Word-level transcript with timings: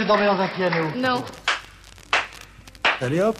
Je 0.00 0.04
dormais 0.06 0.24
dans 0.24 0.40
un 0.40 0.48
piano. 0.48 0.86
Non. 0.96 1.22
Allez 3.02 3.20
hop 3.20 3.36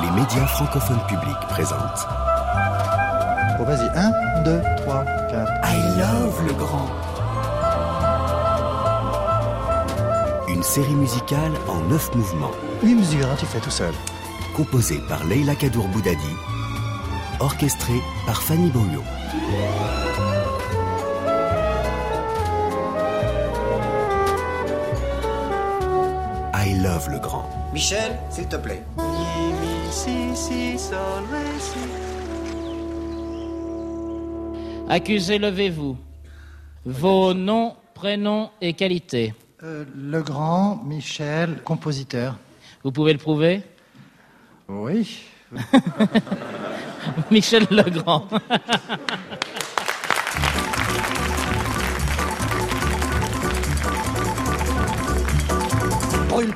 Les 0.00 0.10
médias 0.12 0.46
francophones 0.46 1.04
publics 1.08 1.48
présentent 1.48 2.06
Bon, 3.58 3.64
vas-y. 3.64 3.88
1, 3.88 4.42
2, 4.44 4.60
3, 4.76 5.04
4. 5.04 5.52
I 5.64 5.98
Love 5.98 6.46
le 6.46 6.52
Grand. 6.52 6.88
Une 10.46 10.62
série 10.62 10.94
musicale 10.94 11.54
en 11.66 11.80
neuf 11.88 12.14
mouvements, 12.14 12.52
8 12.84 12.94
mesures, 12.94 13.26
hein, 13.26 13.36
tu 13.36 13.46
fais 13.46 13.58
tout 13.58 13.70
seul. 13.70 13.94
composée 14.54 15.00
par 15.08 15.24
Leila 15.24 15.56
Kadour 15.56 15.88
Boudadi, 15.88 16.36
orchestrée 17.40 18.00
par 18.26 18.40
Fanny 18.40 18.70
Boyo. 18.70 19.02
Le 27.04 27.18
Grand. 27.18 27.44
Michel, 27.74 28.16
s'il 28.30 28.48
te 28.48 28.56
plaît. 28.56 28.82
Accusé, 34.88 35.38
levez-vous. 35.38 35.98
Vos 36.86 37.34
noms, 37.34 37.76
prénoms 37.94 38.50
et 38.62 38.72
qualités. 38.72 39.34
Euh, 39.62 39.84
le 39.94 40.22
grand 40.22 40.82
Michel, 40.84 41.62
compositeur. 41.62 42.38
Vous 42.82 42.92
pouvez 42.92 43.12
le 43.12 43.18
prouver? 43.18 43.62
Oui. 44.66 45.18
Michel 47.30 47.66
Legrand. 47.70 48.26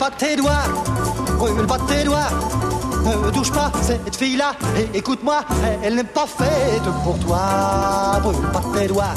pas 0.00 0.10
tes 0.16 0.34
doigts, 0.34 0.64
brûle 1.36 1.66
pas 1.66 1.78
tes 1.86 2.04
doigts. 2.04 2.30
Ne 3.04 3.30
touche 3.30 3.52
pas 3.52 3.70
cette 3.82 4.16
fille-là, 4.16 4.52
et 4.78 4.96
écoute-moi, 4.96 5.40
elle 5.82 5.96
n'est 5.96 6.04
pas 6.04 6.26
faite 6.26 6.88
pour 7.04 7.18
toi. 7.18 8.18
Brûle 8.22 8.48
pas 8.50 8.62
tes 8.78 8.86
doigts, 8.86 9.14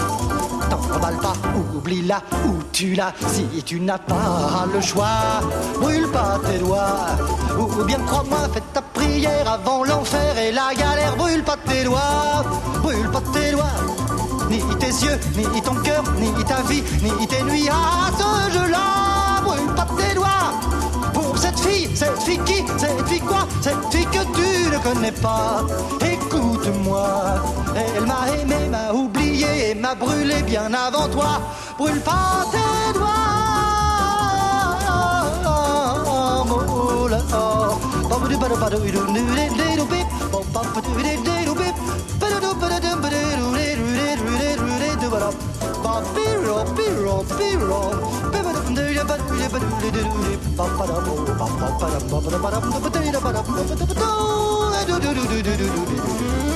t'emballe 0.69 1.19
pas, 1.21 1.35
oublie-la 1.73 2.21
ou 2.45 2.61
tue-la 2.73 3.13
si 3.27 3.63
tu 3.63 3.79
n'as 3.79 3.97
pas 3.97 4.65
le 4.73 4.81
choix. 4.81 5.39
Brûle 5.79 6.09
pas 6.11 6.37
tes 6.45 6.59
doigts, 6.59 7.15
ou 7.57 7.83
bien 7.85 7.99
crois-moi, 8.05 8.39
fais 8.53 8.63
ta 8.73 8.81
prière 8.81 9.49
avant 9.49 9.85
l'enfer 9.85 10.37
et 10.37 10.51
la 10.51 10.73
galère. 10.75 11.15
Brûle 11.15 11.43
pas 11.43 11.57
tes 11.65 11.85
doigts, 11.85 12.43
brûle 12.81 13.09
pas 13.09 13.23
tes 13.33 13.51
doigts. 13.51 13.77
Ni 14.49 14.59
tes 14.79 14.87
yeux, 14.87 15.17
ni 15.37 15.61
ton 15.61 15.75
cœur, 15.75 16.03
ni 16.19 16.43
ta 16.43 16.61
vie, 16.63 16.83
ni 17.01 17.25
tes 17.25 17.41
nuits 17.43 17.69
à 17.69 18.11
ce 18.17 18.59
jeu-là. 18.59 19.12
Cette 22.03 22.23
fille, 22.23 22.39
qui, 22.45 22.63
cette 22.77 23.07
fille 23.07 23.21
quoi, 23.21 23.47
cette 23.61 23.85
fille 23.91 24.05
que 24.05 24.23
tu 24.35 24.69
ne 24.71 24.77
connais 24.79 25.11
pas. 25.11 25.63
Écoute-moi, 26.01 27.07
elle 27.75 28.05
m'a 28.05 28.27
aimé, 28.39 28.69
m'a 28.69 28.91
oublié 28.93 29.69
et 29.69 29.75
m'a 29.75 29.95
brûlé 29.95 30.41
bien 30.43 30.73
avant 30.73 31.07
toi. 31.07 31.41
Brûle 31.77 32.01
pas 32.01 32.45
tes 32.51 32.93
doigts. 32.97 33.09
oh 40.35 41.32
là 45.93 46.01
là. 53.31 53.43
Brûle 56.13 56.52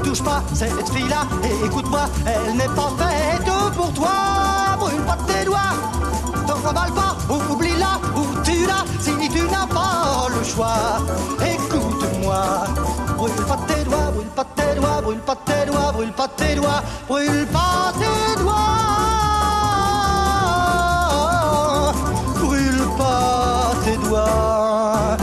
touche 0.00 0.22
pas 0.22 0.42
cette 0.52 0.88
fille-là 0.90 1.26
et 1.42 1.66
écoute-moi, 1.66 2.08
elle 2.26 2.56
n'est 2.56 2.68
pas 2.68 2.90
faite 2.98 3.50
pour 3.76 3.92
toi. 3.92 4.10
Brûle 4.78 5.02
pas 5.02 5.18
tes 5.26 5.44
doigts, 5.44 5.74
t'en 6.46 6.54
remballe 6.54 6.92
pas, 6.92 7.16
ou 7.28 7.52
oublie-la 7.52 8.00
ou 8.16 8.24
tue-la 8.42 8.84
si 9.00 9.12
tu 9.28 9.42
n'as 9.42 9.66
pas 9.66 10.28
le 10.36 10.44
choix. 10.44 11.00
Écoute-moi, 11.40 12.64
brûle 13.16 13.44
pas 13.48 13.58
tes 13.66 13.84
doigts, 13.84 14.10
brûle 14.14 14.32
pas 14.36 14.46
tes 14.56 14.74
doigts, 14.80 15.00
brûle 15.02 15.20
pas 15.20 15.36
tes 15.44 15.66
doigts, 15.66 15.92
brûle 15.92 16.12
pas 16.12 16.28
tes 16.36 16.54
doigts, 16.56 16.82
brûle 17.08 17.46
pas 17.46 17.92
tes 17.98 18.42
doigts. 18.42 18.54
Brûle 22.40 22.88
pas 22.98 23.72
tes 23.84 23.96
doigts, 23.96 25.16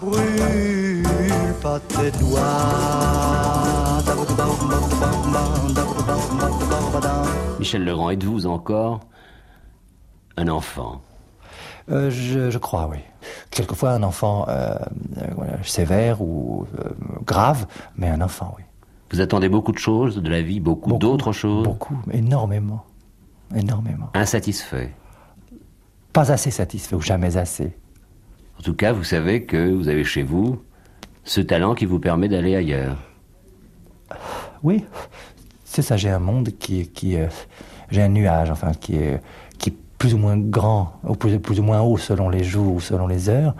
brûle 0.00 1.54
pas 1.62 1.78
tes 1.88 2.10
doigts. 2.18 3.63
Michel 7.58 7.84
Legrand, 7.84 8.10
êtes-vous 8.10 8.46
encore 8.46 9.00
un 10.36 10.48
enfant? 10.48 11.00
Euh, 11.90 12.10
je, 12.10 12.50
je 12.50 12.58
crois, 12.58 12.88
oui. 12.90 12.98
Quelquefois 13.50 13.92
un 13.92 14.02
enfant 14.02 14.46
euh, 14.48 14.74
euh, 15.18 15.56
sévère 15.62 16.20
ou 16.22 16.66
grave, 17.24 17.66
mais 17.96 18.08
un 18.08 18.20
enfant, 18.20 18.54
oui. 18.58 18.64
Vous 19.10 19.20
attendez 19.20 19.48
beaucoup 19.48 19.72
de 19.72 19.78
choses 19.78 20.16
de 20.16 20.28
la 20.28 20.42
vie, 20.42 20.60
beaucoup, 20.60 20.90
Beaucoup, 20.90 21.00
d'autres 21.00 21.32
choses? 21.32 21.64
Beaucoup, 21.64 21.98
énormément. 22.10 22.84
Énormément. 23.54 24.10
Insatisfait? 24.14 24.92
Pas 26.12 26.32
assez 26.32 26.50
satisfait 26.50 26.96
ou 26.96 27.00
jamais 27.00 27.36
assez. 27.36 27.76
En 28.58 28.62
tout 28.62 28.74
cas, 28.74 28.92
vous 28.92 29.04
savez 29.04 29.44
que 29.44 29.72
vous 29.72 29.88
avez 29.88 30.04
chez 30.04 30.22
vous 30.22 30.62
ce 31.22 31.40
talent 31.40 31.74
qui 31.74 31.86
vous 31.86 31.98
permet 31.98 32.28
d'aller 32.28 32.56
ailleurs. 32.56 32.96
Oui, 34.64 34.84
c'est 35.64 35.82
ça, 35.82 35.96
j'ai 35.96 36.10
un 36.10 36.18
monde 36.18 36.48
qui 36.58 36.80
est. 36.80 36.84
Qui, 36.86 37.16
j'ai 37.90 38.02
un 38.02 38.08
nuage, 38.08 38.50
enfin, 38.50 38.72
qui 38.72 38.96
est, 38.96 39.20
qui 39.58 39.70
est 39.70 39.74
plus 39.98 40.14
ou 40.14 40.18
moins 40.18 40.36
grand, 40.36 40.94
ou 41.06 41.14
plus, 41.14 41.38
plus 41.38 41.60
ou 41.60 41.62
moins 41.62 41.80
haut 41.82 41.98
selon 41.98 42.28
les 42.28 42.42
jours 42.42 42.74
ou 42.74 42.80
selon 42.80 43.06
les 43.06 43.28
heures, 43.28 43.54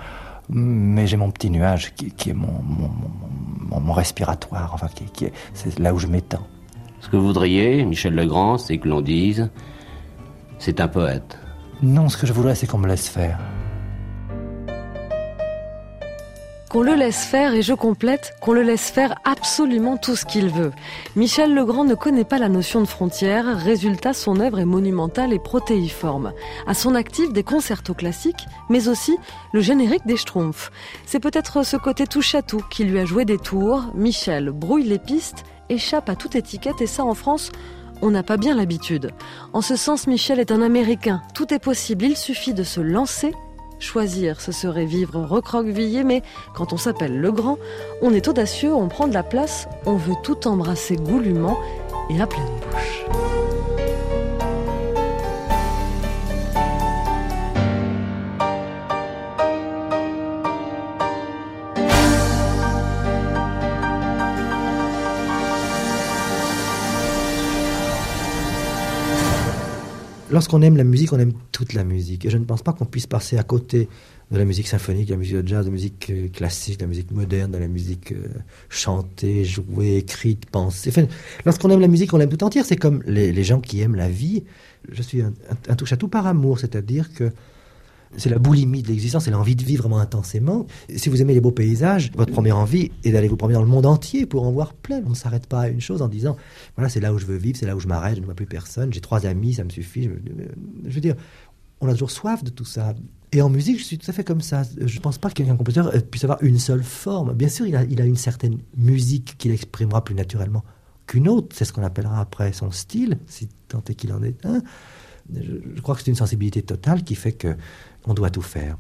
mais 0.49 1.07
j'ai 1.07 1.17
mon 1.17 1.31
petit 1.31 1.51
nuage 1.51 1.95
qui, 1.95 2.11
qui 2.11 2.31
est 2.31 2.35
mon, 2.35 2.51
mon, 2.63 2.89
mon- 2.89 3.69
mon- 3.71 3.81
mon 3.81 3.93
respiratoire, 3.93 4.71
enfin, 4.75 4.89
qui, 4.95 5.05
qui 5.05 5.27
est, 5.27 5.33
c'est 5.53 5.79
là 5.79 5.93
où 5.95 5.99
je 5.99 6.07
m'étends. 6.07 6.47
Ce 7.01 7.09
que 7.09 7.17
vous 7.17 7.27
voudriez, 7.27 7.85
Michel 7.85 8.15
Legrand, 8.15 8.57
c'est 8.59 8.79
que 8.79 8.89
l'on 8.89 9.01
dise 9.03 9.51
c'est 10.59 10.81
un 10.81 10.89
poète. 10.89 11.39
Non, 11.83 12.09
ce 12.09 12.17
que 12.17 12.27
je 12.27 12.33
voudrais, 12.33 12.55
c'est 12.55 12.67
qu'on 12.67 12.79
me 12.79 12.89
laisse 12.89 13.09
faire. 13.09 13.39
Qu'on 16.75 16.83
le 16.83 16.97
laisse 16.97 17.25
faire, 17.25 17.55
et 17.55 17.63
je 17.63 17.73
complète, 17.73 18.35
qu'on 18.41 18.53
le 18.53 18.63
laisse 18.63 18.91
faire 18.91 19.15
absolument 19.25 19.97
tout 19.97 20.17
ce 20.17 20.25
qu'il 20.25 20.49
veut. 20.49 20.73
Michel 21.15 21.55
Legrand 21.55 21.85
ne 21.85 21.95
connaît 21.95 22.25
pas 22.25 22.41
la 22.41 22.49
notion 22.49 22.81
de 22.81 22.89
frontière, 22.89 23.57
résultat 23.57 24.13
son 24.13 24.41
œuvre 24.41 24.59
est 24.59 24.65
monumentale 24.65 25.33
et 25.33 25.39
protéiforme. 25.39 26.33
À 26.67 26.75
son 26.75 26.97
actif 26.97 27.33
des 27.33 27.45
concertos 27.45 27.95
classiques, 27.95 28.49
mais 28.71 28.89
aussi 28.89 29.17
le 29.53 29.61
générique 29.61 30.05
des 30.05 30.17
Schtroumpfs. 30.17 30.73
C'est 31.07 31.21
peut-être 31.21 31.65
ce 31.65 31.77
côté 31.77 32.09
touche 32.09 32.35
à 32.35 32.43
tout 32.43 32.65
qui 32.71 32.83
lui 32.83 32.99
a 32.99 33.05
joué 33.05 33.25
des 33.25 33.39
tours. 33.39 33.85
Michel 33.95 34.51
brouille 34.51 34.83
les 34.83 34.99
pistes, 34.99 35.45
échappe 35.69 36.09
à 36.09 36.17
toute 36.17 36.35
étiquette 36.35 36.81
et 36.81 36.89
ça 36.89 37.05
en 37.05 37.15
France, 37.15 37.53
on 38.03 38.11
n'a 38.11 38.25
pas 38.25 38.37
bien 38.37 38.57
l'habitude. 38.57 39.13
En 39.53 39.61
ce 39.61 39.77
sens, 39.77 40.09
Michel 40.09 40.41
est 40.41 40.51
un 40.51 40.61
Américain. 40.61 41.23
Tout 41.35 41.55
est 41.55 41.61
possible, 41.61 42.05
il 42.05 42.17
suffit 42.17 42.53
de 42.53 42.65
se 42.65 42.81
lancer. 42.81 43.33
Choisir, 43.85 44.41
ce 44.41 44.51
serait 44.51 44.87
vivre 44.87 45.21
recroquevillé, 45.21 46.05
mais 46.05 46.23
quand 46.55 46.73
on 46.73 46.79
s'appelle 46.79 47.21
le 47.21 47.31
grand, 47.31 47.59
on 48.01 48.15
est 48.15 48.29
audacieux, 48.29 48.75
on 48.75 48.89
prend 48.89 49.07
de 49.07 49.13
la 49.13 49.23
place, 49.23 49.69
on 49.85 49.95
veut 49.97 50.15
tout 50.23 50.49
embrasser 50.49 50.97
goulûment 50.97 51.59
et 52.09 52.19
à 52.19 52.27
pleine 52.27 52.47
bouche. 52.47 53.44
Lorsqu'on 70.35 70.61
aime 70.63 70.77
la 70.77 70.85
musique, 70.85 71.13
on 71.13 71.19
aime 71.19 71.33
toute 71.53 71.73
la 71.73 71.85
musique. 71.85 72.27
Et 72.27 72.31
je 72.31 72.37
ne 72.37 72.45
pense 72.45 72.63
pas 72.63 72.73
qu'on 72.75 72.85
puisse 72.85 73.07
passer 73.07 73.39
à 73.39 73.43
côté 73.43 73.89
de 74.31 74.37
la 74.39 74.45
musique 74.45 74.67
symphonique, 74.69 75.07
de 75.07 75.13
la 75.13 75.19
musique 75.19 75.37
de 75.37 75.47
jazz, 75.49 75.61
de 75.65 75.71
la 75.71 75.73
musique 75.73 76.11
euh, 76.11 76.29
classique, 76.29 76.79
de 76.79 76.85
la 76.85 76.89
musique 76.89 77.11
moderne, 77.13 77.53
de 77.53 77.59
la 77.59 77.69
musique 77.69 78.13
euh, 78.13 78.27
chantée, 78.69 79.45
jouée, 79.45 79.97
écrite, 79.99 80.47
pensée. 80.47 80.93
Lorsqu'on 81.47 81.71
aime 81.71 81.81
la 81.81 81.89
musique, 81.89 82.13
on 82.13 82.17
l'aime 82.19 82.29
tout 82.31 82.43
entière. 82.45 82.65
C'est 82.67 82.77
comme 82.77 83.03
les, 83.07 83.45
gens 83.45 83.61
qui 83.61 83.81
aiment 83.81 83.95
la 83.97 84.09
vie. 84.09 84.45
Je 84.91 85.03
suis 85.03 85.23
un, 85.23 85.33
un- 85.51 85.73
un 85.73 85.77
touche-à-tout 85.77 86.09
par 86.09 86.27
amour, 86.27 86.59
c'est-à-dire 86.59 87.13
que 87.15 87.31
c'est 88.17 88.31
la 88.31 88.39
boulimie 88.39 88.83
de 88.83 88.89
l'existence, 88.89 89.25
c'est 89.25 89.31
l'envie 89.31 89.57
de 89.57 89.65
vivre 89.65 89.83
vraiment 89.83 90.01
intensément. 90.01 90.67
Si 90.95 91.09
vous 91.09 91.21
aimez 91.23 91.35
les 91.35 91.41
beaux 91.41 91.51
paysages, 91.51 92.11
votre 92.17 92.33
première 92.33 92.57
envie 92.57 92.91
est 93.05 93.13
d'aller 93.13 93.29
vous 93.29 93.37
promener 93.37 93.55
dans 93.55 93.63
le 93.63 93.69
monde 93.69 93.87
entier 93.87 94.27
pour 94.27 94.45
en 94.45 94.53
voir 94.53 94.75
plein. 94.75 95.03
On 95.07 95.11
ne 95.11 95.15
s'arrête 95.15 95.47
pas 95.47 95.63
à 95.63 95.69
une 95.69 95.81
chose 95.81 96.03
en 96.03 96.09
disant, 96.09 96.37
voilà, 96.77 96.89
c'est 96.89 97.01
là 97.01 97.13
où 97.13 97.19
je 97.19 97.27
veux 97.27 97.37
vivre, 97.37 97.59
c'est 97.59 97.67
là 97.67 97.77
où 97.77 97.81
je 97.81 97.89
m'arrête, 97.89 98.17
je 98.17 98.21
ne 98.21 98.25
vois 98.25 98.35
plus 98.35 98.47
personne, 98.47 98.93
j'ai 98.93 99.01
trois 99.01 99.27
amis, 99.27 99.55
ça 99.55 99.65
me 99.65 99.71
suffit. 99.71 100.05
Je, 100.05 100.11
je 100.89 100.95
veux 100.95 101.01
dire, 101.01 101.17
on 101.81 101.89
a 101.89 101.93
toujours 101.93 102.11
soif 102.11 102.43
de 102.45 102.51
tout 102.51 102.65
ça. 102.65 102.95
Et 103.33 103.43
en 103.43 103.51
musique, 103.51 103.79
je 103.79 103.85
suis 103.85 103.99
tout 103.99 104.09
à 104.09 104.13
fait 104.13 104.25
comme 104.25 104.41
ça. 104.41 104.63
Je 104.81 104.97
ne 104.97 105.03
pense 105.03 105.19
pas 105.19 105.31
qu'un 105.31 105.57
compositeur 105.57 105.89
euh, 105.89 106.01
puisse 106.01 106.25
avoir 106.25 106.43
une 106.43 106.59
seule 106.59 106.85
forme. 106.85 107.33
Bien 107.33 107.49
sûr, 107.49 107.67
il 107.67 107.75
a, 107.75 107.83
il 107.85 108.01
a 108.01 108.05
une 108.05 108.17
certaine 108.17 108.59
musique 108.77 109.35
qu'il 109.39 109.51
exprimera 109.51 110.05
plus 110.05 110.15
naturellement 110.15 110.63
qu'une 111.07 111.29
autre. 111.29 111.55
C'est 111.57 111.65
ce 111.65 111.73
qu'on 111.73 111.83
appellera 111.83 112.21
après 112.21 112.53
son 112.53 112.71
style, 112.71 113.19
si 113.27 113.49
tant 113.69 113.83
est 113.89 113.95
qu'il 113.95 114.13
en 114.13 114.23
est 114.23 114.47
un. 114.47 114.63
Je 115.33 115.81
crois 115.81 115.95
que 115.95 116.03
c'est 116.03 116.11
une 116.11 116.17
sensibilité 116.17 116.63
totale 116.63 117.03
qui 117.03 117.15
fait 117.15 117.33
que 117.33 117.57
on 118.07 118.15
doit 118.15 118.31
tout 118.31 118.43
faire. 118.43 118.77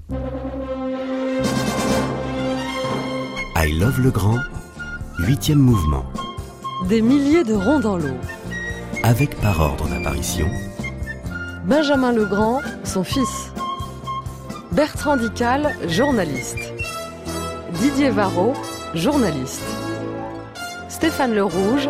I 3.56 3.72
Love 3.78 4.00
le 4.00 4.10
Grand, 4.10 4.38
huitième 5.18 5.58
mouvement, 5.58 6.04
Des 6.88 7.00
milliers 7.00 7.44
de 7.44 7.54
ronds 7.54 7.80
dans 7.80 7.96
l'eau. 7.96 8.16
avec 9.02 9.38
par 9.40 9.60
ordre 9.60 9.88
d'apparition 9.88 10.48
Benjamin 11.66 12.12
Legrand, 12.12 12.60
son 12.84 13.04
fils. 13.04 13.52
Bertrand 14.72 15.16
Dical, 15.16 15.74
journaliste. 15.88 16.58
Didier 17.80 18.10
Varro, 18.10 18.52
journaliste. 18.94 19.62
Stéphane 20.88 21.34
Le 21.34 21.42
Rouge, 21.44 21.88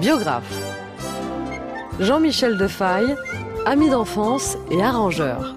biographe. 0.00 0.44
Jean-Michel 1.98 2.56
Defaille, 2.56 3.16
ami 3.64 3.90
d'enfance 3.90 4.56
et 4.70 4.80
arrangeur. 4.82 5.56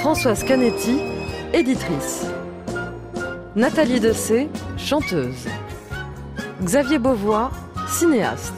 Françoise 0.00 0.44
Canetti, 0.44 0.98
éditrice. 1.52 2.24
Nathalie 3.54 4.00
Dessay, 4.00 4.48
chanteuse. 4.78 5.46
Xavier 6.64 6.98
Beauvois, 6.98 7.50
cinéaste. 7.86 8.54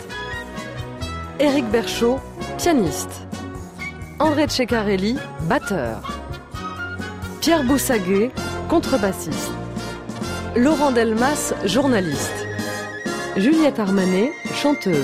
Éric 1.41 1.69
Berchaud, 1.69 2.21
pianiste. 2.59 3.27
André 4.21 4.47
Ceccarelli, 4.49 5.17
batteur. 5.49 6.21
Pierre 7.41 7.65
Boussaguet, 7.65 8.31
contrebassiste. 8.69 9.51
Laurent 10.55 10.93
Delmas, 10.93 11.55
journaliste. 11.65 12.47
Juliette 13.37 13.81
Armanet, 13.81 14.31
chanteuse. 14.63 14.95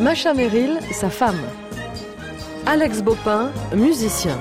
Macha 0.00 0.32
Merrill, 0.32 0.78
sa 0.92 1.10
femme. 1.10 1.42
Alex 2.64 3.02
Bopin, 3.02 3.50
musicien. 3.74 4.38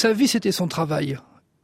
Sa 0.00 0.14
vie, 0.14 0.28
c'était 0.28 0.50
son 0.50 0.66
travail. 0.66 1.18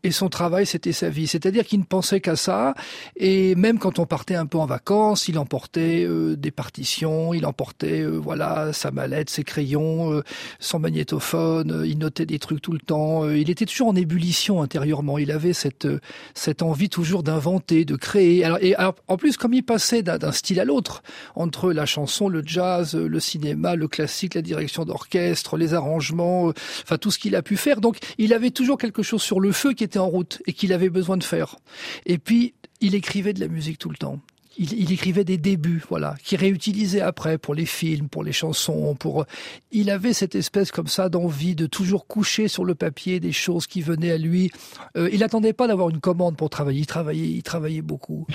Et 0.07 0.13
son 0.13 0.29
travail, 0.29 0.67
c'était 0.67 0.93
sa 0.93 1.09
vie. 1.09 1.27
C'est-à-dire 1.27 1.65
qu'il 1.65 1.81
ne 1.81 1.85
pensait 1.85 2.21
qu'à 2.21 2.37
ça. 2.37 2.75
Et 3.17 3.57
même 3.57 3.81
quand 3.81 3.99
on 3.99 4.07
partait 4.07 4.37
un 4.37 4.47
peu 4.47 4.57
en 4.57 4.65
vacances, 4.65 5.27
il 5.27 5.37
emportait 5.37 6.05
euh, 6.05 6.37
des 6.37 6.53
partitions, 6.53 7.35
il 7.35 7.45
emportait 7.45 8.03
euh, 8.03 8.11
voilà 8.11 8.73
sa 8.73 8.93
mallette, 8.93 9.31
ses 9.31 9.43
crayons, 9.43 10.13
euh, 10.13 10.23
son 10.61 10.79
magnétophone. 10.79 11.83
il 11.85 11.99
notait 11.99 12.25
des 12.25 12.39
trucs 12.39 12.63
tout 12.63 12.71
le 12.71 12.79
temps. 12.79 13.29
il 13.29 13.51
était 13.51 13.67
toujours 13.67 13.89
en 13.89 13.97
ébullition 13.97 14.63
intérieurement. 14.63 15.19
Il 15.19 15.33
avait 15.33 15.53
cette 15.53 15.89
cette 16.35 16.63
envie 16.63 16.89
toujours 16.89 17.25
d'inventer, 17.25 17.85
de 17.85 17.97
créer. 17.97 18.45
Alors, 18.45 18.59
et 18.61 18.77
alors, 18.77 18.95
en 19.09 19.17
plus, 19.17 19.37
comme 19.37 19.55
il 19.55 19.65
passait 19.65 20.05
d'un 20.05 20.31
style 20.31 20.61
à 20.61 20.65
l'autre, 20.65 21.03
entre 21.35 21.73
la 21.73 21.85
chanson, 21.85 22.29
le 22.29 22.45
jazz, 22.47 22.95
le 22.95 23.19
cinéma, 23.19 23.75
le 23.75 23.89
classique, 23.89 24.35
la 24.35 24.43
direction 24.43 24.85
d'orchestre, 24.85 25.57
les 25.57 25.75
arrangements, 25.75 26.53
enfin 26.85 26.97
tout 26.97 27.11
ce 27.11 27.19
qu'il 27.19 27.35
a 27.35 27.43
pu 27.43 27.57
faire. 27.57 27.81
Donc, 27.81 27.99
il 28.19 28.33
avait 28.33 28.53
toujours 28.53 28.79
quelque 28.79 29.03
chose 29.03 29.21
sur 29.21 29.41
le 29.41 29.51
feu 29.51 29.73
qui 29.73 29.83
était 29.83 29.96
en 29.99 30.09
route 30.09 30.43
et 30.47 30.53
qu'il 30.53 30.73
avait 30.73 30.91
besoin 30.91 31.17
de 31.17 31.25
faire. 31.25 31.57
Et 32.05 32.19
puis, 32.19 32.55
il 32.81 32.95
écrivait 32.95 33.33
de 33.33 33.41
la 33.41 33.49
musique 33.49 33.79
tout 33.79 33.91
le 33.91 33.97
temps. 33.97 34.21
Il, 34.59 34.91
écrivait 34.91 35.25
des 35.25 35.37
débuts, 35.37 35.83
voilà, 35.91 36.15
qu'il 36.25 36.39
réutilisait 36.39 37.03
après 37.03 37.37
pour 37.37 37.55
les 37.55 37.67
films, 37.67 38.09
pour 38.09 38.25
les 38.25 38.33
chansons, 38.33 38.95
pour. 38.99 39.27
Il 39.71 39.91
avait 39.91 40.15
cette 40.15 40.35
espèce 40.35 40.71
comme 40.71 40.87
ça 40.87 41.11
d'envie 41.11 41.55
de 41.55 41.67
toujours 41.67 42.07
coucher 42.07 42.49
sur 42.49 42.65
le 42.65 42.75
papier 42.75 43.21
des 43.21 43.33
choses 43.33 43.67
qui 43.67 43.83
venaient 43.83 44.13
à 44.13 44.17
lui. 44.17 44.51
Euh, 44.97 45.11
il 45.13 45.21
n'attendait 45.21 45.53
pas 45.53 45.69
d'avoir 45.69 45.91
une 45.91 46.01
commande 46.01 46.37
pour 46.39 46.49
travailler. 46.49 46.81
Il 46.81 46.87
travaillait, 46.87 47.29
il 47.29 47.43
travaillait 47.43 47.83
beaucoup. 47.83 48.27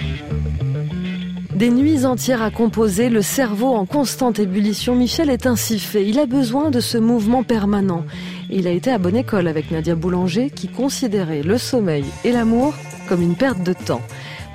Des 1.56 1.72
nuits 1.72 2.06
entières 2.06 2.42
à 2.42 2.52
composer, 2.52 3.10
le 3.10 3.22
cerveau 3.22 3.74
en 3.74 3.86
constante 3.86 4.40
ébullition, 4.40 4.96
Michel 4.96 5.30
est 5.30 5.48
ainsi 5.48 5.80
fait. 5.80 6.08
Il 6.08 6.20
a 6.20 6.26
besoin 6.26 6.70
de 6.70 6.80
ce 6.80 7.00
mouvement 7.00 7.44
permanent. 7.44 8.06
Il 8.52 8.68
a 8.68 8.72
été 8.72 8.92
à 8.92 8.98
bonne 8.98 9.16
école 9.16 9.48
avec 9.48 9.72
Nadia 9.72 9.96
Boulanger 9.96 10.50
qui 10.50 10.68
considérait 10.68 11.42
le 11.42 11.58
sommeil 11.58 12.04
et 12.26 12.34
l'amour 12.34 12.74
comme 13.08 13.22
une 13.22 13.36
perte 13.36 13.64
de 13.64 13.72
temps. 13.72 14.02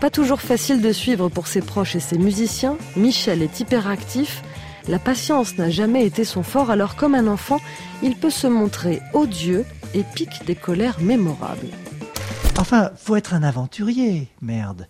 Pas 0.01 0.11
toujours 0.11 0.43
facile 0.43 0.83
de 0.83 0.93
suivre 0.93 1.31
pour 1.31 1.47
ses 1.47 1.63
proches 1.63 1.97
et 1.97 2.01
ses 2.01 2.19
musiciens, 2.19 2.77
Michel 2.97 3.43
est 3.43 3.61
hyperactif. 3.61 4.43
La 4.89 4.99
patience 4.99 5.57
n'a 5.57 5.71
jamais 5.71 6.05
été 6.05 6.25
son 6.25 6.43
fort, 6.43 6.71
alors 6.71 6.95
comme 6.95 7.15
un 7.15 7.27
enfant, 7.27 7.61
il 8.03 8.17
peut 8.17 8.31
se 8.31 8.47
montrer 8.47 9.01
odieux 9.15 9.65
et 9.95 10.05
pique 10.15 10.45
des 10.47 10.55
colères 10.55 11.01
mémorables. 11.01 11.69
Enfin, 12.59 12.91
faut 12.97 13.17
être 13.17 13.33
un 13.33 13.43
aventurier, 13.43 14.29
merde. 14.43 14.87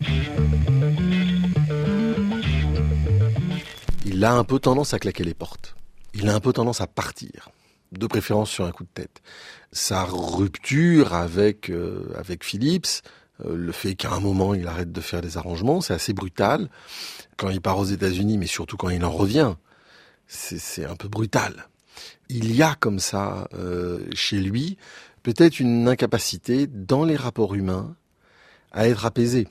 Il 4.04 4.24
a 4.24 4.32
un 4.32 4.44
peu 4.44 4.58
tendance 4.58 4.94
à 4.94 4.98
claquer 4.98 5.24
les 5.24 5.34
portes. 5.34 5.76
Il 6.14 6.28
a 6.28 6.34
un 6.34 6.40
peu 6.40 6.52
tendance 6.52 6.80
à 6.80 6.86
partir, 6.86 7.50
de 7.92 8.06
préférence 8.06 8.50
sur 8.50 8.64
un 8.64 8.72
coup 8.72 8.84
de 8.84 8.90
tête. 8.92 9.22
Sa 9.72 10.04
rupture 10.04 11.14
avec 11.14 11.70
euh, 11.70 12.12
avec 12.16 12.44
Philips, 12.44 13.02
euh, 13.44 13.56
le 13.56 13.72
fait 13.72 13.94
qu'à 13.94 14.12
un 14.12 14.20
moment 14.20 14.54
il 14.54 14.66
arrête 14.66 14.92
de 14.92 15.00
faire 15.00 15.20
des 15.20 15.36
arrangements, 15.36 15.80
c'est 15.80 15.94
assez 15.94 16.12
brutal. 16.12 16.70
Quand 17.36 17.50
il 17.50 17.60
part 17.60 17.78
aux 17.78 17.84
États-Unis, 17.84 18.38
mais 18.38 18.46
surtout 18.46 18.76
quand 18.76 18.88
il 18.88 19.04
en 19.04 19.10
revient, 19.10 19.54
c'est 20.26 20.84
un 20.84 20.96
peu 20.96 21.08
brutal. 21.08 21.68
Il 22.28 22.54
y 22.54 22.62
a 22.62 22.74
comme 22.74 22.98
ça 22.98 23.48
euh, 23.54 24.00
chez 24.14 24.38
lui 24.38 24.76
peut-être 25.26 25.58
une 25.58 25.88
incapacité 25.88 26.68
dans 26.68 27.04
les 27.04 27.16
rapports 27.16 27.56
humains 27.56 27.96
à 28.70 28.86
être 28.86 29.06
apaisé. 29.06 29.48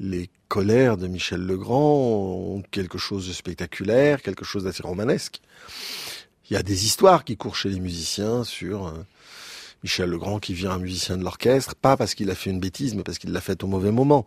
Les 0.00 0.30
colères 0.48 0.96
de 0.96 1.08
Michel 1.08 1.44
Legrand 1.44 1.92
ont 1.92 2.62
quelque 2.70 2.96
chose 2.96 3.28
de 3.28 3.34
spectaculaire, 3.34 4.22
quelque 4.22 4.46
chose 4.46 4.64
d'assez 4.64 4.82
romanesque. 4.82 5.42
Il 6.50 6.54
y 6.54 6.56
a 6.56 6.62
des 6.62 6.86
histoires 6.86 7.24
qui 7.24 7.36
courent 7.36 7.56
chez 7.56 7.68
les 7.68 7.80
musiciens 7.80 8.42
sur 8.42 8.86
euh, 8.86 8.92
Michel 9.82 10.08
Legrand 10.08 10.38
qui 10.38 10.54
vient 10.54 10.72
un 10.72 10.78
musicien 10.78 11.16
de 11.16 11.24
l'orchestre, 11.24 11.74
pas 11.74 11.96
parce 11.96 12.14
qu'il 12.14 12.30
a 12.30 12.34
fait 12.34 12.50
une 12.50 12.60
bêtise, 12.60 12.94
mais 12.94 13.02
parce 13.02 13.18
qu'il 13.18 13.32
l'a 13.32 13.40
fait 13.40 13.62
au 13.62 13.66
mauvais 13.66 13.90
moment. 13.90 14.24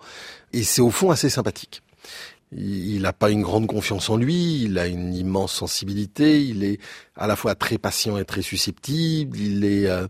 Et 0.54 0.64
c'est 0.64 0.82
au 0.82 0.92
fond 0.92 1.12
assez 1.12 1.30
sympathique. 1.30 1.82
Il 2.54 3.04
n'a 3.04 3.14
pas 3.14 3.30
une 3.30 3.44
grande 3.44 3.66
confiance 3.66 4.10
en 4.10 4.18
lui, 4.18 4.64
il 4.64 4.78
a 4.78 4.86
une 4.86 5.14
immense 5.14 5.54
sensibilité, 5.54 6.44
il 6.44 6.66
est 6.66 6.80
à 7.16 7.26
la 7.26 7.38
fois 7.38 7.56
très 7.56 7.78
patient 7.78 8.18
et 8.18 8.26
très 8.26 8.42
susceptible, 8.42 9.38
il 9.40 9.64
est 9.64 9.88
euh, 9.88 10.06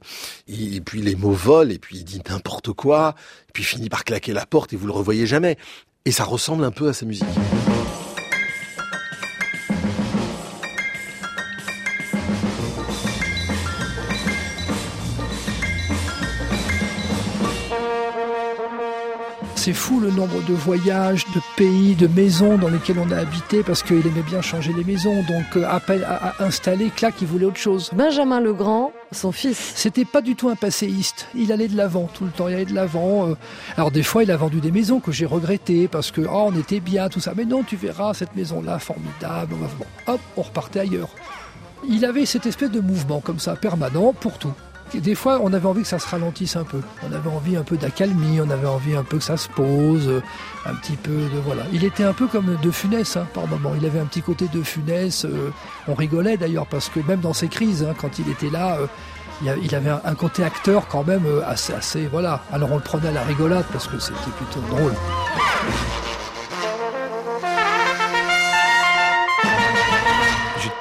et, 0.47 0.77
et 0.77 0.81
puis 0.81 1.03
les 1.03 1.15
mots 1.15 1.33
volent 1.33 1.69
et 1.69 1.77
puis 1.77 1.97
il 1.97 2.03
dit 2.03 2.19
n'importe 2.27 2.73
quoi, 2.73 3.13
et 3.47 3.51
puis 3.53 3.61
il 3.61 3.67
finit 3.67 3.89
par 3.89 4.03
claquer 4.03 4.33
la 4.33 4.47
porte 4.47 4.73
et 4.73 4.75
vous 4.75 4.87
le 4.87 4.93
revoyez 4.93 5.27
jamais. 5.27 5.55
Et 6.05 6.11
ça 6.11 6.23
ressemble 6.23 6.63
un 6.63 6.71
peu 6.71 6.89
à 6.89 6.93
sa 6.93 7.05
musique. 7.05 7.27
C'est 19.63 19.73
fou 19.73 19.99
le 19.99 20.09
nombre 20.09 20.41
de 20.49 20.55
voyages, 20.55 21.23
de 21.35 21.39
pays, 21.55 21.93
de 21.93 22.07
maisons 22.07 22.57
dans 22.57 22.67
lesquels 22.67 22.97
on 22.97 23.11
a 23.11 23.17
habité 23.17 23.61
parce 23.61 23.83
qu'il 23.83 23.99
aimait 24.07 24.23
bien 24.23 24.41
changer 24.41 24.73
les 24.73 24.83
maisons. 24.83 25.21
Donc, 25.27 25.55
euh, 25.55 25.69
appel 25.69 26.03
à, 26.03 26.29
à 26.29 26.43
installer, 26.43 26.89
clac, 26.89 27.13
il 27.21 27.27
voulait 27.27 27.45
autre 27.45 27.59
chose. 27.59 27.91
Benjamin 27.93 28.39
Legrand, 28.39 28.91
son 29.11 29.31
fils. 29.31 29.73
C'était 29.75 30.03
pas 30.03 30.21
du 30.23 30.35
tout 30.35 30.49
un 30.49 30.55
passéiste. 30.55 31.27
Il 31.35 31.51
allait 31.51 31.67
de 31.67 31.77
l'avant 31.77 32.09
tout 32.11 32.25
le 32.25 32.31
temps. 32.31 32.47
Il 32.47 32.55
allait 32.55 32.65
de 32.65 32.73
l'avant. 32.73 33.27
euh. 33.29 33.35
Alors 33.77 33.91
des 33.91 34.01
fois, 34.01 34.23
il 34.23 34.31
a 34.31 34.35
vendu 34.35 34.61
des 34.61 34.71
maisons 34.71 34.99
que 34.99 35.11
j'ai 35.11 35.27
regrettées 35.27 35.87
parce 35.87 36.09
que 36.09 36.21
oh, 36.21 36.49
on 36.51 36.59
était 36.59 36.79
bien 36.79 37.07
tout 37.09 37.19
ça. 37.19 37.33
Mais 37.37 37.45
non, 37.45 37.61
tu 37.61 37.75
verras 37.75 38.15
cette 38.15 38.35
maison-là 38.35 38.79
formidable. 38.79 39.53
Bon, 39.77 39.85
hop, 40.13 40.21
on 40.37 40.41
repartait 40.41 40.79
ailleurs. 40.79 41.09
Il 41.87 42.03
avait 42.03 42.25
cette 42.25 42.47
espèce 42.47 42.71
de 42.71 42.79
mouvement 42.79 43.19
comme 43.19 43.37
ça 43.37 43.55
permanent 43.55 44.11
pour 44.11 44.39
tout. 44.39 44.53
Des 44.99 45.15
fois, 45.15 45.39
on 45.41 45.53
avait 45.53 45.67
envie 45.67 45.83
que 45.83 45.87
ça 45.87 45.99
se 45.99 46.07
ralentisse 46.07 46.55
un 46.55 46.63
peu. 46.63 46.81
On 47.07 47.13
avait 47.13 47.29
envie 47.29 47.55
un 47.55 47.63
peu 47.63 47.77
d'accalmie, 47.77 48.41
on 48.41 48.49
avait 48.49 48.67
envie 48.67 48.95
un 48.95 49.03
peu 49.03 49.17
que 49.17 49.23
ça 49.23 49.37
se 49.37 49.47
pose, 49.47 50.07
euh, 50.07 50.21
un 50.65 50.73
petit 50.75 50.97
peu 50.97 51.11
de 51.11 51.39
voilà. 51.45 51.63
Il 51.71 51.83
était 51.83 52.03
un 52.03 52.13
peu 52.13 52.27
comme 52.27 52.57
de 52.61 52.71
Funès 52.71 53.15
hein, 53.15 53.27
par 53.33 53.47
moment. 53.47 53.71
Il 53.77 53.85
avait 53.85 53.99
un 53.99 54.05
petit 54.05 54.21
côté 54.21 54.47
de 54.47 54.61
Funès. 54.61 55.25
euh, 55.25 55.51
on 55.87 55.93
rigolait 55.93 56.37
d'ailleurs 56.37 56.67
parce 56.67 56.89
que 56.89 56.99
même 57.07 57.21
dans 57.21 57.33
ses 57.33 57.47
crises, 57.47 57.83
hein, 57.83 57.93
quand 57.97 58.19
il 58.19 58.29
était 58.29 58.49
là. 58.49 58.77
euh, 58.77 58.87
il 59.63 59.73
avait 59.73 59.89
un, 59.89 60.13
côté 60.13 60.43
acteur 60.43 60.87
quand 60.87 61.03
même 61.03 61.25
assez, 61.47 61.73
assez, 61.73 62.05
voilà. 62.05 62.43
Alors 62.53 62.71
on 62.73 62.75
le 62.75 62.83
prenait 62.83 63.07
à 63.07 63.11
la 63.11 63.23
rigolade 63.23 63.65
parce 63.71 63.87
que 63.87 63.97
c'était 63.97 64.29
plutôt 64.37 64.61
drôle. 64.69 64.93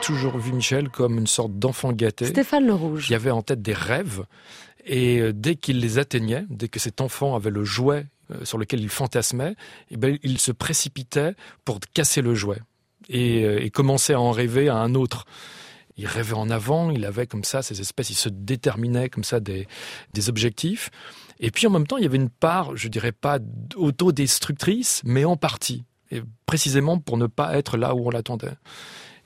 Toujours 0.01 0.39
vu 0.39 0.53
Michel 0.53 0.89
comme 0.89 1.19
une 1.19 1.27
sorte 1.27 1.59
d'enfant 1.59 1.93
gâté 1.93 2.27
Stéphane 2.27 2.67
Le 2.67 2.75
Rouge. 2.75 3.07
qui 3.07 3.15
avait 3.15 3.31
en 3.31 3.43
tête 3.43 3.63
des 3.63 3.75
rêves 3.75 4.25
et 4.85 5.21
euh, 5.21 5.33
dès 5.33 5.57
qu'il 5.57 5.81
les 5.81 5.99
atteignait, 5.99 6.45
dès 6.49 6.69
que 6.69 6.79
cet 6.79 7.01
enfant 7.01 7.35
avait 7.35 7.51
le 7.51 7.65
jouet 7.65 8.07
euh, 8.31 8.45
sur 8.45 8.59
lequel 8.59 8.81
il 8.81 8.89
fantasmait, 8.89 9.55
eh 9.91 9.97
ben, 9.97 10.19
il 10.23 10.39
se 10.39 10.53
précipitait 10.53 11.35
pour 11.65 11.81
casser 11.93 12.23
le 12.23 12.35
jouet 12.35 12.59
et, 13.09 13.45
euh, 13.45 13.63
et 13.63 13.71
commençait 13.71 14.15
à 14.15 14.21
en 14.21 14.31
rêver 14.31 14.69
à 14.69 14.77
un 14.77 14.95
autre. 14.95 15.27
Il 15.97 16.07
rêvait 16.07 16.35
en 16.35 16.49
avant, 16.49 16.91
il 16.91 17.05
avait 17.05 17.27
comme 17.27 17.45
ça 17.45 17.63
ces 17.63 17.81
espèces, 17.81 18.09
il 18.11 18.15
se 18.15 18.31
déterminait 18.31 19.11
comme 19.11 19.25
ça 19.25 19.39
des, 19.39 19.69
des 20.15 20.29
objectifs. 20.31 20.91
Et 21.41 21.51
puis 21.51 21.67
en 21.67 21.71
même 21.71 21.87
temps, 21.87 21.99
il 21.99 22.05
y 22.05 22.07
avait 22.07 22.17
une 22.17 22.31
part, 22.31 22.75
je 22.75 22.89
dirais 22.89 23.13
pas 23.13 23.39
autodestructrice, 23.77 25.03
mais 25.05 25.25
en 25.25 25.37
partie. 25.37 25.85
Et 26.11 26.23
précisément 26.47 26.99
pour 26.99 27.19
ne 27.19 27.27
pas 27.27 27.57
être 27.57 27.77
là 27.77 27.95
où 27.95 28.07
on 28.07 28.11
l'attendait. 28.11 28.57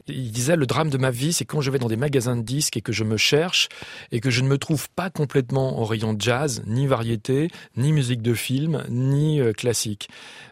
Il 0.06 0.32
disait 0.32 0.56
le 0.56 0.66
drame 0.66 0.90
de 0.90 0.98
ma 0.98 1.10
vie, 1.10 1.32
c'est 1.32 1.46
quand 1.46 1.62
je 1.62 1.70
vais 1.70 1.78
dans 1.78 1.88
des 1.88 1.96
magasins 1.96 2.36
de 2.36 2.42
disques 2.42 2.76
et 2.76 2.82
que 2.82 2.92
je 2.92 3.04
me 3.04 3.16
cherche 3.16 3.68
et 4.12 4.20
que 4.20 4.28
je 4.28 4.42
ne 4.42 4.48
me 4.48 4.58
trouve 4.58 4.90
pas 4.90 5.08
complètement 5.08 5.80
au 5.80 5.84
rayon 5.84 6.14
jazz, 6.18 6.62
ni 6.66 6.86
variété, 6.86 7.48
ni 7.78 7.90
musique 7.90 8.20
de 8.20 8.34
film, 8.34 8.84
ni 8.90 9.40
euh, 9.40 9.52
classique. 9.52 10.10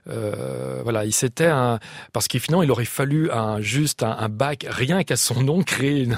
Euh, 0.09 0.81
voilà, 0.83 1.05
il 1.05 1.13
un 1.41 1.79
parce 2.13 2.29
que 2.29 2.39
finalement 2.39 2.63
il 2.63 2.71
aurait 2.71 2.85
fallu 2.87 3.31
un 3.31 3.61
juste 3.61 4.03
un, 4.03 4.29
bac 4.29 4.67
rien 4.69 5.05
qu'à 5.05 5.17
son 5.17 5.43
nom 5.43 5.63
créer 5.63 6.09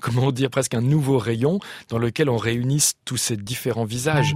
comment 0.00 0.30
dire 0.30 0.50
presque 0.50 0.74
un 0.74 0.82
nouveau 0.82 1.18
rayon 1.18 1.58
dans 1.88 1.98
lequel 1.98 2.28
on 2.28 2.36
réunisse 2.36 2.94
tous 3.04 3.16
ces 3.16 3.36
différents 3.36 3.84
visages. 3.84 4.34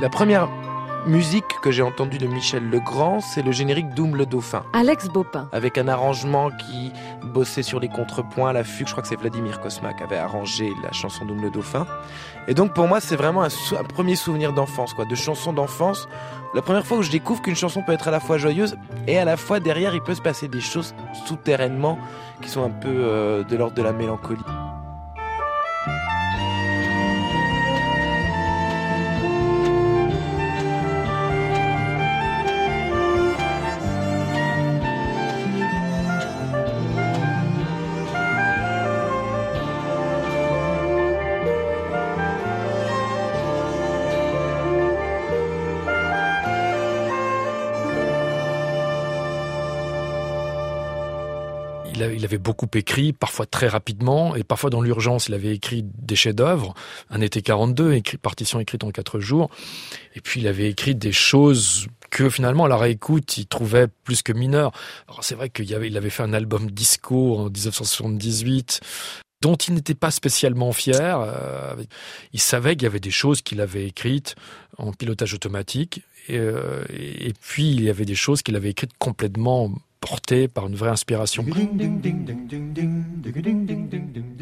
La 0.00 0.10
première 0.10 0.48
musique 1.06 1.44
que 1.62 1.70
j'ai 1.70 1.82
entendue 1.82 2.18
de 2.18 2.26
Michel 2.26 2.68
Legrand, 2.70 3.20
c'est 3.20 3.42
le 3.42 3.52
générique 3.52 3.90
d'Oum 3.94 4.16
le 4.16 4.26
Dauphin. 4.26 4.62
Alex 4.72 5.08
Bopin. 5.08 5.48
Avec 5.52 5.76
un 5.78 5.88
arrangement 5.88 6.50
qui 6.50 6.92
bossait 7.22 7.62
sur 7.62 7.80
les 7.80 7.88
contrepoints, 7.88 8.52
la 8.52 8.64
fugue. 8.64 8.86
Je 8.86 8.92
crois 8.92 9.02
que 9.02 9.08
c'est 9.08 9.16
Vladimir 9.20 9.60
Kosma 9.60 9.92
qui 9.94 10.02
avait 10.02 10.16
arrangé 10.16 10.72
la 10.82 10.92
chanson 10.92 11.24
d'Oum 11.24 11.42
le 11.42 11.50
Dauphin. 11.50 11.86
Et 12.48 12.54
donc 12.54 12.74
pour 12.74 12.86
moi, 12.88 13.00
c'est 13.00 13.16
vraiment 13.16 13.42
un, 13.42 13.48
sou- 13.50 13.76
un 13.76 13.84
premier 13.84 14.16
souvenir 14.16 14.52
d'enfance, 14.52 14.94
quoi, 14.94 15.04
de 15.04 15.14
chanson 15.14 15.52
d'enfance. 15.52 16.08
La 16.54 16.62
première 16.62 16.86
fois 16.86 16.98
où 16.98 17.02
je 17.02 17.10
découvre 17.10 17.42
qu'une 17.42 17.56
chanson 17.56 17.82
peut 17.82 17.92
être 17.92 18.08
à 18.08 18.10
la 18.10 18.20
fois 18.20 18.38
joyeuse 18.38 18.76
et 19.06 19.18
à 19.18 19.24
la 19.24 19.36
fois 19.36 19.60
derrière, 19.60 19.94
il 19.94 20.00
peut 20.02 20.14
se 20.14 20.22
passer 20.22 20.48
des 20.48 20.60
choses 20.60 20.94
souterrainement 21.26 21.98
qui 22.40 22.48
sont 22.48 22.64
un 22.64 22.70
peu 22.70 22.88
euh, 22.88 23.42
de 23.44 23.56
l'ordre 23.56 23.74
de 23.74 23.82
la 23.82 23.92
mélancolie. 23.92 24.40
Il, 51.94 52.24
avait 52.24 52.38
beaucoup 52.38 52.66
écrit, 52.74 53.12
parfois 53.12 53.46
très 53.46 53.68
rapidement, 53.68 54.34
et 54.34 54.42
parfois 54.42 54.70
dans 54.70 54.80
l'urgence, 54.80 55.28
il 55.28 55.34
avait 55.34 55.54
écrit 55.54 55.84
des 55.84 56.16
chefs-d'œuvre. 56.16 56.74
Un 57.10 57.20
été 57.20 57.40
42, 57.40 57.94
écrit, 57.94 58.16
partition 58.16 58.58
écrite 58.60 58.84
en 58.84 58.90
quatre 58.90 59.20
jours. 59.20 59.48
Et 60.14 60.20
puis 60.20 60.40
il 60.40 60.48
avait 60.48 60.68
écrit 60.68 60.94
des 60.94 61.12
choses 61.12 61.86
que 62.10 62.28
finalement, 62.28 62.64
à 62.64 62.68
la 62.68 62.76
réécoute, 62.76 63.36
il 63.38 63.46
trouvait 63.46 63.88
plus 64.04 64.22
que 64.22 64.32
mineures. 64.32 64.72
Alors 65.08 65.24
c'est 65.24 65.34
vrai 65.34 65.50
qu'il 65.50 65.72
avait, 65.74 65.88
il 65.88 65.96
avait 65.96 66.10
fait 66.10 66.22
un 66.22 66.32
album 66.32 66.70
disco 66.70 67.36
en 67.36 67.44
1978 67.44 68.80
dont 69.40 69.56
il 69.56 69.74
n'était 69.74 69.94
pas 69.94 70.10
spécialement 70.10 70.72
fier. 70.72 71.20
Euh, 71.20 71.74
il 72.32 72.40
savait 72.40 72.76
qu'il 72.76 72.84
y 72.84 72.86
avait 72.86 73.00
des 73.00 73.10
choses 73.10 73.42
qu'il 73.42 73.60
avait 73.60 73.86
écrites 73.86 74.36
en 74.78 74.92
pilotage 74.92 75.34
automatique, 75.34 76.02
et, 76.28 76.38
euh, 76.38 76.82
et 76.88 77.34
puis 77.38 77.70
il 77.70 77.84
y 77.84 77.90
avait 77.90 78.06
des 78.06 78.14
choses 78.14 78.42
qu'il 78.42 78.56
avait 78.56 78.70
écrites 78.70 78.96
complètement 78.98 79.70
portées 80.04 80.48
par 80.48 80.66
une 80.66 80.76
vraie 80.76 80.90
inspiration. 80.90 81.44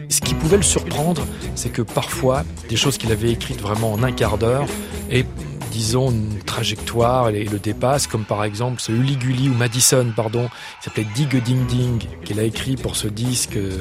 Ce 0.08 0.20
qui 0.20 0.34
pouvait 0.34 0.56
le 0.56 0.62
surprendre, 0.62 1.24
c'est 1.54 1.70
que 1.70 1.82
parfois, 1.82 2.44
des 2.68 2.76
choses 2.76 2.98
qu'il 2.98 3.12
avait 3.12 3.30
écrites 3.30 3.60
vraiment 3.60 3.92
en 3.92 4.02
un 4.02 4.12
quart 4.12 4.38
d'heure, 4.38 4.66
et 5.10 5.24
disons 5.70 6.10
une 6.10 6.38
trajectoire 6.44 7.30
et 7.30 7.44
le 7.44 7.58
dépasse, 7.58 8.06
comme 8.06 8.24
par 8.24 8.44
exemple 8.44 8.80
ce 8.80 8.92
Uliguli 8.92 9.48
ou 9.48 9.54
Madison, 9.54 10.12
pardon, 10.14 10.48
qui 10.48 10.84
s'appelait 10.84 11.06
Dig 11.14 11.42
Ding 11.42 11.66
Ding, 11.66 12.02
qu'il 12.24 12.38
a 12.40 12.42
écrit 12.42 12.76
pour 12.76 12.96
ce 12.96 13.08
disque 13.08 13.56
euh, 13.56 13.78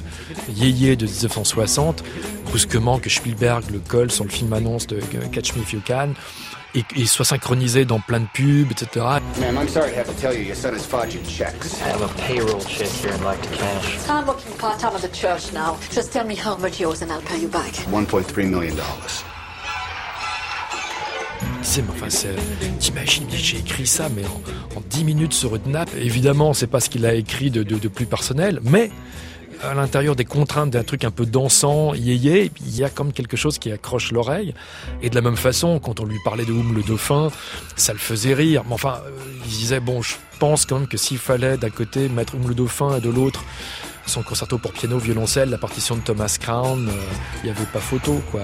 Yéyé 0.50 0.96
de 0.96 1.06
1960, 1.06 2.04
brusquement 2.46 3.00
que 3.00 3.10
Spielberg 3.10 3.64
le 3.72 3.80
colle 3.80 4.12
sur 4.12 4.24
le 4.24 4.30
film 4.30 4.54
annonce 4.54 4.88
de 4.88 4.98
euh, 4.98 5.28
Catch 5.32 5.56
Me 5.56 5.62
If 5.62 5.74
You 5.74 5.82
Can, 5.86 6.14
et, 6.76 6.84
et 6.96 7.06
soit 7.06 7.26
synchronisé 7.26 7.86
dans 7.86 8.00
plein 8.00 8.20
de 8.22 8.28
pubs, 8.34 8.72
etc. 8.72 9.06
Ma'am, 9.40 9.58
I'm 9.62 9.68
sorry 9.68 9.92
to 9.92 9.98
have 9.98 10.08
to 10.08 10.14
tell 10.22 10.34
you, 10.34 10.44
your 10.46 10.56
son 10.56 10.74
is 10.76 10.86
forging 10.86 11.24
checks. 11.26 11.80
I 11.82 11.90
have 11.92 12.02
a 12.02 12.08
payroll 12.28 12.62
check 12.66 12.88
here 12.88 13.12
I'd 13.14 13.24
like 13.24 13.42
to 13.42 13.50
cash. 13.58 13.98
I'm 14.10 14.26
working 14.28 14.54
part-time 14.58 14.96
at 14.96 15.02
the 15.02 15.12
church 15.14 15.52
now. 15.54 15.78
Just 15.94 16.12
tell 16.14 16.26
me 16.26 16.36
how 16.36 16.56
much 16.58 16.80
yours 16.80 17.02
and 17.02 17.12
I'll 17.12 17.22
pay 17.22 17.40
you 17.42 17.48
back. 17.50 17.74
$1.3 17.92 18.46
million. 18.48 18.76
dollars. 18.76 19.24
Mais 21.78 21.84
enfin, 21.90 22.10
c'est- 22.10 22.36
t'imagines, 22.80 23.28
j'ai 23.32 23.60
écrit 23.60 23.86
ça, 23.88 24.10
mais 24.10 24.24
en, 24.26 24.78
en 24.78 24.82
10 24.90 25.04
minutes 25.06 25.34
sur 25.34 25.56
une 25.56 25.72
nappe. 25.72 25.90
Évidemment, 25.96 26.54
c'est 26.54 26.68
pas 26.68 26.80
ce 26.80 26.90
qu'il 26.90 27.06
a 27.06 27.14
écrit 27.14 27.50
de, 27.52 27.64
de- 27.64 27.78
de 27.78 27.88
plus 27.88 28.06
personnel, 28.08 28.60
mais 28.64 28.92
à 29.64 29.74
l'intérieur 29.74 30.16
des 30.16 30.26
contraintes 30.26 30.72
d'un 30.72 30.84
truc 30.84 31.04
un 31.04 31.12
peu 31.12 31.26
dansant, 31.26 31.94
yéyé, 31.94 32.52
il 32.66 32.76
y 32.76 32.84
a 32.84 32.90
comme 32.90 33.14
quelque 33.14 33.38
chose 33.38 33.60
qui 33.60 33.72
accroche 33.72 34.12
l'oreille. 34.12 34.54
Et 35.02 35.10
de 35.10 35.16
la 35.16 35.22
même 35.22 35.38
façon, 35.38 35.80
quand 35.80 36.00
on 36.00 36.06
lui 36.06 36.20
parlait 36.24 36.46
de 36.46 36.52
Oum 36.52 36.74
le 36.76 36.84
dauphin, 36.84 37.30
ça 37.76 37.94
le 37.94 38.00
faisait 38.00 38.34
rire. 38.34 38.64
Mais 38.68 38.74
enfin, 38.74 39.02
euh, 39.06 39.12
il 39.46 39.52
disait, 39.52 39.80
bon, 39.80 40.02
je 40.02 40.16
pense 40.40 40.66
quand 40.66 40.80
même 40.80 40.88
que 40.88 40.98
s'il 40.98 41.18
fallait 41.18 41.58
d'un 41.58 41.70
côté 41.70 42.10
mettre 42.10 42.36
Oum 42.36 42.48
le 42.48 42.56
dauphin 42.56 42.98
et 42.98 43.02
de 43.02 43.10
l'autre 43.10 43.44
son 44.08 44.24
concerto 44.24 44.58
pour 44.58 44.74
piano, 44.74 44.98
violoncelle, 44.98 45.50
la 45.50 45.58
partition 45.58 45.96
de 45.96 46.02
Thomas 46.02 46.38
Crown, 46.40 46.88
euh, 46.90 46.92
il 47.44 47.46
n'y 47.46 47.50
avait 47.52 47.66
pas 47.66 47.80
photo, 47.80 48.22
quoi. 48.32 48.42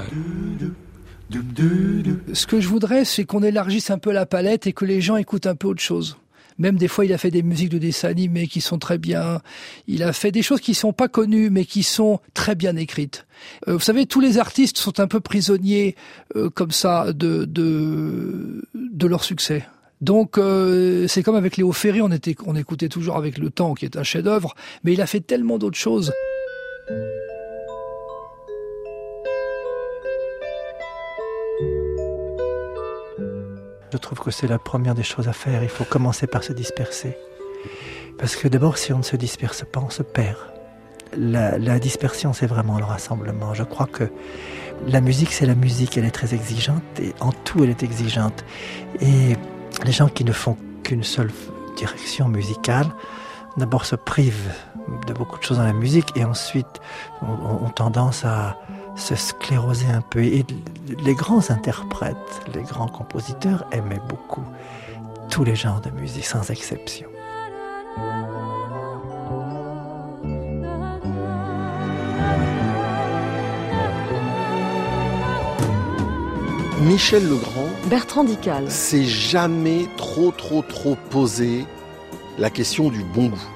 Ce 2.33 2.45
que 2.45 2.61
je 2.61 2.67
voudrais, 2.67 3.03
c'est 3.03 3.25
qu'on 3.25 3.43
élargisse 3.43 3.89
un 3.89 3.97
peu 3.97 4.11
la 4.11 4.25
palette 4.25 4.67
et 4.67 4.73
que 4.73 4.85
les 4.85 5.01
gens 5.01 5.17
écoutent 5.17 5.47
un 5.47 5.55
peu 5.55 5.67
autre 5.67 5.81
chose. 5.81 6.17
Même 6.57 6.77
des 6.77 6.87
fois, 6.87 7.05
il 7.05 7.13
a 7.13 7.17
fait 7.17 7.31
des 7.31 7.43
musiques 7.43 7.69
de 7.69 7.77
dessins 7.77 8.09
animés 8.09 8.47
qui 8.47 8.61
sont 8.61 8.79
très 8.79 8.97
bien. 8.97 9.41
Il 9.87 10.03
a 10.03 10.13
fait 10.13 10.31
des 10.31 10.41
choses 10.41 10.61
qui 10.61 10.73
sont 10.73 10.93
pas 10.93 11.07
connues, 11.07 11.49
mais 11.49 11.65
qui 11.65 11.83
sont 11.83 12.19
très 12.33 12.55
bien 12.55 12.75
écrites. 12.75 13.25
Euh, 13.67 13.73
vous 13.73 13.79
savez, 13.79 14.05
tous 14.05 14.19
les 14.19 14.37
artistes 14.37 14.77
sont 14.77 14.99
un 14.99 15.07
peu 15.07 15.19
prisonniers 15.19 15.95
euh, 16.35 16.49
comme 16.49 16.71
ça 16.71 17.13
de 17.13 17.45
de 17.45 18.67
de 18.73 19.07
leur 19.07 19.23
succès. 19.23 19.65
Donc 20.01 20.37
euh, 20.37 21.07
c'est 21.07 21.23
comme 21.23 21.35
avec 21.35 21.57
Léo 21.57 21.71
Ferré, 21.71 22.01
on 22.01 22.11
était 22.11 22.35
on 22.45 22.55
écoutait 22.55 22.89
toujours 22.89 23.17
avec 23.17 23.37
le 23.37 23.49
temps, 23.49 23.73
qui 23.73 23.85
est 23.85 23.97
un 23.97 24.03
chef-d'œuvre, 24.03 24.55
mais 24.83 24.93
il 24.93 25.01
a 25.01 25.07
fait 25.07 25.21
tellement 25.21 25.57
d'autres 25.57 25.77
choses. 25.77 26.11
Je 33.97 34.01
trouve 34.03 34.19
que 34.19 34.29
c'est 34.29 34.45
la 34.45 34.59
première 34.59 34.93
des 34.93 35.01
choses 35.01 35.27
à 35.27 35.33
faire. 35.33 35.63
Il 35.63 35.69
faut 35.69 35.83
commencer 35.83 36.27
par 36.27 36.43
se 36.43 36.53
disperser. 36.53 37.17
Parce 38.19 38.35
que 38.35 38.47
d'abord, 38.47 38.77
si 38.77 38.93
on 38.93 38.99
ne 38.99 39.03
se 39.03 39.15
disperse 39.15 39.65
pas, 39.71 39.79
on 39.83 39.89
se 39.89 40.03
perd. 40.03 40.37
La, 41.17 41.79
dispersion, 41.79 42.31
c'est 42.31 42.45
vraiment 42.45 42.77
le 42.77 42.83
rassemblement. 42.83 43.55
Je 43.55 43.63
crois 43.63 43.87
que 43.87 44.03
la 44.85 45.01
musique, 45.01 45.33
c'est 45.33 45.47
la 45.47 45.55
musique. 45.55 45.97
Elle 45.97 46.05
est 46.05 46.11
très 46.11 46.35
exigeante 46.35 46.83
et 47.01 47.15
en 47.21 47.31
tout, 47.31 47.63
elle 47.63 47.71
est 47.71 47.81
exigeante. 47.81 48.45
Et 49.01 49.35
les 49.83 49.91
gens 49.91 50.09
qui 50.09 50.23
ne 50.25 50.31
font 50.31 50.57
qu'une 50.83 51.03
seule 51.03 51.31
direction 51.75 52.27
musicale, 52.27 52.85
d'abord 53.57 53.85
se 53.85 53.95
privent 53.95 54.53
de 55.07 55.13
beaucoup 55.13 55.39
de 55.39 55.43
choses 55.43 55.57
dans 55.57 55.63
la 55.63 55.73
musique 55.73 56.15
et 56.15 56.23
ensuite 56.23 56.67
ont 57.23 57.71
tendance 57.71 58.25
à 58.25 58.57
se 58.97 59.15
scléroser 59.15 59.87
un 59.87 60.01
peu. 60.01 60.23
Et 60.23 60.45
les 60.99 61.13
grands 61.13 61.49
interprètes, 61.49 62.41
les 62.53 62.63
grands 62.63 62.87
compositeurs 62.87 63.65
aimaient 63.71 64.01
beaucoup 64.09 64.43
tous 65.29 65.43
les 65.43 65.55
genres 65.55 65.81
de 65.81 65.89
musique, 65.91 66.25
sans 66.25 66.49
exception. 66.49 67.07
Michel 76.81 77.27
Legrand. 77.27 77.67
Bertrand 77.89 78.23
Dical. 78.23 78.69
S'est 78.71 79.03
jamais 79.03 79.87
trop, 79.97 80.31
trop, 80.31 80.61
trop 80.61 80.95
posé 81.09 81.65
la 82.37 82.49
question 82.49 82.89
du 82.89 83.03
bon 83.03 83.27
goût. 83.27 83.49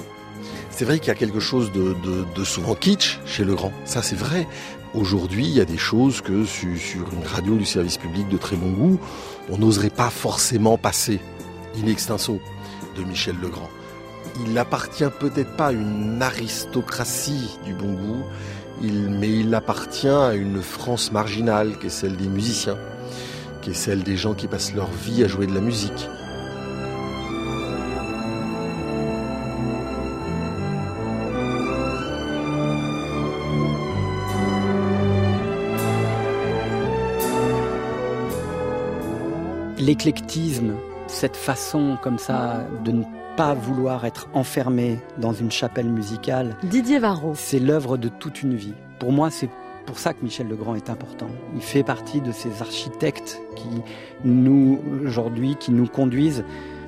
C'est 0.69 0.85
vrai 0.85 0.99
qu'il 0.99 1.09
y 1.09 1.11
a 1.11 1.15
quelque 1.15 1.39
chose 1.39 1.71
de, 1.71 1.95
de, 2.03 2.25
de 2.35 2.43
souvent 2.43 2.73
kitsch 2.73 3.19
chez 3.25 3.43
Legrand, 3.43 3.71
ça 3.85 4.01
c'est 4.01 4.15
vrai, 4.15 4.47
Aujourd'hui, 4.93 5.45
il 5.45 5.53
y 5.53 5.61
a 5.61 5.65
des 5.65 5.77
choses 5.77 6.19
que 6.19 6.43
sur, 6.43 6.67
une 7.13 7.25
radio 7.25 7.55
du 7.55 7.63
service 7.63 7.97
public 7.97 8.27
de 8.27 8.35
très 8.35 8.57
bon 8.57 8.71
goût, 8.71 8.99
on 9.49 9.57
n'oserait 9.57 9.89
pas 9.89 10.09
forcément 10.09 10.77
passer 10.77 11.21
in 11.81 11.87
extenso 11.87 12.41
de 12.97 13.03
Michel 13.03 13.37
Legrand. 13.41 13.69
Il 14.45 14.57
appartient 14.57 15.09
peut-être 15.17 15.55
pas 15.55 15.67
à 15.67 15.71
une 15.71 16.21
aristocratie 16.21 17.57
du 17.63 17.73
bon 17.73 17.93
goût, 17.93 18.23
mais 18.81 19.29
il 19.29 19.55
appartient 19.55 20.09
à 20.09 20.33
une 20.33 20.61
France 20.61 21.13
marginale 21.13 21.77
qui 21.79 21.87
est 21.87 21.89
celle 21.89 22.17
des 22.17 22.27
musiciens, 22.27 22.77
qui 23.61 23.69
est 23.69 23.75
celle 23.75 24.03
des 24.03 24.17
gens 24.17 24.33
qui 24.33 24.47
passent 24.47 24.73
leur 24.73 24.91
vie 24.91 25.23
à 25.23 25.27
jouer 25.29 25.47
de 25.47 25.53
la 25.53 25.61
musique. 25.61 26.09
L'éclectisme, 39.91 40.75
cette 41.07 41.35
façon 41.35 41.97
comme 42.01 42.17
ça 42.17 42.61
de 42.85 42.93
ne 42.93 43.03
pas 43.35 43.53
vouloir 43.53 44.05
être 44.05 44.29
enfermé 44.33 44.97
dans 45.17 45.33
une 45.33 45.51
chapelle 45.51 45.89
musicale. 45.89 46.55
Didier 46.63 46.97
Varro. 46.97 47.33
C'est 47.35 47.59
l'œuvre 47.59 47.97
de 47.97 48.07
toute 48.07 48.41
une 48.41 48.55
vie. 48.55 48.73
Pour 48.99 49.11
moi, 49.11 49.29
c'est 49.29 49.49
pour 49.85 49.99
ça 49.99 50.13
que 50.13 50.23
Michel 50.23 50.47
Legrand 50.47 50.75
est 50.75 50.89
important. 50.89 51.27
Il 51.55 51.61
fait 51.61 51.83
partie 51.83 52.21
de 52.21 52.31
ces 52.31 52.61
architectes 52.61 53.41
qui 53.57 53.67
nous, 54.23 54.79
aujourd'hui, 55.05 55.57
qui 55.57 55.73
nous 55.73 55.87
conduisent 55.87 56.45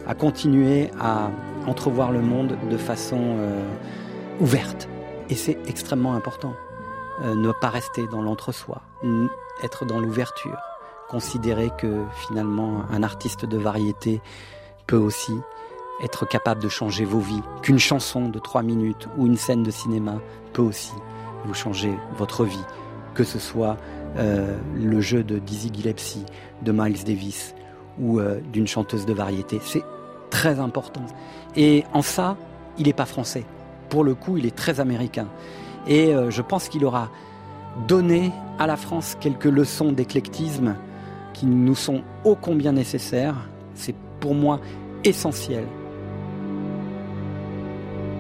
à 0.08 0.16
continuer 0.16 0.90
à 0.98 1.30
entrevoir 1.68 2.14
le 2.14 2.22
monde 2.22 2.56
de 2.72 2.78
façon 2.78 3.20
euh, 3.20 3.62
ouverte. 4.40 4.88
Et 5.30 5.36
c'est 5.36 5.58
extrêmement 5.68 6.14
important. 6.14 6.54
Euh, 7.24 7.36
ne 7.36 7.52
pas 7.52 7.68
rester 7.68 8.08
dans 8.08 8.22
l'entre-soi, 8.22 8.82
être 9.62 9.84
dans 9.84 10.00
l'ouverture, 10.00 10.58
considérer 11.10 11.70
que 11.78 12.04
finalement 12.28 12.84
un 12.92 13.04
artiste 13.04 13.46
de 13.46 13.58
variété 13.58 14.22
peut 14.88 14.98
aussi 14.98 15.34
être 16.02 16.28
capable 16.28 16.62
de 16.62 16.70
changer 16.70 17.06
vos 17.06 17.20
vies, 17.20 17.42
qu'une 17.62 17.80
chanson 17.80 18.28
de 18.28 18.40
trois 18.40 18.64
minutes 18.64 19.08
ou 19.18 19.26
une 19.26 19.38
scène 19.38 19.64
de 19.64 19.72
cinéma 19.72 20.20
peut 20.54 20.62
aussi 20.62 20.94
vous 21.46 21.54
changer 21.54 21.94
votre 22.18 22.46
vie, 22.46 22.66
que 23.14 23.24
ce 23.24 23.40
soit 23.40 23.78
euh, 24.18 24.58
le 24.76 25.02
jeu 25.02 25.24
de 25.24 25.40
Dizzy 25.40 25.72
Gillespie, 25.74 26.26
de 26.62 26.72
Miles 26.72 27.04
Davis 27.04 27.56
ou 28.00 28.20
euh, 28.20 28.40
d'une 28.52 28.68
chanteuse 28.68 29.06
de 29.06 29.14
variété. 29.14 29.60
C'est 29.64 29.84
très 30.30 30.60
important. 30.60 31.06
Et 31.56 31.84
en 31.94 32.02
ça, 32.02 32.38
il 32.78 32.88
n'est 32.88 32.94
pas 32.94 33.06
français. 33.06 33.46
Pour 33.90 34.04
le 34.04 34.16
coup, 34.16 34.38
il 34.38 34.46
est 34.46 34.56
très 34.56 34.80
américain. 34.80 35.28
Et 35.88 36.14
euh, 36.14 36.32
je 36.32 36.42
pense 36.42 36.70
qu'il 36.70 36.86
aura 36.86 37.10
donné 37.88 38.32
à 38.60 38.68
la 38.68 38.78
France 38.78 39.16
quelques 39.20 39.46
leçons 39.46 39.92
d'éclectisme 39.92 40.76
qui 41.34 41.46
nous 41.46 41.76
sont 41.76 42.04
ô 42.24 42.36
combien 42.36 42.72
nécessaires. 42.72 43.50
C'est 43.74 43.96
pour 44.20 44.36
moi 44.36 44.60
essentiel. 45.04 45.68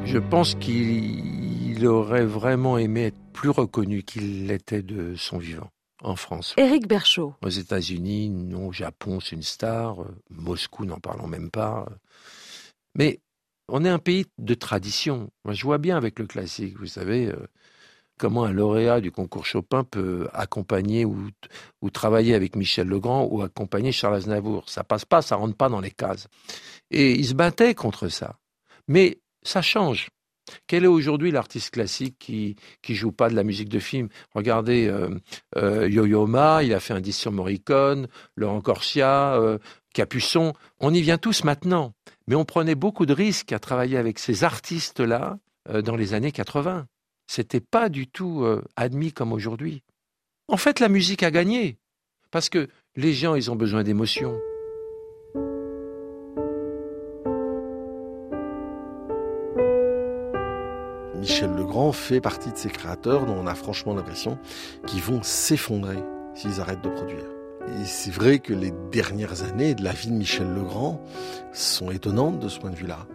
Je 0.05 0.17
pense 0.17 0.55
qu'il 0.55 1.85
aurait 1.87 2.25
vraiment 2.25 2.77
aimé 2.77 3.05
être 3.05 3.19
plus 3.31 3.49
reconnu 3.49 4.03
qu'il 4.03 4.47
l'était 4.47 4.83
de 4.83 5.15
son 5.15 5.37
vivant 5.37 5.69
en 6.03 6.15
France. 6.15 6.53
Éric 6.57 6.87
Berchaud. 6.87 7.33
Aux 7.41 7.49
États-Unis, 7.49 8.29
non, 8.29 8.67
au 8.67 8.71
Japon, 8.73 9.19
c'est 9.19 9.35
une 9.35 9.43
star. 9.43 9.97
Moscou, 10.29 10.85
n'en 10.85 10.99
parlons 10.99 11.27
même 11.27 11.49
pas. 11.49 11.87
Mais 12.95 13.21
on 13.69 13.85
est 13.85 13.89
un 13.89 13.99
pays 13.99 14.25
de 14.37 14.53
tradition. 14.53 15.31
Moi, 15.45 15.53
je 15.53 15.63
vois 15.63 15.77
bien 15.77 15.95
avec 15.95 16.19
le 16.19 16.27
classique, 16.27 16.77
vous 16.77 16.85
savez, 16.85 17.27
euh, 17.27 17.47
comment 18.17 18.43
un 18.43 18.51
lauréat 18.51 19.01
du 19.01 19.11
concours 19.11 19.45
Chopin 19.45 19.83
peut 19.83 20.27
accompagner 20.33 21.05
ou, 21.05 21.29
ou 21.81 21.89
travailler 21.89 22.35
avec 22.35 22.55
Michel 22.55 22.87
Legrand 22.87 23.27
ou 23.29 23.41
accompagner 23.41 23.91
Charles 23.91 24.15
Aznavour. 24.15 24.69
Ça 24.69 24.83
passe 24.83 25.05
pas, 25.05 25.21
ça 25.21 25.35
rentre 25.35 25.55
pas 25.55 25.69
dans 25.69 25.81
les 25.81 25.91
cases. 25.91 26.27
Et 26.91 27.11
il 27.11 27.25
se 27.25 27.33
battait 27.33 27.75
contre 27.75 28.07
ça. 28.07 28.35
Mais 28.87 29.19
ça 29.43 29.61
change. 29.61 30.09
Quel 30.67 30.83
est 30.83 30.87
aujourd'hui 30.87 31.31
l'artiste 31.31 31.71
classique 31.71 32.17
qui 32.19 32.57
qui 32.81 32.95
joue 32.95 33.13
pas 33.13 33.29
de 33.29 33.35
la 33.35 33.43
musique 33.43 33.69
de 33.69 33.79
film? 33.79 34.09
Regardez 34.35 34.87
euh, 34.87 35.09
euh, 35.55 35.87
Yo-Yo 35.89 36.27
Ma, 36.27 36.63
il 36.63 36.73
a 36.73 36.81
fait 36.81 36.93
un 36.93 36.99
disque 36.99 37.21
sur 37.21 37.31
Morricone, 37.31 38.07
Laurent 38.35 38.59
Corsia, 38.59 39.35
euh, 39.35 39.57
Capuçon. 39.93 40.53
On 40.79 40.93
y 40.93 41.01
vient 41.01 41.17
tous 41.17 41.45
maintenant, 41.45 41.93
mais 42.27 42.35
on 42.35 42.43
prenait 42.43 42.75
beaucoup 42.75 43.05
de 43.05 43.13
risques 43.13 43.53
à 43.53 43.59
travailler 43.59 43.97
avec 43.97 44.19
ces 44.19 44.43
artistes-là 44.43 45.37
euh, 45.69 45.81
dans 45.81 45.95
les 45.95 46.13
années 46.13 46.33
80. 46.33 46.87
C'était 47.35 47.61
pas 47.61 47.89
du 47.89 48.05
tout 48.05 48.43
euh, 48.43 48.61
admis 48.75 49.11
comme 49.11 49.33
aujourd'hui. 49.33 49.81
En 50.47 50.57
fait, 50.57 50.79
la 50.79 50.87
musique 50.87 51.23
a 51.23 51.31
gagné 51.31 51.79
parce 52.29 52.47
que 52.47 52.67
les 52.95 53.11
gens, 53.11 53.33
ils 53.33 53.49
ont 53.49 53.55
besoin 53.55 53.81
d'émotions. 53.81 54.39
Michel 61.15 61.49
Legrand 61.55 61.91
fait 61.91 62.21
partie 62.21 62.51
de 62.51 62.55
ces 62.55 62.69
créateurs 62.69 63.25
dont 63.25 63.33
on 63.35 63.47
a 63.47 63.55
franchement 63.55 63.95
l'impression 63.95 64.37
qu'ils 64.85 65.01
vont 65.01 65.23
s'effondrer 65.23 65.97
s'ils 66.35 66.61
arrêtent 66.61 66.83
de 66.83 66.89
produire. 66.89 67.25
Et 67.81 67.85
c'est 67.85 68.11
vrai 68.11 68.37
que 68.37 68.53
les 68.53 68.71
dernières 68.91 69.41
années 69.41 69.73
de 69.73 69.83
la 69.83 69.93
vie 69.93 70.09
de 70.09 70.13
Michel 70.13 70.53
Legrand 70.53 71.01
sont 71.51 71.89
étonnantes 71.89 72.37
de 72.37 72.47
ce 72.47 72.59
point 72.59 72.69
de 72.69 72.75
vue-là. 72.75 73.07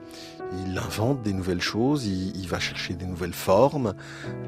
Il 0.67 0.79
invente 0.79 1.23
des 1.23 1.33
nouvelles 1.33 1.61
choses, 1.61 2.07
il, 2.07 2.49
va 2.49 2.59
chercher 2.59 2.95
des 2.95 3.05
nouvelles 3.05 3.35
formes. 3.35 3.95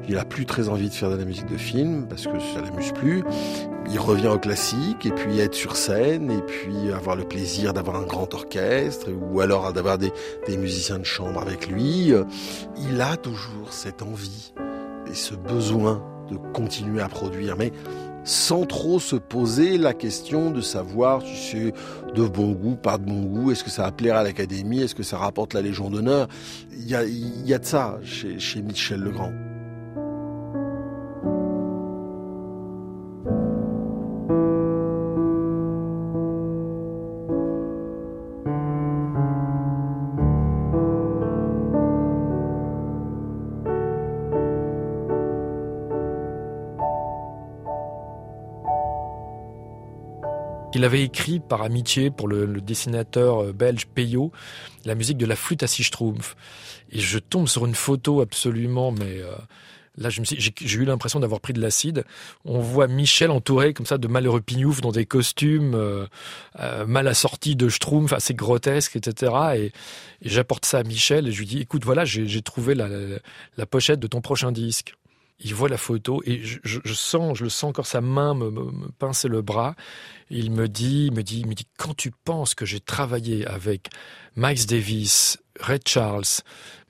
Il 0.09 0.17
a 0.17 0.25
plus 0.25 0.45
très 0.45 0.69
envie 0.69 0.89
de 0.89 0.93
faire 0.93 1.11
de 1.11 1.15
la 1.15 1.25
musique 1.25 1.45
de 1.45 1.57
film 1.57 2.07
parce 2.07 2.25
que 2.25 2.39
ça 2.39 2.61
l'amuse 2.61 2.91
plus. 2.91 3.23
Il 3.89 3.99
revient 3.99 4.27
au 4.27 4.39
classique 4.39 5.05
et 5.05 5.11
puis 5.11 5.39
être 5.39 5.53
sur 5.53 5.75
scène 5.75 6.31
et 6.31 6.41
puis 6.41 6.91
avoir 6.91 7.15
le 7.15 7.23
plaisir 7.23 7.73
d'avoir 7.73 7.97
un 7.97 8.05
grand 8.05 8.33
orchestre 8.33 9.09
ou 9.11 9.41
alors 9.41 9.73
d'avoir 9.73 9.97
des, 9.97 10.11
des 10.47 10.57
musiciens 10.57 10.99
de 10.99 11.05
chambre 11.05 11.39
avec 11.41 11.67
lui. 11.67 12.13
Il 12.89 13.01
a 13.01 13.17
toujours 13.17 13.71
cette 13.71 14.01
envie 14.01 14.53
et 15.09 15.15
ce 15.15 15.35
besoin 15.35 16.03
de 16.29 16.37
continuer 16.53 17.01
à 17.01 17.09
produire. 17.09 17.55
Mais 17.57 17.71
sans 18.23 18.65
trop 18.65 18.99
se 18.99 19.15
poser 19.15 19.77
la 19.77 19.93
question 19.93 20.51
de 20.51 20.61
savoir 20.61 21.21
si 21.21 21.51
c'est 21.51 21.73
de 22.13 22.27
bon 22.27 22.51
goût, 22.51 22.75
pas 22.75 22.97
de 22.97 23.05
bon 23.05 23.21
goût, 23.21 23.51
est-ce 23.51 23.63
que 23.63 23.69
ça 23.69 23.83
va 23.83 23.91
plaire 23.91 24.17
à 24.17 24.23
l'Académie, 24.23 24.81
est-ce 24.81 24.95
que 24.95 25.03
ça 25.03 25.17
rapporte 25.17 25.53
la 25.53 25.61
Légion 25.61 25.89
d'honneur. 25.89 26.27
Il 26.71 26.87
y 26.87 26.95
a, 26.95 27.03
y 27.05 27.53
a 27.53 27.59
de 27.59 27.65
ça 27.65 27.99
chez, 28.03 28.39
chez 28.39 28.61
Michel 28.61 29.01
Legrand. 29.01 29.33
Il 50.81 50.85
avait 50.85 51.03
écrit 51.03 51.39
par 51.39 51.61
amitié 51.61 52.09
pour 52.09 52.27
le, 52.27 52.59
dessinateur 52.59 53.53
belge 53.53 53.85
Peyo 53.85 54.31
la 54.83 54.95
musique 54.95 55.17
de 55.17 55.27
la 55.27 55.35
flûte 55.35 55.61
à 55.61 55.67
six 55.67 55.83
schtroumpfs. 55.83 56.35
Et 56.91 56.99
je 56.99 57.19
tombe 57.19 57.47
sur 57.47 57.67
une 57.67 57.75
photo 57.75 58.19
absolument, 58.19 58.91
mais 58.91 59.19
euh, 59.19 59.35
là 59.95 60.09
j'ai 60.09 60.79
eu 60.79 60.85
l'impression 60.85 61.19
d'avoir 61.19 61.39
pris 61.39 61.53
de 61.53 61.61
l'acide. 61.61 62.03
On 62.45 62.61
voit 62.61 62.87
Michel 62.87 63.29
entouré 63.29 63.75
comme 63.75 63.85
ça 63.85 63.99
de 63.99 64.07
malheureux 64.07 64.41
pignoufs 64.41 64.81
dans 64.81 64.91
des 64.91 65.05
costumes 65.05 65.75
euh, 65.75 66.07
euh, 66.59 66.87
mal 66.87 67.07
assortis 67.07 67.55
de 67.55 67.69
schtroumpfs, 67.69 68.13
assez 68.13 68.33
grotesques, 68.33 68.95
etc. 68.95 69.33
Et, 69.57 69.71
j'apporte 70.23 70.65
ça 70.65 70.79
à 70.79 70.83
Michel 70.83 71.27
et 71.27 71.31
je 71.31 71.37
lui 71.37 71.45
dis, 71.45 71.59
écoute, 71.59 71.85
voilà, 71.85 72.05
j'ai 72.05 72.41
trouvé 72.41 72.73
la 72.73 73.65
pochette 73.67 73.99
de 73.99 74.07
ton 74.07 74.21
prochain 74.21 74.51
disque 74.51 74.95
il 75.43 75.53
voit 75.55 75.69
la 75.69 75.77
photo 75.77 76.21
et 76.25 76.41
je, 76.43 76.93
sens, 76.93 77.37
je 77.37 77.43
le 77.43 77.49
sens 77.49 77.69
encore 77.69 77.87
sa 77.87 78.01
main 78.01 78.33
me, 78.33 78.49
me, 78.49 78.63
me 78.71 78.87
pincer 78.97 79.27
le 79.27 79.41
bras. 79.41 79.75
Il 80.29 80.51
me 80.51 80.67
dit, 80.67 81.09
me 81.11 81.23
dit, 81.23 81.45
me 81.45 81.53
dit, 81.53 81.67
quand 81.77 81.95
tu 81.95 82.11
penses 82.11 82.55
que 82.55 82.65
j'ai 82.65 82.79
travaillé 82.79 83.45
avec 83.45 83.89
Miles 84.35 84.65
Davis, 84.65 85.37
Ray 85.59 85.79
Charles, 85.85 86.41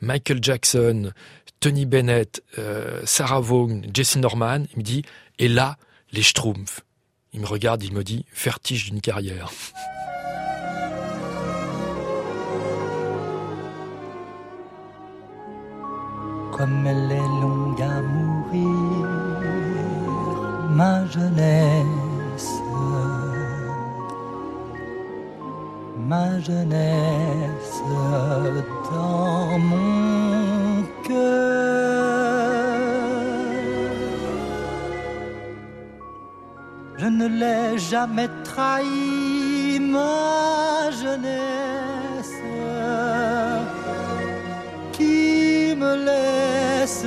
Michael 0.02 0.40
Jackson, 0.42 1.12
Tony 1.60 1.86
Bennett, 1.86 2.44
euh, 2.58 3.02
Sarah 3.06 3.40
Vaughan, 3.40 3.82
Jesse 3.94 4.18
Norman, 4.18 4.64
il 4.74 4.80
me 4.80 4.84
dit, 4.84 5.04
et 5.40 5.48
là, 5.48 5.78
les 6.12 6.24
Schtroumpfs. 6.24 6.82
Il 7.34 7.40
me 7.40 7.46
regarde, 7.48 7.84
il 7.84 7.94
me 7.94 8.04
dit, 8.04 8.26
vertige 8.36 8.90
d'une 8.90 9.00
carrière. 9.00 9.52
Comme 16.52 16.86
elle 16.86 17.12
est 17.12 17.42
longue 17.42 17.82
ma 20.78 21.06
jeunesse. 21.14 22.12
ma 26.12 26.40
jeunesse 26.48 27.78
dans 28.92 29.60
mon 29.70 30.84
cœur. 31.08 32.32
Je 36.98 37.08
ne 37.20 37.28
l'ai 37.40 37.78
jamais 37.92 38.30
trahi, 38.44 39.80
ma 39.80 40.92
jeunesse, 41.02 42.40
qui 44.96 45.76
me 45.82 45.92
laisse 46.10 47.06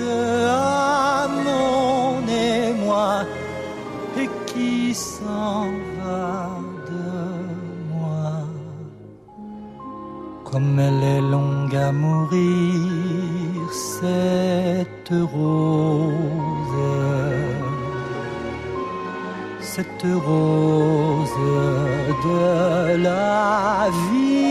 s'en 4.94 5.66
va 5.98 6.58
de 6.90 7.06
moi. 7.92 8.32
Comme 10.44 10.78
elle 10.78 11.02
est 11.02 11.20
longue 11.20 11.76
à 11.76 11.92
mourir, 11.92 13.72
cette 13.72 15.12
rose 15.32 16.34
cette 19.76 20.06
rose 20.26 21.40
de 22.26 22.96
la 23.02 23.88
vie, 24.06 24.44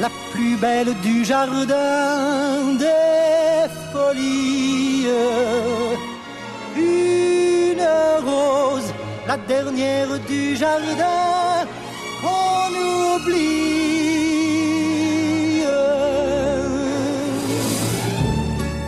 la 0.00 0.10
plus 0.32 0.56
belle 0.56 0.94
du 1.02 1.26
jardin 1.26 2.74
une 6.76 7.82
rose, 8.24 8.92
la 9.26 9.36
dernière 9.36 10.18
du 10.28 10.56
jardin, 10.56 11.66
on 12.24 12.70
oublie. 13.16 13.68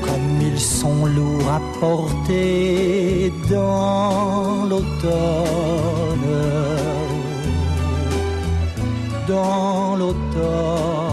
Comme 0.03 0.41
ils 0.41 0.61
sont 0.61 1.07
lourds 1.07 1.49
à 1.49 1.61
porter 1.81 3.33
dans 3.51 4.65
l'automne, 4.69 6.29
dans 9.29 9.97
l'automne 9.97 11.10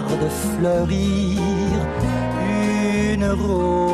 regarde 0.00 0.30
fleurir 0.30 1.38
une 3.12 3.24
rose, 3.24 3.89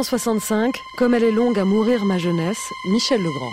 1965, 0.00 0.76
Comme 0.98 1.14
elle 1.14 1.24
est 1.24 1.32
longue 1.32 1.58
à 1.58 1.64
mourir 1.64 2.04
ma 2.04 2.18
jeunesse, 2.18 2.70
Michel 2.90 3.18
Legrand. 3.22 3.52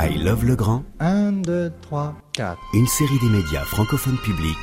I 0.00 0.16
Love 0.16 0.44
le 0.44 0.54
Grand, 0.54 0.84
1, 1.00 1.32
2, 1.32 1.72
3, 1.82 2.14
4. 2.34 2.56
une 2.74 2.86
série 2.86 3.18
des 3.18 3.26
médias 3.30 3.64
francophones 3.64 4.18
publics 4.18 4.56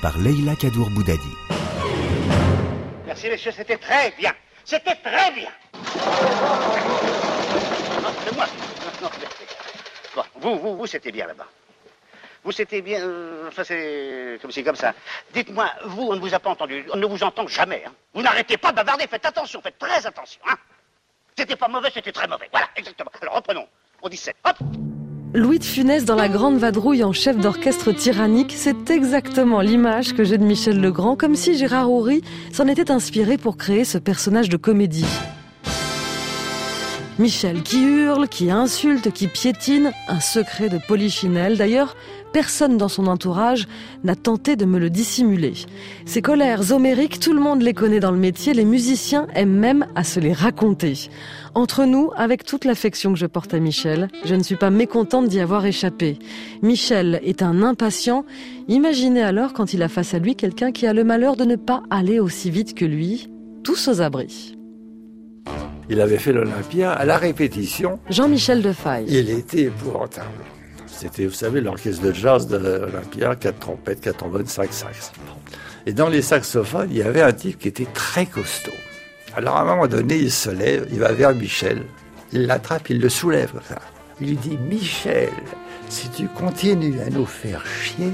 par 0.00 0.16
Leila 0.16 0.56
Kadour 0.56 0.88
Boudadi. 0.88 1.28
Merci, 3.06 3.28
messieurs, 3.28 3.52
c'était 3.54 3.76
très 3.76 4.14
bien. 4.18 4.32
C'était 4.64 4.96
très 4.96 5.30
bien. 5.34 5.50
Non, 8.02 8.12
c'est 8.24 8.34
moi. 8.34 8.46
Non, 9.02 9.08
non, 9.08 9.10
Bon, 10.16 10.22
vous, 10.40 10.58
vous, 10.58 10.76
vous, 10.78 10.86
c'était 10.86 11.12
bien 11.12 11.26
là-bas. 11.26 11.48
Vous, 12.44 12.52
c'était 12.52 12.82
bien. 12.82 13.00
euh, 13.00 13.48
Enfin, 13.48 13.62
c'est 13.64 14.38
comme 14.42 14.50
si, 14.50 14.64
comme 14.64 14.74
ça. 14.76 14.94
Dites-moi, 15.32 15.66
vous, 15.86 16.08
on 16.10 16.14
ne 16.16 16.20
vous 16.20 16.34
a 16.34 16.38
pas 16.40 16.50
entendu. 16.50 16.84
On 16.92 16.96
ne 16.96 17.06
vous 17.06 17.22
entend 17.22 17.46
jamais. 17.46 17.82
hein. 17.86 17.92
Vous 18.14 18.22
n'arrêtez 18.22 18.56
pas 18.56 18.70
de 18.70 18.76
bavarder. 18.76 19.06
Faites 19.08 19.24
attention, 19.26 19.60
faites 19.62 19.78
très 19.78 20.04
attention. 20.06 20.40
Hein. 20.48 20.54
C'était 21.38 21.56
pas 21.56 21.68
mauvais, 21.68 21.88
c'était 21.94 22.12
très 22.12 22.26
mauvais. 22.26 22.48
Voilà, 22.50 22.66
exactement. 22.76 23.10
Alors, 23.20 23.34
reprenons. 23.36 23.66
On 24.02 24.08
dit 24.08 24.16
sept. 24.16 24.34
Hop 24.44 24.56
Louis 25.34 25.58
de 25.58 25.64
Funès 25.64 26.04
dans 26.04 26.14
la 26.16 26.28
grande 26.28 26.58
vadrouille 26.58 27.02
en 27.04 27.12
chef 27.14 27.38
d'orchestre 27.38 27.90
tyrannique, 27.92 28.52
c'est 28.54 28.90
exactement 28.90 29.60
l'image 29.62 30.12
que 30.12 30.24
j'ai 30.24 30.36
de 30.36 30.44
Michel 30.44 30.78
Legrand, 30.78 31.16
comme 31.16 31.36
si 31.36 31.56
Gérard 31.56 31.90
Houry 31.90 32.20
s'en 32.52 32.66
était 32.68 32.90
inspiré 32.90 33.38
pour 33.38 33.56
créer 33.56 33.86
ce 33.86 33.96
personnage 33.96 34.50
de 34.50 34.58
comédie. 34.58 35.06
Michel 37.18 37.62
qui 37.62 37.82
hurle, 37.82 38.28
qui 38.28 38.50
insulte, 38.50 39.10
qui 39.12 39.28
piétine, 39.28 39.92
un 40.08 40.20
secret 40.20 40.68
de 40.68 40.78
polichinelle. 40.78 41.56
D'ailleurs, 41.56 41.94
personne 42.32 42.76
dans 42.76 42.88
son 42.88 43.06
entourage 43.06 43.68
n'a 44.04 44.16
tenté 44.16 44.56
de 44.56 44.64
me 44.64 44.78
le 44.78 44.90
dissimuler. 44.90 45.52
Ces 46.06 46.22
colères 46.22 46.72
homériques, 46.72 47.20
tout 47.20 47.32
le 47.32 47.40
monde 47.40 47.62
les 47.62 47.74
connaît 47.74 48.00
dans 48.00 48.10
le 48.10 48.18
métier, 48.18 48.54
les 48.54 48.64
musiciens 48.64 49.26
aiment 49.34 49.50
même 49.50 49.86
à 49.94 50.04
se 50.04 50.20
les 50.20 50.32
raconter. 50.32 50.94
Entre 51.54 51.84
nous, 51.84 52.10
avec 52.16 52.44
toute 52.44 52.64
l'affection 52.64 53.12
que 53.12 53.18
je 53.18 53.26
porte 53.26 53.52
à 53.52 53.60
Michel, 53.60 54.08
je 54.24 54.34
ne 54.34 54.42
suis 54.42 54.56
pas 54.56 54.70
mécontente 54.70 55.28
d'y 55.28 55.40
avoir 55.40 55.66
échappé. 55.66 56.18
Michel 56.62 57.20
est 57.24 57.42
un 57.42 57.62
impatient. 57.62 58.24
Imaginez 58.68 59.22
alors 59.22 59.52
quand 59.52 59.74
il 59.74 59.82
a 59.82 59.88
face 59.88 60.14
à 60.14 60.18
lui 60.18 60.34
quelqu'un 60.34 60.72
qui 60.72 60.86
a 60.86 60.92
le 60.92 61.04
malheur 61.04 61.36
de 61.36 61.44
ne 61.44 61.56
pas 61.56 61.82
aller 61.90 62.20
aussi 62.20 62.50
vite 62.50 62.74
que 62.74 62.84
lui, 62.84 63.28
tous 63.62 63.88
aux 63.88 64.00
abris. 64.00 64.56
Il 65.90 66.00
avait 66.00 66.18
fait 66.18 66.32
l'Olympia 66.32 66.92
à 66.92 67.04
la 67.04 67.18
répétition. 67.18 67.98
Jean-Michel 68.08 68.62
Defaille. 68.62 69.06
Il 69.08 69.28
était 69.28 69.62
épouvantable. 69.64 70.28
C'était, 71.02 71.26
vous 71.26 71.32
savez, 71.32 71.60
l'orchestre 71.60 72.00
de 72.00 72.12
jazz 72.12 72.46
de 72.46 72.56
l'Olympia, 72.56 73.34
quatre 73.34 73.58
trompettes, 73.58 74.00
quatre 74.00 74.18
trombones, 74.18 74.46
cinq 74.46 74.72
sax. 74.72 75.10
Et 75.84 75.92
dans 75.92 76.08
les 76.08 76.22
saxophones, 76.22 76.86
il 76.92 76.98
y 76.98 77.02
avait 77.02 77.22
un 77.22 77.32
type 77.32 77.58
qui 77.58 77.66
était 77.66 77.88
très 77.92 78.24
costaud. 78.24 78.70
Alors 79.34 79.56
à 79.56 79.62
un 79.62 79.64
moment 79.64 79.88
donné, 79.88 80.14
il 80.14 80.30
se 80.30 80.48
lève, 80.48 80.86
il 80.92 81.00
va 81.00 81.10
vers 81.10 81.34
Michel, 81.34 81.82
il 82.32 82.46
l'attrape, 82.46 82.88
il 82.88 83.00
le 83.00 83.08
soulève. 83.08 83.50
Il 84.20 84.28
lui 84.28 84.36
dit, 84.36 84.56
Michel, 84.56 85.30
si 85.88 86.08
tu 86.08 86.28
continues 86.28 87.00
à 87.04 87.10
nous 87.10 87.26
faire 87.26 87.64
chier, 87.66 88.12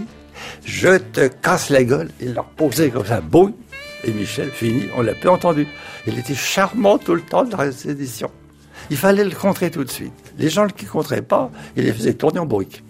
je 0.65 0.97
te 0.97 1.29
casse 1.29 1.69
la 1.69 1.85
gueule. 1.85 2.09
Il 2.23 2.33
leur 2.33 2.47
posait 2.47 2.89
comme 2.89 3.05
ça, 3.05 3.21
boum. 3.21 3.53
Et 4.03 4.13
Michel, 4.13 4.49
fini, 4.49 4.87
on 4.97 5.03
l'a 5.03 5.13
plus 5.13 5.29
entendu. 5.29 5.67
Il 6.07 6.19
était 6.19 6.35
charmant 6.35 6.97
tout 6.97 7.15
le 7.15 7.21
temps 7.21 7.45
de 7.45 7.55
la 7.55 7.71
sédition. 7.71 8.31
Il 8.91 8.97
fallait 8.97 9.25
le 9.25 9.35
contrer 9.35 9.71
tout 9.71 9.85
de 9.85 9.91
suite. 9.91 10.13
Les 10.39 10.49
gens 10.49 10.67
qui 10.67 10.87
ne 10.87 10.91
contraient 10.91 11.23
pas, 11.23 11.51
il 11.77 11.85
les 11.85 11.93
faisait 11.93 12.15
tourner 12.15 12.39
en 12.39 12.47
briques. 12.47 12.83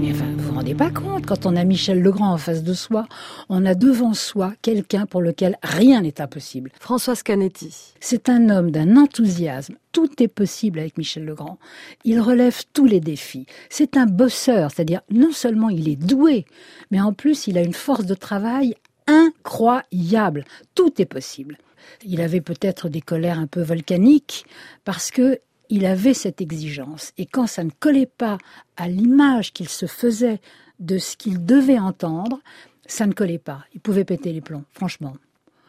Mais 0.00 0.10
enfin, 0.10 0.24
vous 0.36 0.48
vous 0.48 0.54
rendez 0.54 0.74
pas 0.74 0.90
compte 0.90 1.26
Quand 1.26 1.46
on 1.46 1.54
a 1.54 1.62
Michel 1.62 2.02
Legrand 2.02 2.32
en 2.32 2.38
face 2.38 2.64
de 2.64 2.74
soi, 2.74 3.06
on 3.48 3.64
a 3.66 3.76
devant 3.76 4.14
soi 4.14 4.52
quelqu'un 4.62 5.06
pour 5.06 5.22
lequel 5.22 5.58
rien 5.62 6.00
n'est 6.00 6.20
impossible. 6.20 6.72
Françoise 6.80 7.22
Canetti. 7.22 7.94
C'est 8.00 8.28
un 8.28 8.48
homme 8.48 8.72
d'un 8.72 8.96
enthousiasme. 8.96 9.76
Tout 9.92 10.20
est 10.20 10.28
possible 10.28 10.80
avec 10.80 10.98
Michel 10.98 11.24
Legrand. 11.24 11.58
Il 12.04 12.20
relève 12.20 12.62
tous 12.72 12.86
les 12.86 13.00
défis. 13.00 13.46
C'est 13.70 13.96
un 13.96 14.06
bosseur, 14.06 14.72
c'est-à-dire 14.72 15.02
non 15.10 15.30
seulement 15.30 15.68
il 15.68 15.88
est 15.88 15.96
doué, 15.96 16.46
mais 16.90 17.00
en 17.00 17.12
plus 17.12 17.46
il 17.46 17.58
a 17.58 17.62
une 17.62 17.74
force 17.74 18.06
de 18.06 18.14
travail 18.14 18.74
incroyable. 19.08 20.44
Tout 20.76 21.00
est 21.02 21.06
possible. 21.06 21.58
Il 22.04 22.20
avait 22.20 22.40
peut-être 22.40 22.88
des 22.88 23.00
colères 23.00 23.38
un 23.38 23.48
peu 23.48 23.62
volcaniques 23.62 24.46
parce 24.84 25.10
que 25.10 25.40
il 25.70 25.84
avait 25.84 26.14
cette 26.14 26.40
exigence. 26.40 27.12
Et 27.18 27.26
quand 27.26 27.46
ça 27.46 27.64
ne 27.64 27.70
collait 27.70 28.06
pas 28.06 28.38
à 28.76 28.88
l'image 28.88 29.52
qu'il 29.52 29.68
se 29.68 29.86
faisait 29.86 30.40
de 30.78 30.98
ce 30.98 31.16
qu'il 31.16 31.44
devait 31.44 31.78
entendre, 31.78 32.40
ça 32.86 33.06
ne 33.06 33.12
collait 33.12 33.38
pas. 33.38 33.64
Il 33.74 33.80
pouvait 33.80 34.04
péter 34.04 34.32
les 34.32 34.40
plombs, 34.40 34.64
franchement. 34.72 35.14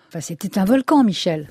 Enfin, 0.07 0.21
c'était 0.21 0.57
un 0.57 0.65
volcan, 0.65 1.03
Michel. 1.03 1.47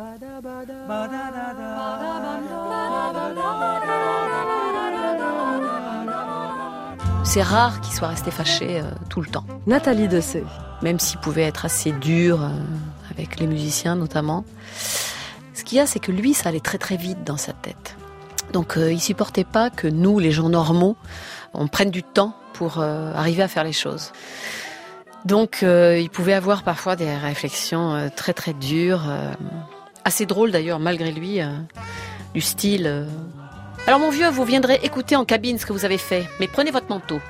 C'est 7.24 7.42
rare 7.42 7.80
qu'il 7.80 7.94
soit 7.94 8.08
resté 8.08 8.30
fâché 8.30 8.80
euh, 8.80 8.90
tout 9.10 9.20
le 9.20 9.28
temps. 9.28 9.44
Nathalie 9.66 10.08
Dessay. 10.08 10.44
Même 10.82 10.98
s'il 10.98 11.18
pouvait 11.18 11.42
être 11.42 11.64
assez 11.64 11.92
dur 11.92 12.42
euh, 12.42 12.48
avec 13.10 13.38
les 13.38 13.46
musiciens 13.46 13.96
notamment. 13.96 14.44
Ce 15.54 15.64
qu'il 15.64 15.78
y 15.78 15.80
a, 15.80 15.86
c'est 15.86 15.98
que 15.98 16.12
lui, 16.12 16.34
ça 16.34 16.48
allait 16.48 16.60
très 16.60 16.78
très 16.78 16.96
vite 16.96 17.24
dans 17.24 17.36
sa 17.36 17.52
tête. 17.52 17.96
Donc 18.52 18.76
euh, 18.76 18.92
il 18.92 19.00
supportait 19.00 19.44
pas 19.44 19.68
que 19.68 19.88
nous, 19.88 20.18
les 20.18 20.32
gens 20.32 20.48
normaux, 20.48 20.96
on 21.52 21.68
prenne 21.68 21.90
du 21.90 22.02
temps 22.02 22.34
pour 22.54 22.78
arriver 22.80 23.42
à 23.42 23.48
faire 23.48 23.62
les 23.62 23.72
choses. 23.72 24.10
Donc 25.24 25.58
il 25.62 26.10
pouvait 26.10 26.32
avoir 26.32 26.64
parfois 26.64 26.96
des 26.96 27.08
réflexions 27.14 28.10
très 28.16 28.32
très 28.32 28.52
dures, 28.52 29.02
assez 30.04 30.26
drôles 30.26 30.50
d'ailleurs 30.50 30.80
malgré 30.80 31.12
lui, 31.12 31.38
du 32.34 32.40
style 32.40 33.06
Alors 33.88 34.00
mon 34.00 34.10
vieux, 34.10 34.28
vous 34.28 34.44
viendrez 34.44 34.78
écouter 34.82 35.16
en 35.16 35.24
cabine 35.24 35.58
ce 35.58 35.64
que 35.64 35.72
vous 35.72 35.86
avez 35.86 35.96
fait, 35.96 36.26
mais 36.40 36.46
prenez 36.46 36.70
votre 36.70 36.90
manteau. 36.90 37.22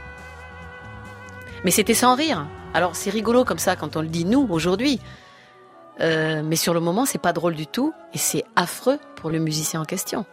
Mais 1.62 1.70
c'était 1.70 1.94
sans 1.94 2.16
rire. 2.16 2.48
Alors 2.74 2.96
c'est 2.96 3.10
rigolo 3.10 3.44
comme 3.44 3.60
ça 3.60 3.76
quand 3.76 3.94
on 3.96 4.02
le 4.02 4.08
dit 4.08 4.24
nous 4.24 4.44
aujourd'hui. 4.50 4.98
Euh, 6.00 6.42
mais 6.44 6.56
sur 6.56 6.74
le 6.74 6.80
moment, 6.80 7.06
c'est 7.06 7.18
pas 7.22 7.32
drôle 7.32 7.54
du 7.54 7.68
tout 7.68 7.94
et 8.12 8.18
c'est 8.18 8.42
affreux 8.56 8.98
pour 9.14 9.30
le 9.30 9.38
musicien 9.38 9.82
en 9.82 9.84
question. 9.84 10.26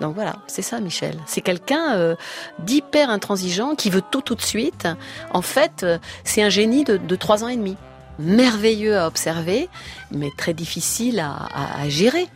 Donc 0.00 0.14
voilà, 0.14 0.36
c'est 0.46 0.62
ça 0.62 0.80
Michel. 0.80 1.18
C'est 1.26 1.42
quelqu'un 1.42 1.94
euh, 1.96 2.14
d'hyper 2.60 3.10
intransigeant 3.10 3.74
qui 3.74 3.90
veut 3.90 4.02
tout 4.10 4.22
tout 4.22 4.34
de 4.34 4.40
suite. 4.40 4.88
En 5.30 5.42
fait, 5.42 5.82
euh, 5.82 5.98
c'est 6.24 6.42
un 6.42 6.48
génie 6.48 6.84
de, 6.84 7.16
trois 7.16 7.44
ans 7.44 7.48
et 7.48 7.56
demi. 7.58 7.76
Merveilleux 8.18 8.96
à 8.96 9.06
observer, 9.06 9.68
mais 10.10 10.30
très 10.38 10.54
difficile 10.54 11.20
à- 11.20 11.82
à 11.82 11.86
gérer. 11.90 12.28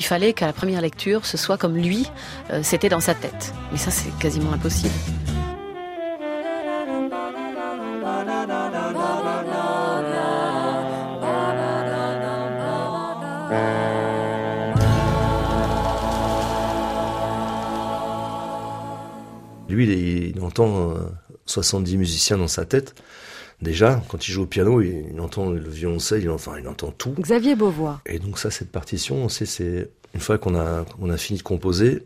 Il 0.00 0.04
fallait 0.04 0.32
qu'à 0.32 0.46
la 0.46 0.52
première 0.52 0.80
lecture, 0.80 1.26
ce 1.26 1.36
soit 1.36 1.56
comme 1.56 1.76
lui, 1.76 2.06
euh, 2.50 2.60
c'était 2.62 2.88
dans 2.88 3.00
sa 3.00 3.14
tête. 3.14 3.52
Mais 3.72 3.78
ça, 3.78 3.90
c'est 3.90 4.16
quasiment 4.18 4.52
impossible. 4.52 4.94
Lui, 19.68 20.32
il, 20.36 20.40
entend 20.40 20.90
euh, 20.90 20.98
70 21.46 21.96
musiciens 21.96 22.38
dans 22.38 22.48
sa 22.48 22.64
tête. 22.64 22.94
Déjà, 23.62 24.02
quand 24.08 24.26
il 24.26 24.32
joue 24.32 24.42
au 24.42 24.46
piano, 24.46 24.80
il, 24.80 25.06
il 25.12 25.20
entend 25.20 25.50
le 25.50 25.68
violoncelle, 25.68 26.22
il, 26.22 26.30
enfin, 26.30 26.58
il 26.58 26.68
entend 26.68 26.90
tout. 26.90 27.14
Xavier 27.18 27.54
Beauvois. 27.56 28.00
Et 28.06 28.18
donc 28.18 28.38
ça, 28.38 28.50
cette 28.50 28.70
partition, 28.70 29.16
on 29.24 29.28
sait, 29.28 29.46
c'est 29.46 29.90
une 30.14 30.20
fois 30.20 30.38
qu'on 30.38 30.54
a, 30.54 30.84
on 31.00 31.10
a 31.10 31.16
fini 31.16 31.38
de 31.38 31.42
composer, 31.42 32.02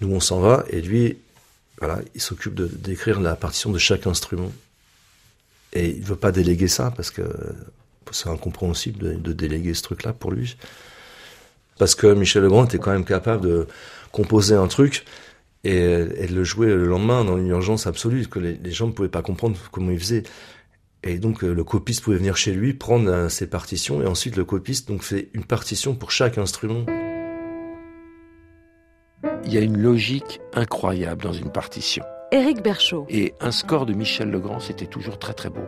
nous 0.00 0.12
on 0.14 0.20
s'en 0.20 0.40
va 0.40 0.64
et 0.70 0.80
lui, 0.80 1.18
voilà, 1.78 2.00
il 2.14 2.20
s'occupe 2.20 2.54
de 2.54 2.66
d'écrire 2.66 3.20
la 3.20 3.36
partition 3.36 3.70
de 3.70 3.78
chaque 3.78 4.06
instrument. 4.06 4.50
Et 5.72 5.90
il 5.90 6.02
veut 6.02 6.16
pas 6.16 6.32
déléguer 6.32 6.68
ça 6.68 6.92
parce 6.94 7.10
que 7.10 7.22
c'est 8.10 8.28
incompréhensible 8.28 8.98
de, 8.98 9.12
de 9.14 9.32
déléguer 9.32 9.74
ce 9.74 9.82
truc-là 9.82 10.12
pour 10.12 10.32
lui. 10.32 10.56
Parce 11.78 11.94
que 11.94 12.12
Michel 12.12 12.42
Legrand 12.42 12.64
était 12.64 12.78
quand 12.78 12.90
même 12.90 13.04
capable 13.04 13.42
de 13.46 13.66
composer 14.12 14.54
un 14.54 14.66
truc 14.66 15.04
et, 15.62 15.76
et 15.76 16.26
de 16.26 16.34
le 16.34 16.44
jouer 16.44 16.66
le 16.66 16.86
lendemain 16.86 17.24
dans 17.24 17.38
une 17.38 17.48
urgence 17.48 17.86
absolue, 17.86 18.26
que 18.26 18.38
les, 18.38 18.54
les 18.54 18.72
gens 18.72 18.88
ne 18.88 18.92
pouvaient 18.92 19.08
pas 19.08 19.22
comprendre 19.22 19.56
comment 19.70 19.90
il 19.90 19.98
faisait. 19.98 20.24
Et 21.02 21.18
donc 21.18 21.44
euh, 21.44 21.54
le 21.54 21.64
copiste 21.64 22.02
pouvait 22.04 22.18
venir 22.18 22.36
chez 22.36 22.52
lui, 22.52 22.74
prendre 22.74 23.10
euh, 23.10 23.28
ses 23.28 23.48
partitions, 23.48 24.02
et 24.02 24.06
ensuite 24.06 24.36
le 24.36 24.44
copiste 24.44 24.88
donc 24.88 25.02
fait 25.02 25.30
une 25.32 25.44
partition 25.44 25.94
pour 25.94 26.10
chaque 26.10 26.36
instrument. 26.36 26.84
Il 29.44 29.52
y 29.52 29.58
a 29.58 29.62
une 29.62 29.78
logique 29.78 30.40
incroyable 30.54 31.22
dans 31.22 31.32
une 31.32 31.50
partition. 31.50 32.04
Éric 32.32 32.62
Berchaud. 32.62 33.06
Et 33.08 33.34
un 33.40 33.50
score 33.50 33.86
de 33.86 33.94
Michel 33.94 34.30
Legrand, 34.30 34.60
c'était 34.60 34.86
toujours 34.86 35.18
très 35.18 35.32
très 35.32 35.48
beau. 35.48 35.64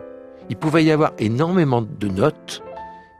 Il 0.49 0.55
pouvait 0.55 0.83
y 0.83 0.91
avoir 0.91 1.13
énormément 1.17 1.81
de 1.81 2.07
notes, 2.07 2.61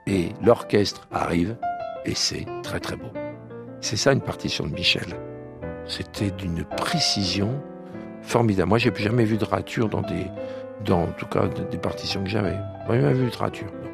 et 0.06 0.30
l'orchestre 0.43 1.08
arrive, 1.12 1.58
et 2.06 2.13
c'est 2.13 2.45
très 2.62 2.80
très 2.80 2.95
beau. 2.95 3.12
C'est 3.82 3.97
ça 3.97 4.13
une 4.13 4.21
partition 4.21 4.67
de 4.67 4.73
Michel. 4.73 5.17
C'était 5.88 6.32
d'une 6.32 6.63
précision 6.63 7.62
formidable. 8.21 8.69
Moi, 8.69 8.78
j'ai 8.78 8.93
jamais 8.95 9.26
vu 9.26 9.38
de 9.38 9.45
rature 9.45 9.89
dans 9.89 10.02
des, 10.02 10.28
dans 10.86 11.03
en 11.03 11.12
tout 11.17 11.25
cas 11.25 11.47
des 11.47 11.77
partitions 11.77 12.23
que 12.23 12.29
j'avais. 12.29 12.57
J'ai 12.89 13.01
jamais 13.01 13.13
vu 13.13 13.29
de 13.29 13.36
rature. 13.36 13.67
non. 13.67 13.89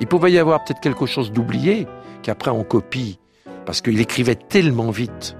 Il 0.00 0.06
pouvait 0.06 0.32
y 0.32 0.38
avoir 0.38 0.64
peut-être 0.64 0.80
quelque 0.80 1.06
chose 1.06 1.32
d'oublié 1.32 1.86
qu'après 2.22 2.50
on 2.50 2.64
copie 2.64 3.18
parce 3.64 3.80
qu'il 3.80 4.00
écrivait 4.00 4.34
tellement 4.34 4.90
vite. 4.90 5.36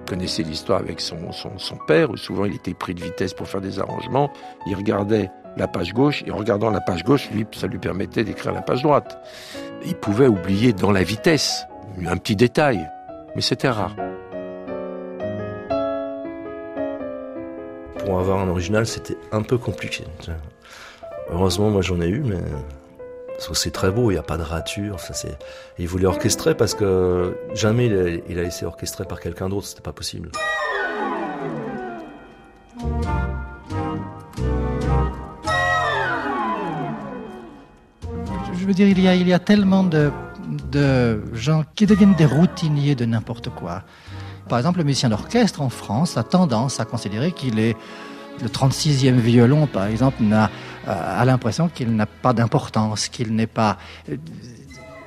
Vous 0.00 0.14
connaissez 0.14 0.42
l'histoire 0.42 0.80
avec 0.80 1.00
son, 1.00 1.32
son, 1.32 1.58
son 1.58 1.76
père 1.86 2.10
où 2.10 2.16
souvent 2.16 2.46
il 2.46 2.54
était 2.54 2.74
pris 2.74 2.94
de 2.94 3.02
vitesse 3.02 3.34
pour 3.34 3.46
faire 3.46 3.60
des 3.60 3.78
arrangements. 3.78 4.30
Il 4.66 4.74
regardait 4.74 5.30
la 5.56 5.68
page 5.68 5.92
gauche 5.92 6.22
et 6.26 6.30
en 6.30 6.36
regardant 6.36 6.70
la 6.70 6.80
page 6.80 7.04
gauche, 7.04 7.28
lui, 7.30 7.46
ça 7.52 7.66
lui 7.66 7.78
permettait 7.78 8.24
d'écrire 8.24 8.52
la 8.52 8.62
page 8.62 8.82
droite. 8.82 9.18
Il 9.84 9.94
pouvait 9.94 10.28
oublier 10.28 10.72
dans 10.72 10.92
la 10.92 11.02
vitesse 11.02 11.66
un 12.06 12.16
petit 12.16 12.36
détail, 12.36 12.88
mais 13.34 13.42
c'était 13.42 13.68
rare. 13.68 13.94
Pour 18.08 18.20
avoir 18.20 18.38
un 18.38 18.48
original, 18.48 18.86
c'était 18.86 19.18
un 19.32 19.42
peu 19.42 19.58
compliqué. 19.58 20.02
Heureusement, 21.30 21.68
moi 21.68 21.82
j'en 21.82 22.00
ai 22.00 22.08
eu, 22.08 22.20
mais 22.20 22.40
c'est 23.52 23.70
très 23.70 23.90
beau, 23.90 24.10
il 24.10 24.14
n'y 24.14 24.18
a 24.18 24.22
pas 24.22 24.38
de 24.38 24.42
rature. 24.42 24.96
Il 25.78 25.86
voulait 25.88 26.06
orchestrer 26.06 26.54
parce 26.54 26.72
que 26.72 27.36
jamais 27.52 27.84
il 28.30 28.38
a, 28.38 28.42
laissé 28.44 28.64
orchestrer 28.64 29.04
par 29.04 29.20
quelqu'un 29.20 29.50
d'autre, 29.50 29.66
c'était 29.66 29.82
pas 29.82 29.92
possible. 29.92 30.30
Je 38.58 38.64
veux 38.64 38.72
dire, 38.72 38.88
il 38.88 39.28
y 39.28 39.34
a, 39.34 39.38
tellement 39.38 39.84
de 39.84 41.20
gens 41.34 41.62
qui 41.74 41.84
deviennent 41.84 42.14
des 42.14 42.24
routiniers 42.24 42.94
de 42.94 43.04
n'importe 43.04 43.50
quoi. 43.50 43.82
Par 44.48 44.58
exemple, 44.58 44.78
le 44.78 44.84
musicien 44.84 45.10
d'orchestre 45.10 45.60
en 45.60 45.68
France 45.68 46.16
a 46.16 46.22
tendance 46.22 46.80
à 46.80 46.84
considérer 46.84 47.32
qu'il 47.32 47.58
est 47.58 47.76
le 48.40 48.48
36e 48.48 49.16
violon, 49.16 49.66
par 49.66 49.86
exemple, 49.86 50.22
euh, 50.22 50.46
a 50.86 51.24
l'impression 51.24 51.68
qu'il 51.68 51.94
n'a 51.94 52.06
pas 52.06 52.32
d'importance, 52.32 53.08
qu'il 53.08 53.34
n'est 53.34 53.46
pas. 53.46 53.78
euh, 54.10 54.16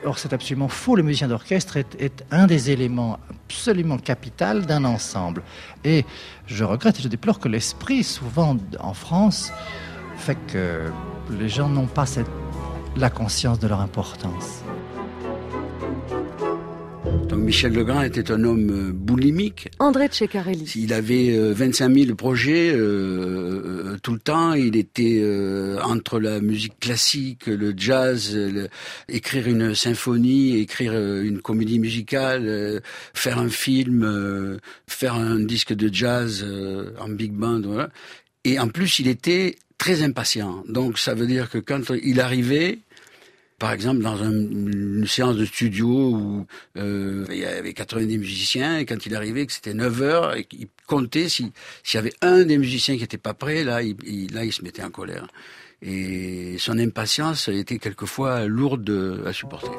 Or, 0.04 0.18
c'est 0.18 0.34
absolument 0.34 0.68
faux. 0.68 0.96
Le 0.96 1.04
musicien 1.04 1.28
d'orchestre 1.28 1.78
est, 1.78 1.96
est 2.00 2.26
un 2.32 2.48
des 2.48 2.72
éléments 2.72 3.20
absolument 3.30 4.00
capital 4.00 4.66
d'un 4.66 4.84
ensemble. 4.84 5.44
Et 5.84 6.06
je 6.48 6.64
regrette 6.64 7.00
et 7.00 7.04
je 7.04 7.08
déplore 7.08 7.40
que 7.40 7.48
l'esprit, 7.48 8.04
souvent 8.04 8.58
en 8.80 8.94
France, 8.96 9.54
fait 10.18 10.38
que 10.48 10.92
les 11.30 11.50
gens 11.50 11.70
n'ont 11.70 11.86
pas 11.86 12.08
cette, 12.08 12.26
la 12.96 13.12
conscience 13.12 13.60
de 13.60 13.68
leur 13.68 13.80
importance. 13.80 14.61
Donc 17.32 17.40
Michel 17.46 17.72
Legrand 17.72 18.02
était 18.02 18.30
un 18.30 18.44
homme 18.44 18.70
euh, 18.70 18.92
boulimique. 18.94 19.70
André 19.80 20.10
Ceccarelli. 20.12 20.70
Il 20.76 20.92
avait 20.92 21.30
euh, 21.34 21.54
25 21.54 21.96
000 21.96 22.16
projets 22.16 22.74
euh, 22.74 22.82
euh, 23.94 23.98
tout 24.04 24.12
le 24.12 24.20
temps. 24.20 24.52
Il 24.54 24.76
était 24.76 25.22
euh, 25.24 25.80
entre 25.82 26.20
la 26.20 26.42
musique 26.42 26.78
classique, 26.82 27.46
le 27.48 27.74
jazz, 27.78 28.36
le- 28.36 28.68
écrire 29.08 29.48
une 29.48 29.74
symphonie, 29.76 30.58
écrire 30.58 30.92
euh, 30.94 31.24
une 31.24 31.40
comédie 31.42 31.80
musicale, 31.80 32.44
euh, 32.46 32.80
faire 33.14 33.40
un 33.40 33.48
film, 33.50 34.04
euh, 34.04 34.58
faire 34.88 35.14
un 35.16 35.40
disque 35.40 35.72
de 35.74 35.90
jazz 35.94 36.44
euh, 36.46 36.92
en 37.00 37.08
big 37.08 37.32
band. 37.32 37.62
Voilà. 37.62 37.90
Et 38.44 38.60
en 38.60 38.68
plus, 38.68 39.00
il 39.00 39.08
était 39.08 39.56
très 39.78 40.04
impatient. 40.04 40.66
Donc 40.68 41.00
ça 41.00 41.14
veut 41.14 41.28
dire 41.28 41.50
que 41.50 41.60
quand 41.60 41.92
il 42.04 42.20
arrivait, 42.20 42.80
par 43.62 43.72
exemple, 43.74 44.02
dans 44.02 44.22
un, 44.24 44.32
une 44.32 45.06
séance 45.08 45.38
de 45.38 45.46
studio 45.46 45.88
où 45.88 46.46
euh, 46.78 47.26
il 47.30 47.38
y 47.38 47.46
avait 47.46 47.74
90 47.74 48.18
musiciens, 48.18 48.80
et 48.80 48.86
quand 48.86 49.06
il 49.06 49.16
arrivait, 49.16 49.46
que 49.46 49.54
c'était 49.54 49.76
9 49.76 50.02
heures, 50.02 50.36
et 50.36 50.46
qu'il 50.46 50.68
comptait 50.88 51.30
si 51.30 51.52
s'il 51.84 51.98
y 51.98 52.00
avait 52.00 52.14
un 52.24 52.44
des 52.44 52.58
musiciens 52.58 52.98
qui 52.98 53.04
était 53.04 53.20
pas 53.20 53.36
prêt, 53.36 53.62
il, 53.62 53.96
il- 54.06 54.34
là, 54.34 54.44
il 54.46 54.52
se 54.52 54.64
mettait 54.64 54.84
en 54.84 54.90
colère. 54.90 55.28
Et 55.84 56.56
son 56.58 56.78
impatience 56.80 57.48
était 57.50 57.78
quelquefois 57.78 58.46
lourde 58.48 59.22
à 59.26 59.32
supporter. 59.34 59.72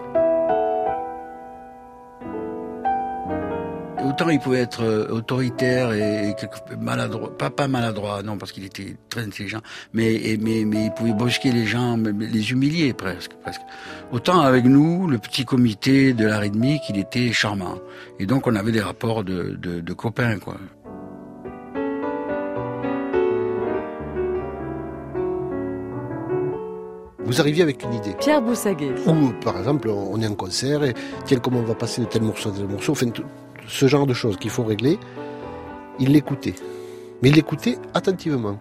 Autant 4.08 4.28
il 4.30 4.38
pouvait 4.40 4.60
être 4.60 4.82
euh, 4.82 5.06
autoritaire 5.10 5.92
et, 5.92 6.34
maladroit, 6.80 7.36
pas 7.36 7.50
pas 7.50 7.68
maladroit, 7.68 8.22
non, 8.22 8.36
parce 8.36 8.50
qu'il 8.52 8.64
était 8.64 8.96
très 9.08 9.22
intelligent, 9.22 9.60
mais, 9.92 10.14
et- 10.14 10.38
mais 10.38 10.64
mais 10.64 10.86
il 10.86 10.90
pouvait 10.92 11.12
brusquer 11.12 11.52
les 11.52 11.64
gens, 11.66 11.96
les 12.18 12.50
humilier 12.52 12.92
presque, 12.94 13.32
presque. 13.42 13.60
Autant 14.10 14.40
avec 14.40 14.64
nous, 14.64 15.06
le 15.08 15.18
petit 15.18 15.44
comité 15.44 16.12
de 16.14 16.26
la 16.26 16.38
rythmique, 16.38 16.82
il 16.88 16.98
était 16.98 17.32
charmant, 17.32 17.76
et 18.18 18.26
donc 18.26 18.46
on 18.46 18.54
avait 18.56 18.72
des 18.72 18.80
rapports 18.80 19.22
de 19.24 19.56
de, 19.60 19.80
de 19.80 19.92
copains, 19.92 20.38
quoi. 20.38 20.56
Vous 27.24 27.40
arriviez 27.40 27.62
avec 27.62 27.82
une 27.84 27.94
idée. 27.94 28.14
Pierre 28.18 28.42
Boussaguet. 28.42 28.94
Ou, 29.06 29.30
par 29.44 29.56
exemple, 29.56 29.88
on 29.88 30.20
est 30.20 30.26
en 30.26 30.34
concert 30.34 30.82
et 30.84 30.92
tiens, 31.24 31.38
comment 31.38 31.60
on 31.60 31.64
va 31.64 31.74
passer 31.74 32.00
de 32.00 32.06
tel 32.06 32.22
morceau 32.22 32.50
à 32.50 32.52
tel 32.52 32.66
morceau. 32.66 32.92
Enfin, 32.92 33.06
ce 33.66 33.86
genre 33.86 34.06
de 34.06 34.14
choses 34.14 34.36
qu'il 34.36 34.50
faut 34.50 34.64
régler. 34.64 34.98
Il 35.98 36.12
l'écoutait. 36.12 36.54
Mais 37.22 37.30
il 37.30 37.34
l'écoutait 37.34 37.78
attentivement. 37.94 38.58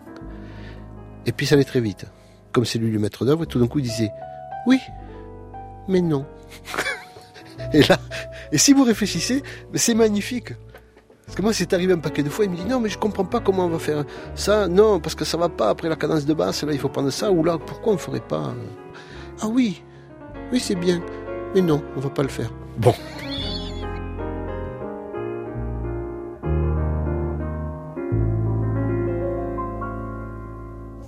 Et 1.25 1.31
puis 1.31 1.45
ça 1.45 1.55
allait 1.55 1.63
très 1.63 1.81
vite. 1.81 2.05
Comme 2.51 2.65
c'est 2.65 2.79
lui 2.79 2.91
le 2.91 2.99
maître 2.99 3.25
d'œuvre, 3.25 3.45
tout 3.45 3.59
d'un 3.59 3.67
coup 3.67 3.79
il 3.79 3.83
disait 3.83 4.11
Oui, 4.67 4.79
mais 5.87 6.01
non. 6.01 6.25
et 7.73 7.81
là, 7.83 7.97
et 8.51 8.57
si 8.57 8.73
vous 8.73 8.83
réfléchissez, 8.83 9.43
c'est 9.73 9.93
magnifique. 9.93 10.53
Parce 11.25 11.37
que 11.37 11.41
moi, 11.43 11.53
c'est 11.53 11.71
arrivé 11.71 11.93
un 11.93 11.97
paquet 11.97 12.23
de 12.23 12.29
fois, 12.29 12.43
il 12.43 12.51
me 12.51 12.57
dit 12.57 12.65
non, 12.65 12.81
mais 12.81 12.89
je 12.89 12.97
comprends 12.97 13.23
pas 13.23 13.39
comment 13.39 13.65
on 13.65 13.69
va 13.69 13.79
faire 13.79 14.03
ça. 14.35 14.67
Non, 14.67 14.99
parce 14.99 15.15
que 15.15 15.23
ça 15.23 15.37
va 15.37 15.47
pas 15.47 15.69
après 15.69 15.87
la 15.87 15.95
cadence 15.95 16.25
de 16.25 16.33
basse. 16.33 16.63
Là, 16.63 16.73
il 16.73 16.79
faut 16.79 16.89
prendre 16.89 17.09
ça. 17.09 17.31
Ou 17.31 17.43
là, 17.43 17.57
pourquoi 17.57 17.93
on 17.93 17.97
ferait 17.97 18.19
pas? 18.19 18.53
Ah 19.41 19.47
oui, 19.47 19.81
oui, 20.51 20.59
c'est 20.59 20.75
bien. 20.75 21.01
Mais 21.55 21.61
non, 21.61 21.81
on 21.95 22.01
va 22.01 22.09
pas 22.09 22.23
le 22.23 22.29
faire. 22.29 22.51
Bon. 22.77 22.93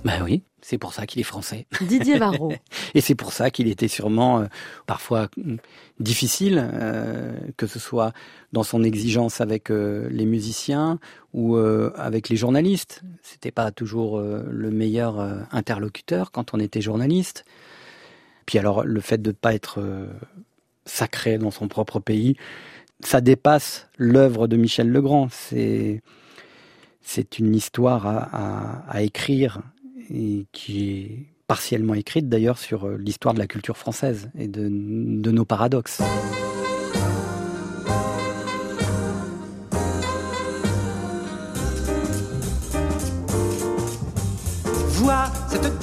Ben 0.04 0.22
oui, 0.22 0.42
c'est 0.60 0.76
pour 0.76 0.92
ça 0.92 1.06
qu'il 1.06 1.20
est 1.20 1.24
français. 1.24 1.66
Didier 1.80 2.18
Varro. 2.18 2.52
Et 2.94 3.00
c'est 3.00 3.14
pour 3.14 3.32
ça 3.32 3.50
qu'il 3.50 3.68
était 3.68 3.88
sûrement 3.88 4.40
euh, 4.40 4.46
parfois 4.86 5.28
mm, 5.38 5.56
difficile, 5.98 6.62
euh, 6.74 7.32
que 7.56 7.66
ce 7.66 7.78
soit 7.78 8.12
dans 8.52 8.62
son 8.64 8.82
exigence 8.84 9.40
avec 9.40 9.70
euh, 9.70 10.06
les 10.10 10.26
musiciens 10.26 10.98
ou 11.32 11.56
euh, 11.56 11.90
avec 11.96 12.28
les 12.28 12.36
journalistes. 12.36 13.02
C'était 13.22 13.50
pas 13.50 13.70
toujours 13.70 14.18
euh, 14.18 14.44
le 14.50 14.70
meilleur 14.70 15.20
euh, 15.20 15.38
interlocuteur 15.52 16.32
quand 16.32 16.52
on 16.52 16.60
était 16.60 16.82
journaliste. 16.82 17.46
Puis 18.46 18.58
alors 18.58 18.84
le 18.84 19.00
fait 19.00 19.22
de 19.22 19.30
ne 19.30 19.34
pas 19.34 19.54
être 19.54 19.80
sacré 20.84 21.38
dans 21.38 21.50
son 21.50 21.66
propre 21.68 21.98
pays, 21.98 22.36
ça 23.00 23.20
dépasse 23.22 23.88
l'œuvre 23.98 24.48
de 24.48 24.56
Michel 24.56 24.90
Legrand. 24.90 25.28
C'est 25.30 26.02
c'est 27.02 27.38
une 27.38 27.54
histoire 27.54 28.06
à, 28.06 28.18
à- 28.32 28.84
à 28.90 29.02
écrire 29.02 29.60
et 30.10 30.46
qui 30.52 30.90
est 30.90 31.26
partiellement 31.46 31.94
écrite 31.94 32.28
d'ailleurs 32.28 32.58
sur 32.58 32.84
euh, 32.86 32.96
l'histoire 32.96 33.34
de 33.34 33.38
la 33.38 33.46
culture 33.46 33.76
française 33.76 34.30
et 34.38 34.48
de, 34.48 34.68
de 34.70 35.30
nos 35.30 35.44
paradoxes. 35.44 36.00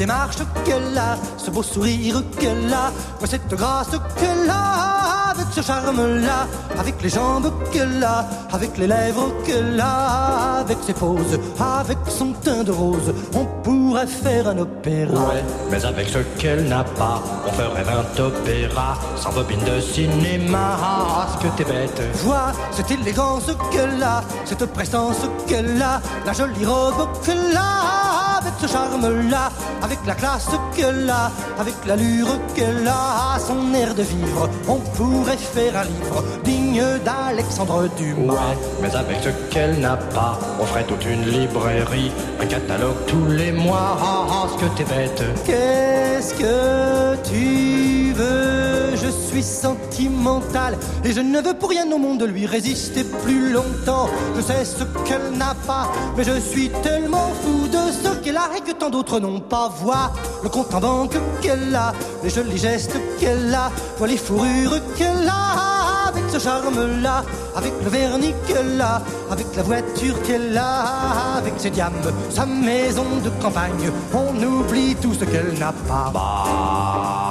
Démarche 0.01 0.37
qu'elle 0.65 0.97
a, 0.97 1.15
ce 1.37 1.51
beau 1.51 1.61
sourire 1.61 2.23
qu'elle 2.39 2.73
a, 2.73 2.91
cette 3.23 3.53
grâce 3.53 3.91
qu'elle 4.17 4.49
a, 4.49 5.29
avec 5.29 5.45
ce 5.53 5.61
charme-là, 5.61 6.47
avec 6.79 6.95
les 7.03 7.09
jambes 7.09 7.51
qu'elle 7.71 8.03
a, 8.03 8.25
avec 8.51 8.79
les 8.79 8.87
lèvres 8.87 9.31
qu'elle 9.45 9.79
a, 9.79 10.61
avec 10.61 10.79
ses 10.87 10.93
poses, 10.93 11.37
avec 11.59 11.99
son 12.07 12.33
teint 12.33 12.63
de 12.63 12.71
rose, 12.71 13.13
on 13.35 13.45
pourrait 13.61 14.07
faire 14.07 14.47
un 14.47 14.57
opéra. 14.57 15.13
Ouais, 15.13 15.43
mais 15.69 15.85
avec 15.85 16.09
ce 16.09 16.19
qu'elle 16.39 16.67
n'a 16.67 16.83
pas, 16.83 17.21
on 17.47 17.51
ferait 17.51 17.83
20 17.83 18.19
opéras 18.23 18.95
sans 19.15 19.31
bobine 19.33 19.63
de 19.63 19.79
cinéma. 19.79 20.77
Ah, 20.81 21.27
ce 21.31 21.43
que 21.43 21.51
t'es 21.57 21.63
bête. 21.63 22.01
Vois 22.23 22.51
cette 22.71 22.89
élégance 22.89 23.51
qu'elle 23.71 24.01
a, 24.01 24.23
cette 24.45 24.65
prestance 24.65 25.21
qu'elle 25.47 25.79
a, 25.79 26.01
la 26.25 26.33
jolie 26.33 26.65
robe 26.65 27.07
qu'elle 27.23 27.55
a, 27.55 28.39
avec 28.39 28.53
ce 28.59 28.67
charme-là, 28.67 29.51
avec 29.83 29.90
la 30.05 30.15
classe 30.15 30.49
qu'elle 30.75 31.09
a, 31.09 31.31
avec 31.59 31.73
l'allure 31.85 32.39
qu'elle 32.55 32.87
a, 32.87 33.37
son 33.39 33.73
air 33.73 33.93
de 33.93 34.03
vivre. 34.03 34.49
On 34.67 34.79
pourrait 34.97 35.37
faire 35.37 35.77
un 35.77 35.83
livre 35.83 36.23
digne 36.43 36.83
d'Alexandre 37.03 37.89
Dumas. 37.97 38.33
Ouais, 38.33 38.57
mais 38.81 38.95
avec 38.95 39.17
ce 39.23 39.29
qu'elle 39.51 39.79
n'a 39.79 39.97
pas, 39.97 40.39
on 40.59 40.65
ferait 40.65 40.83
toute 40.83 41.05
une 41.05 41.25
librairie, 41.25 42.11
un 42.41 42.45
catalogue 42.45 43.05
tous 43.07 43.27
les 43.27 43.51
mois. 43.51 43.97
Ah, 44.01 44.25
ah, 44.29 44.47
ce 44.51 44.63
que 44.63 44.69
t'es 44.77 44.83
bête. 44.83 45.23
Qu'est-ce 45.45 46.33
que 46.35 47.15
tu 47.29 48.13
veux? 48.13 48.70
Je 49.03 49.09
suis 49.09 49.43
sentimental 49.43 50.77
et 51.03 51.11
je 51.11 51.21
ne 51.21 51.41
veux 51.41 51.55
pour 51.55 51.69
rien 51.69 51.91
au 51.91 51.97
monde 51.97 52.21
lui 52.23 52.45
résister 52.45 53.03
plus 53.03 53.51
longtemps. 53.51 54.07
Je 54.35 54.41
sais 54.41 54.63
ce 54.63 54.83
qu'elle 55.05 55.31
n'a 55.37 55.55
pas, 55.65 55.91
mais 56.15 56.23
je 56.23 56.39
suis 56.39 56.69
tellement 56.83 57.29
fou 57.41 57.67
de 57.67 57.91
ce 57.91 58.15
qu'elle 58.19 58.37
a 58.37 58.49
et 58.55 58.61
que 58.61 58.73
tant 58.77 58.89
d'autres 58.89 59.19
n'ont 59.19 59.39
pas. 59.39 59.69
Vois 59.81 60.11
le 60.43 60.49
compte 60.49 60.73
en 60.75 60.79
banque 60.79 61.17
qu'elle 61.41 61.73
a, 61.75 61.93
les 62.23 62.29
jolis 62.29 62.57
gestes 62.57 62.97
qu'elle 63.19 63.53
a, 63.53 63.71
vois 63.97 64.07
les 64.07 64.17
fourrures 64.17 64.79
qu'elle 64.95 65.27
a 65.27 66.07
avec 66.07 66.23
ce 66.29 66.39
charme-là, 66.39 67.23
avec 67.55 67.73
le 67.83 67.89
vernis 67.89 68.33
qu'elle 68.47 68.79
a, 68.79 69.01
avec 69.31 69.47
la 69.55 69.63
voiture 69.63 70.21
qu'elle 70.23 70.57
a, 70.57 71.37
avec 71.37 71.53
ses 71.57 71.71
diamants, 71.71 71.97
sa 72.29 72.45
maison 72.45 73.05
de 73.23 73.29
campagne. 73.41 73.91
On 74.13 74.43
oublie 74.43 74.95
tout 74.95 75.13
ce 75.13 75.25
qu'elle 75.25 75.57
n'a 75.57 75.73
pas. 75.87 77.30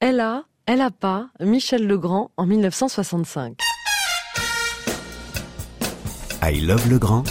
Elle 0.00 0.20
a, 0.20 0.44
elle 0.64 0.80
a 0.80 0.90
pas, 0.90 1.28
Michel 1.40 1.86
Legrand 1.86 2.30
en 2.38 2.46
1965. 2.46 3.58
I 6.42 6.60
Love 6.62 6.88
Legrand. 6.90 7.24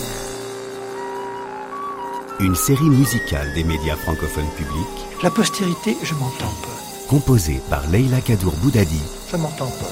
Une 2.42 2.56
série 2.56 2.90
musicale 2.90 3.54
des 3.54 3.66
médias 3.66 3.98
francophones 3.98 4.50
publics. 4.56 5.22
La 5.22 5.30
postérité, 5.30 5.98
je 6.02 6.14
m'entends 6.14 6.56
pas. 6.62 6.80
Composée 7.10 7.60
par 7.70 7.86
Leila 7.92 8.22
Kadour 8.22 8.54
Boudadi. 8.64 9.02
Je 9.30 9.36
m'entends 9.36 9.68
pas. 9.68 9.92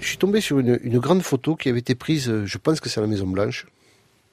Je 0.00 0.08
suis 0.08 0.16
tombé 0.16 0.40
sur 0.40 0.58
une, 0.58 0.80
une, 0.82 0.98
grande 0.98 1.22
photo 1.22 1.54
qui 1.54 1.68
avait 1.68 1.78
été 1.78 1.94
prise, 1.94 2.28
euh, 2.28 2.46
je 2.46 2.58
pense 2.58 2.80
que 2.80 2.88
c'est 2.88 2.98
à 2.98 3.02
la 3.02 3.06
Maison 3.06 3.28
Blanche, 3.28 3.68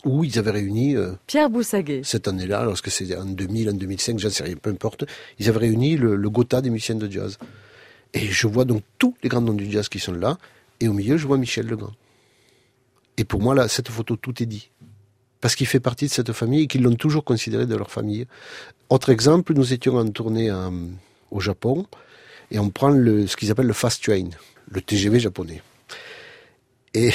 où 0.05 0.23
ils 0.23 0.39
avaient 0.39 0.49
réuni... 0.49 0.95
Euh, 0.95 1.11
Pierre 1.27 1.51
Boussaguet. 1.51 2.01
Cette 2.03 2.27
année-là, 2.27 2.63
lorsque 2.63 2.89
c'était 2.89 3.15
en 3.15 3.25
2000, 3.25 3.69
en 3.69 3.73
2005, 3.73 4.17
j'en 4.17 4.31
sais 4.31 4.43
rien, 4.43 4.55
peu 4.55 4.71
importe, 4.71 5.05
ils 5.37 5.47
avaient 5.49 5.59
réuni 5.59 5.97
le, 5.97 6.15
le 6.15 6.29
Gotha 6.31 6.61
des 6.61 6.71
musiciens 6.71 6.95
de 6.95 7.11
jazz. 7.11 7.37
Et 8.15 8.25
je 8.25 8.47
vois 8.47 8.65
donc 8.65 8.81
tous 8.97 9.13
les 9.21 9.29
grands 9.29 9.41
noms 9.41 9.53
du 9.53 9.69
jazz 9.69 9.87
qui 9.87 9.99
sont 9.99 10.13
là, 10.13 10.39
et 10.79 10.87
au 10.87 10.93
milieu, 10.93 11.17
je 11.17 11.27
vois 11.27 11.37
Michel 11.37 11.67
Legrand. 11.67 11.93
Et 13.17 13.23
pour 13.23 13.39
moi, 13.39 13.53
là, 13.53 13.67
cette 13.67 13.89
photo, 13.89 14.15
tout 14.15 14.41
est 14.41 14.47
dit. 14.47 14.71
Parce 15.41 15.55
qu'il 15.55 15.67
fait 15.67 15.79
partie 15.79 16.05
de 16.05 16.11
cette 16.11 16.33
famille 16.33 16.63
et 16.63 16.67
qu'ils 16.67 16.81
l'ont 16.83 16.95
toujours 16.95 17.23
considéré 17.23 17.65
de 17.65 17.75
leur 17.75 17.91
famille. 17.91 18.25
Autre 18.89 19.09
exemple, 19.09 19.53
nous 19.53 19.73
étions 19.73 19.97
en 19.97 20.09
tournée 20.09 20.51
au 21.31 21.39
Japon 21.39 21.85
et 22.51 22.59
on 22.59 22.69
prend 22.69 22.89
le, 22.89 23.27
ce 23.27 23.35
qu'ils 23.35 23.51
appellent 23.51 23.67
le 23.67 23.73
fast 23.73 24.03
train, 24.03 24.29
le 24.71 24.81
TGV 24.81 25.19
japonais. 25.19 25.61
Et 26.93 27.11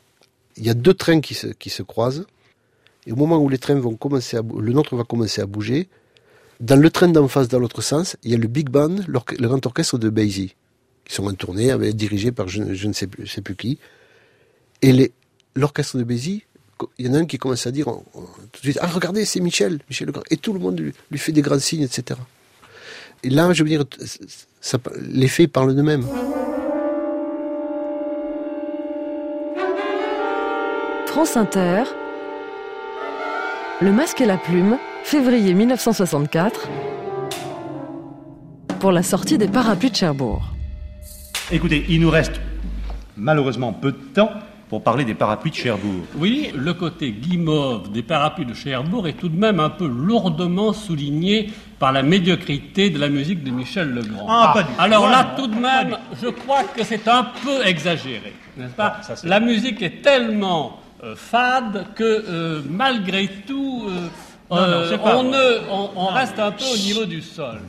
il 0.56 0.66
y 0.66 0.70
a 0.70 0.74
deux 0.74 0.94
trains 0.94 1.20
qui 1.20 1.34
se, 1.34 1.48
qui 1.48 1.70
se 1.70 1.82
croisent. 1.82 2.26
Et 3.06 3.12
au 3.12 3.16
moment 3.16 3.38
où 3.38 3.48
les 3.48 3.58
trains 3.58 3.78
vont 3.78 3.96
commencer 3.96 4.36
à, 4.36 4.42
le 4.42 4.72
nôtre 4.72 4.96
va 4.96 5.04
commencer 5.04 5.40
à 5.40 5.46
bouger, 5.46 5.88
dans 6.60 6.76
le 6.76 6.90
train 6.90 7.08
d'en 7.08 7.28
face, 7.28 7.48
dans 7.48 7.60
l'autre 7.60 7.82
sens, 7.82 8.16
il 8.24 8.32
y 8.32 8.34
a 8.34 8.38
le 8.38 8.48
big 8.48 8.68
band, 8.68 8.96
le 9.06 9.48
grand 9.48 9.64
orchestre 9.64 9.96
de 9.96 10.10
Basie, 10.10 10.56
qui 11.04 11.14
sont 11.14 11.26
en 11.26 11.34
tournée, 11.34 11.70
avec, 11.70 11.94
dirigé 11.94 12.32
par 12.32 12.48
je, 12.48 12.62
ne 12.62 12.92
sais 12.92 13.06
plus, 13.06 13.56
qui. 13.56 13.78
Et 14.82 15.12
l'orchestre 15.54 15.98
de 15.98 16.04
Bézi, 16.04 16.44
il 16.98 17.06
y 17.06 17.08
en 17.08 17.14
a 17.14 17.18
un 17.18 17.26
qui 17.26 17.38
commence 17.38 17.66
à 17.66 17.70
dire 17.70 17.86
tout 17.86 18.20
de 18.52 18.58
suite, 18.58 18.78
ah 18.80 18.86
regardez, 18.86 19.24
c'est 19.24 19.40
Michel, 19.40 19.80
Michel 19.88 20.06
Legrand. 20.06 20.22
Et 20.30 20.36
tout 20.36 20.52
le 20.52 20.58
monde 20.58 20.78
lui, 20.78 20.92
lui, 21.10 21.18
fait 21.18 21.32
des 21.32 21.42
grands 21.42 21.58
signes, 21.58 21.82
etc. 21.82 22.18
Et 23.22 23.30
là, 23.30 23.52
je 23.52 23.62
veux 23.62 23.68
dire, 23.68 23.84
ça, 24.60 24.78
les 25.00 25.28
faits 25.28 25.50
parlent 25.50 25.74
d'eux-mêmes. 25.74 26.06
France 31.06 31.36
Inter, 31.36 31.84
Le 33.80 33.92
Masque 33.92 34.20
et 34.20 34.26
la 34.26 34.36
Plume, 34.36 34.78
février 35.02 35.54
1964, 35.54 36.68
pour 38.78 38.92
la 38.92 39.02
sortie 39.02 39.36
des 39.36 39.48
parapluies 39.48 39.90
de 39.90 39.96
Cherbourg. 39.96 40.54
Écoutez, 41.50 41.84
il 41.88 42.00
nous 42.00 42.10
reste 42.10 42.34
malheureusement 43.16 43.72
peu 43.72 43.92
de 43.92 43.98
temps 44.14 44.30
pour 44.68 44.82
parler 44.82 45.04
des 45.04 45.14
parapluies 45.14 45.50
de 45.50 45.56
Cherbourg. 45.56 46.04
Oui, 46.16 46.50
le 46.54 46.74
côté 46.74 47.10
guimauve 47.12 47.90
des 47.90 48.02
parapluies 48.02 48.44
de 48.46 48.54
Cherbourg 48.54 49.08
est 49.08 49.14
tout 49.14 49.28
de 49.28 49.38
même 49.38 49.60
un 49.60 49.70
peu 49.70 49.86
lourdement 49.86 50.72
souligné 50.72 51.50
par 51.78 51.92
la 51.92 52.02
médiocrité 52.02 52.90
de 52.90 52.98
la 52.98 53.08
musique 53.08 53.42
de 53.44 53.50
Michel 53.50 53.90
Legrand. 53.94 54.26
Ah, 54.28 54.50
pas 54.52 54.62
du 54.64 54.68
tout. 54.68 54.74
Alors 54.80 55.08
là, 55.08 55.34
tout 55.36 55.46
de 55.46 55.54
même, 55.54 55.96
je 56.22 56.28
crois 56.28 56.64
que 56.64 56.84
c'est 56.84 57.08
un 57.08 57.24
peu 57.44 57.66
exagéré, 57.66 58.34
n'est-ce 58.56 58.72
pas 58.74 58.98
ça, 59.02 59.14
La 59.24 59.40
musique 59.40 59.80
est 59.82 60.02
tellement 60.02 60.80
euh, 61.04 61.14
fade 61.16 61.86
que 61.94 62.04
euh, 62.28 62.60
malgré 62.68 63.28
tout, 63.46 63.84
euh, 63.88 64.08
Non, 64.50 64.66
non, 64.66 64.86
c'est 64.90 64.98
pas 64.98 65.16
on, 65.16 65.24
vrai. 65.24 65.38
ne, 65.38 65.70
on, 65.70 65.90
on 65.96 66.06
reste 66.06 66.38
un 66.38 66.50
peu 66.50 66.64
au 66.64 66.76
niveau 66.76 67.04
du 67.04 67.22
sol. 67.22 67.60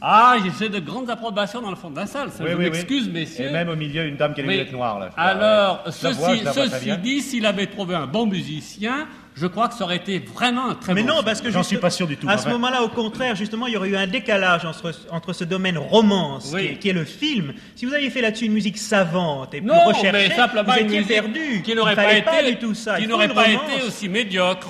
Ah, 0.00 0.36
j'ai 0.60 0.68
de 0.68 0.78
grandes 0.78 1.08
approbations 1.10 1.62
dans 1.62 1.70
le 1.70 1.76
fond 1.76 1.90
de 1.90 1.96
la 1.96 2.06
salle. 2.06 2.30
Ça, 2.30 2.44
Oui, 2.44 2.50
je 2.50 2.56
oui, 2.56 2.64
oui. 2.64 2.70
m'excuse, 2.70 3.08
messieurs. 3.08 3.48
Et 3.48 3.52
même 3.52 3.68
au 3.70 3.76
milieu, 3.76 4.04
une 4.06 4.16
dame 4.16 4.34
qui 4.34 4.40
a 4.42 4.44
les 4.44 4.50
lunettes 4.58 4.72
noires. 4.72 4.98
Là. 5.00 5.10
Alors, 5.16 5.82
vois, 5.84 5.92
ceci, 5.92 6.42
vois 6.44 6.96
dit, 6.96 7.22
s'il 7.22 7.46
avait 7.46 7.66
trouvé 7.66 7.94
un 7.94 8.06
bon 8.06 8.26
musicien, 8.26 9.06
je 9.34 9.46
crois 9.46 9.68
que 9.68 9.74
ça 9.74 9.84
aurait 9.84 9.96
été 9.96 10.18
vraiment 10.18 10.68
un 10.70 10.74
très 10.74 10.92
Mais 10.94 11.02
bon 11.02 11.14
non, 11.16 11.22
parce 11.24 11.40
que 11.40 11.50
J'en 11.50 11.62
suis 11.62 11.78
pas 11.78 11.90
sûr 11.90 12.06
du 12.06 12.16
tout. 12.16 12.28
À 12.28 12.36
ce 12.38 12.48
moment-là, 12.50 12.82
au 12.82 12.88
contraire, 12.88 13.34
justement, 13.36 13.66
il 13.66 13.72
y 13.74 13.76
aurait 13.76 13.88
eu 13.88 13.96
un 13.96 14.06
décalage 14.06 14.64
entre, 14.66 14.92
entre 15.10 15.32
ce 15.32 15.44
domaine 15.44 15.78
romance, 15.78 16.50
Oui. 16.54 16.60
qui, 16.62 16.66
est, 16.68 16.76
qui 16.76 16.88
est 16.90 16.94
le 16.94 17.04
film. 17.04 17.54
Si 17.74 17.86
vous 17.86 17.94
aviez 17.94 18.10
fait 18.10 18.20
là-dessus 18.20 18.44
une 18.46 18.52
musique 18.52 18.78
savante 18.78 19.54
et 19.54 19.60
plus 19.60 19.66
Non, 19.68 19.84
recherchée, 19.86 20.12
mais 20.12 20.34
simplement 20.34 20.72
vous 20.72 20.78
étiez 20.78 21.02
perdu. 21.02 21.62
qui 21.64 21.74
n'aurait 21.74 21.92
Il 21.92 21.96
pas 21.96 22.02
fallait 22.02 22.18
été, 22.18 22.30
pas 22.30 22.42
du 22.42 22.56
tout 22.56 22.74
ça. 22.74 22.98
qui 22.98 23.06
n'aurait 23.06 23.28
pas 23.28 23.44
romance. 23.44 23.62
été 23.74 23.82
aussi 23.86 24.08
médiocre. 24.08 24.68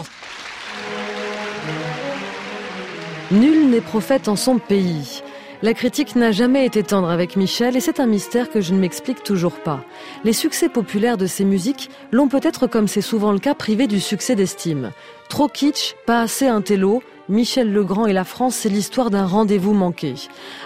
Nul 3.33 3.71
n'est 3.71 3.81
prophète 3.81 4.29
en 4.29 4.37
son 4.37 4.59
pays. 4.59 5.21
La 5.61 5.75
critique 5.75 6.15
n'a 6.15 6.31
jamais 6.31 6.65
été 6.65 6.85
tendre 6.85 7.11
avec 7.11 7.35
Michel 7.35 7.77
et 7.77 7.81
c'est 7.81 7.99
un 7.99 8.07
mystère 8.07 8.51
que 8.51 8.61
je 8.61 8.73
ne 8.73 8.79
m'explique 8.79 9.25
toujours 9.25 9.59
pas. 9.59 9.81
Les 10.23 10.33
succès 10.33 10.69
populaires 10.69 11.17
de 11.17 11.27
ses 11.27 11.45
musiques 11.45 11.91
l'ont 12.13 12.29
peut-être, 12.29 12.69
comme 12.69 12.87
c'est 12.87 13.01
souvent 13.01 13.33
le 13.33 13.41
cas, 13.41 13.55
privé 13.55 13.89
du 13.89 13.99
succès 13.99 14.37
d'estime. 14.37 14.93
Trop 15.29 15.49
kitsch, 15.49 15.97
pas 16.07 16.21
assez 16.21 16.47
intello, 16.47 17.03
Michel 17.29 17.73
Legrand 17.73 18.07
et 18.07 18.13
la 18.13 18.23
France, 18.23 18.55
c'est 18.55 18.69
l'histoire 18.69 19.11
d'un 19.11 19.27
rendez-vous 19.27 19.75
manqué. 19.75 20.15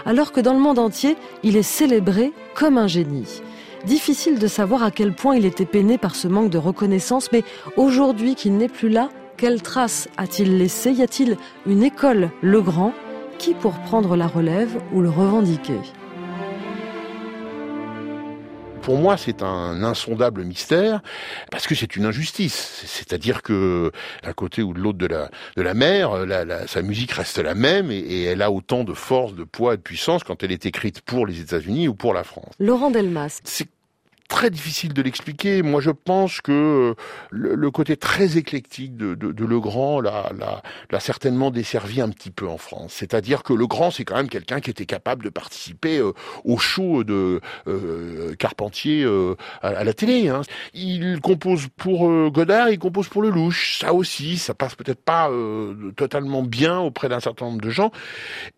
Alors 0.04 0.30
que 0.30 0.42
dans 0.42 0.52
le 0.52 0.60
monde 0.60 0.78
entier, 0.78 1.16
il 1.42 1.56
est 1.56 1.62
célébré 1.62 2.30
comme 2.54 2.76
un 2.76 2.88
génie. 2.88 3.40
Difficile 3.86 4.38
de 4.38 4.46
savoir 4.48 4.82
à 4.82 4.90
quel 4.90 5.14
point 5.14 5.34
il 5.34 5.46
était 5.46 5.64
peiné 5.64 5.96
par 5.96 6.14
ce 6.14 6.28
manque 6.28 6.50
de 6.50 6.58
reconnaissance, 6.58 7.32
mais 7.32 7.42
aujourd'hui 7.78 8.34
qu'il 8.34 8.58
n'est 8.58 8.68
plus 8.68 8.90
là, 8.90 9.08
quelle 9.40 9.62
trace 9.62 10.06
a-t-il 10.18 10.58
laissé? 10.58 10.92
Y 10.92 11.02
a-t-il 11.02 11.36
une 11.64 11.82
école? 11.82 12.30
Legrand 12.42 12.92
Qui 13.38 13.54
pour 13.54 13.72
prendre 13.80 14.14
la 14.14 14.26
relève 14.26 14.78
ou 14.92 15.00
le 15.00 15.08
revendiquer? 15.08 15.78
Pour 18.82 18.98
moi, 18.98 19.16
c'est 19.16 19.42
un 19.42 19.82
insondable 19.82 20.44
mystère 20.44 21.00
parce 21.50 21.66
que 21.66 21.74
c'est 21.74 21.96
une 21.96 22.04
injustice. 22.04 22.82
C'est-à-dire 22.84 23.40
que 23.42 23.92
d'un 24.24 24.32
côté 24.34 24.62
ou 24.62 24.74
de 24.74 24.78
l'autre 24.80 24.98
de 24.98 25.06
la 25.06 25.30
de 25.56 25.62
la 25.62 25.72
mer, 25.72 26.26
la, 26.26 26.44
la- 26.44 26.66
sa 26.66 26.82
musique 26.82 27.12
reste 27.12 27.38
la 27.38 27.54
même 27.54 27.90
et, 27.90 27.98
et 27.98 28.24
elle 28.24 28.42
a 28.42 28.50
autant 28.50 28.84
de 28.84 28.92
force, 28.92 29.34
de 29.34 29.44
poids 29.44 29.74
et 29.74 29.76
de 29.78 29.82
puissance 29.82 30.22
quand 30.22 30.42
elle 30.42 30.52
est 30.52 30.66
écrite 30.66 31.00
pour 31.00 31.26
les 31.26 31.40
États-Unis 31.40 31.88
ou 31.88 31.94
pour 31.94 32.12
la 32.12 32.24
France. 32.24 32.52
Laurent 32.58 32.90
Delmas. 32.90 33.40
C'est 33.44 33.68
très 34.30 34.48
difficile 34.48 34.94
de 34.94 35.02
l'expliquer. 35.02 35.60
Moi, 35.60 35.80
je 35.82 35.90
pense 35.90 36.40
que 36.40 36.52
euh, 36.52 36.94
le, 37.30 37.70
côté 37.70 37.96
très 37.96 38.38
éclectique 38.38 38.96
de, 38.96 39.14
de, 39.14 39.32
de 39.32 39.44
Legrand 39.44 40.00
l'a, 40.00 40.30
certainement 41.00 41.50
desservi 41.50 42.00
un 42.00 42.08
petit 42.08 42.30
peu 42.30 42.48
en 42.48 42.56
France. 42.56 42.92
C'est-à-dire 42.94 43.42
que 43.42 43.52
Legrand, 43.52 43.90
c'est 43.90 44.04
quand 44.04 44.14
même 44.14 44.28
quelqu'un 44.28 44.60
qui 44.60 44.70
était 44.70 44.86
capable 44.86 45.24
de 45.24 45.30
participer 45.30 45.98
euh, 45.98 46.12
au 46.44 46.58
show 46.58 47.02
de 47.02 47.40
euh, 47.66 48.34
Carpentier 48.36 49.04
à, 49.62 49.84
la 49.84 49.92
télé. 49.92 50.28
Hein. 50.28 50.42
Il 50.74 51.20
compose 51.20 51.66
pour 51.76 52.08
Godard, 52.30 52.70
il 52.70 52.78
compose 52.78 53.08
pour 53.08 53.22
Lelouch. 53.22 53.80
Ça 53.80 53.92
aussi, 53.92 54.38
ça 54.38 54.54
passe 54.54 54.76
peut-être 54.76 55.02
pas 55.02 55.28
totalement 55.96 56.42
bien 56.42 56.78
auprès 56.78 57.08
d'un 57.08 57.18
certain 57.18 57.46
nombre 57.46 57.60
de 57.60 57.70
gens. 57.70 57.90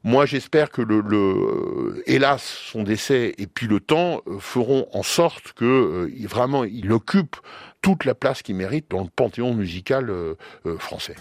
Moi, 0.05 0.27
j'espère 0.27 0.71
que 0.71 0.83
le, 0.83 1.01
le 1.01 2.03
hélas, 2.07 2.43
son 2.43 2.83
décès 2.83 3.35
et 3.39 3.47
puis 3.47 3.67
le 3.67 3.81
temps 3.81 4.21
feront 4.39 4.87
en 4.93 5.03
sorte 5.03 5.53
que 5.55 5.62
euh, 5.65 6.13
il- 6.17 6.27
vraiment 6.29 6.65
il 6.65 6.93
occupe 6.93 7.37
toute 7.81 8.05
la 8.05 8.15
place 8.15 8.43
qu'il 8.43 8.57
mérite 8.57 8.87
dans 8.91 9.03
le 9.03 9.09
panthéon 9.15 9.55
musical 9.55 10.11
euh, 10.11 10.35
euh, 10.67 10.79
français. 10.79 11.17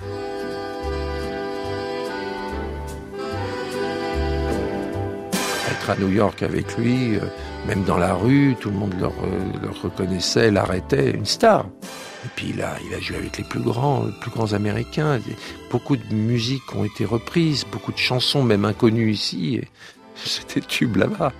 être 5.71 5.89
à 5.89 5.95
New 5.95 6.09
York 6.09 6.43
avec 6.43 6.77
lui, 6.77 7.15
euh, 7.15 7.21
même 7.67 7.83
dans 7.83 7.97
la 7.97 8.13
rue, 8.13 8.55
tout 8.59 8.69
le 8.69 8.75
monde 8.75 8.93
le, 8.99 9.07
re- 9.07 9.61
le 9.61 9.69
reconnaissait, 9.69 10.51
l'arrêtait, 10.51 11.11
une 11.11 11.25
star. 11.25 11.65
Et 12.25 12.29
puis 12.35 12.47
il 12.53 12.61
a, 12.61 12.75
joué 12.99 13.17
avec 13.17 13.37
les 13.37 13.43
plus 13.43 13.61
grands, 13.61 14.05
plus 14.21 14.31
grands 14.31 14.53
américains. 14.53 15.19
Beaucoup 15.71 15.95
de 15.97 16.13
musiques 16.13 16.75
ont 16.75 16.83
été 16.83 17.05
reprises, 17.05 17.65
beaucoup 17.71 17.91
de 17.91 17.97
chansons, 17.97 18.43
même 18.43 18.65
inconnues 18.65 19.11
ici. 19.11 19.61
C'était 20.15 20.59
tube 20.61 20.97
là-bas. 20.97 21.31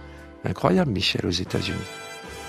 Incroyable, 0.43 0.91
Michel, 0.91 1.25
aux 1.25 1.29
États-Unis. 1.29 1.77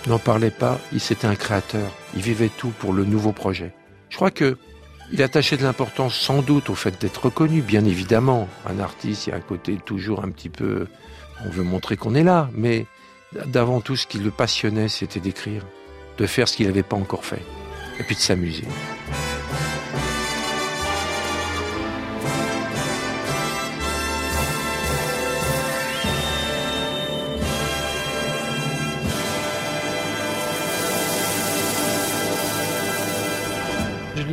N'en 0.06 0.18
parlait 0.18 0.50
pas, 0.50 0.80
il 0.92 1.00
c'était 1.00 1.26
un 1.26 1.36
créateur. 1.36 1.90
Il 2.14 2.22
vivait 2.22 2.48
tout 2.48 2.72
pour 2.78 2.92
le 2.92 3.04
nouveau 3.04 3.32
projet. 3.32 3.72
Je 4.08 4.16
crois 4.16 4.30
que 4.30 4.58
il 5.12 5.22
attachait 5.22 5.56
de 5.56 5.62
l'importance 5.62 6.14
sans 6.14 6.40
doute 6.40 6.70
au 6.70 6.74
fait 6.74 7.00
d'être 7.00 7.26
reconnu, 7.26 7.60
bien 7.60 7.84
évidemment. 7.84 8.48
Un 8.66 8.78
artiste, 8.78 9.26
il 9.26 9.30
y 9.30 9.32
a 9.32 9.36
un 9.36 9.40
côté 9.40 9.76
toujours 9.76 10.24
un 10.24 10.30
petit 10.30 10.48
peu... 10.48 10.86
On 11.44 11.50
veut 11.50 11.64
montrer 11.64 11.96
qu'on 11.96 12.14
est 12.14 12.22
là, 12.22 12.48
mais 12.54 12.86
d'avant 13.46 13.80
tout, 13.80 13.96
ce 13.96 14.06
qui 14.06 14.18
le 14.18 14.30
passionnait, 14.30 14.88
c'était 14.88 15.20
d'écrire, 15.20 15.64
de 16.18 16.26
faire 16.26 16.48
ce 16.48 16.56
qu'il 16.56 16.66
n'avait 16.66 16.82
pas 16.82 16.96
encore 16.96 17.24
fait, 17.24 17.42
et 17.98 18.04
puis 18.04 18.14
de 18.14 18.20
s'amuser. 18.20 18.64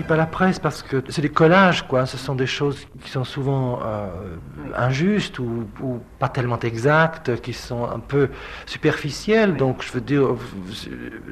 Pas 0.09 0.17
la 0.17 0.25
presse 0.25 0.57
parce 0.57 0.81
que 0.81 1.03
c'est 1.09 1.21
des 1.21 1.29
collages, 1.29 1.87
quoi. 1.87 2.07
Ce 2.07 2.17
sont 2.17 2.33
des 2.33 2.47
choses 2.47 2.87
qui 3.03 3.11
sont 3.11 3.23
souvent 3.23 3.79
euh, 3.85 4.07
injustes 4.75 5.37
ou, 5.37 5.67
pas 6.17 6.29
tellement 6.29 6.59
exactes, 6.59 7.39
qui 7.41 7.53
sont 7.53 7.85
un 7.85 7.99
peu 7.99 8.29
superficielles. 8.65 9.55
Donc, 9.55 9.83
je 9.83 9.91
veux 9.91 10.01
dire, 10.01 10.35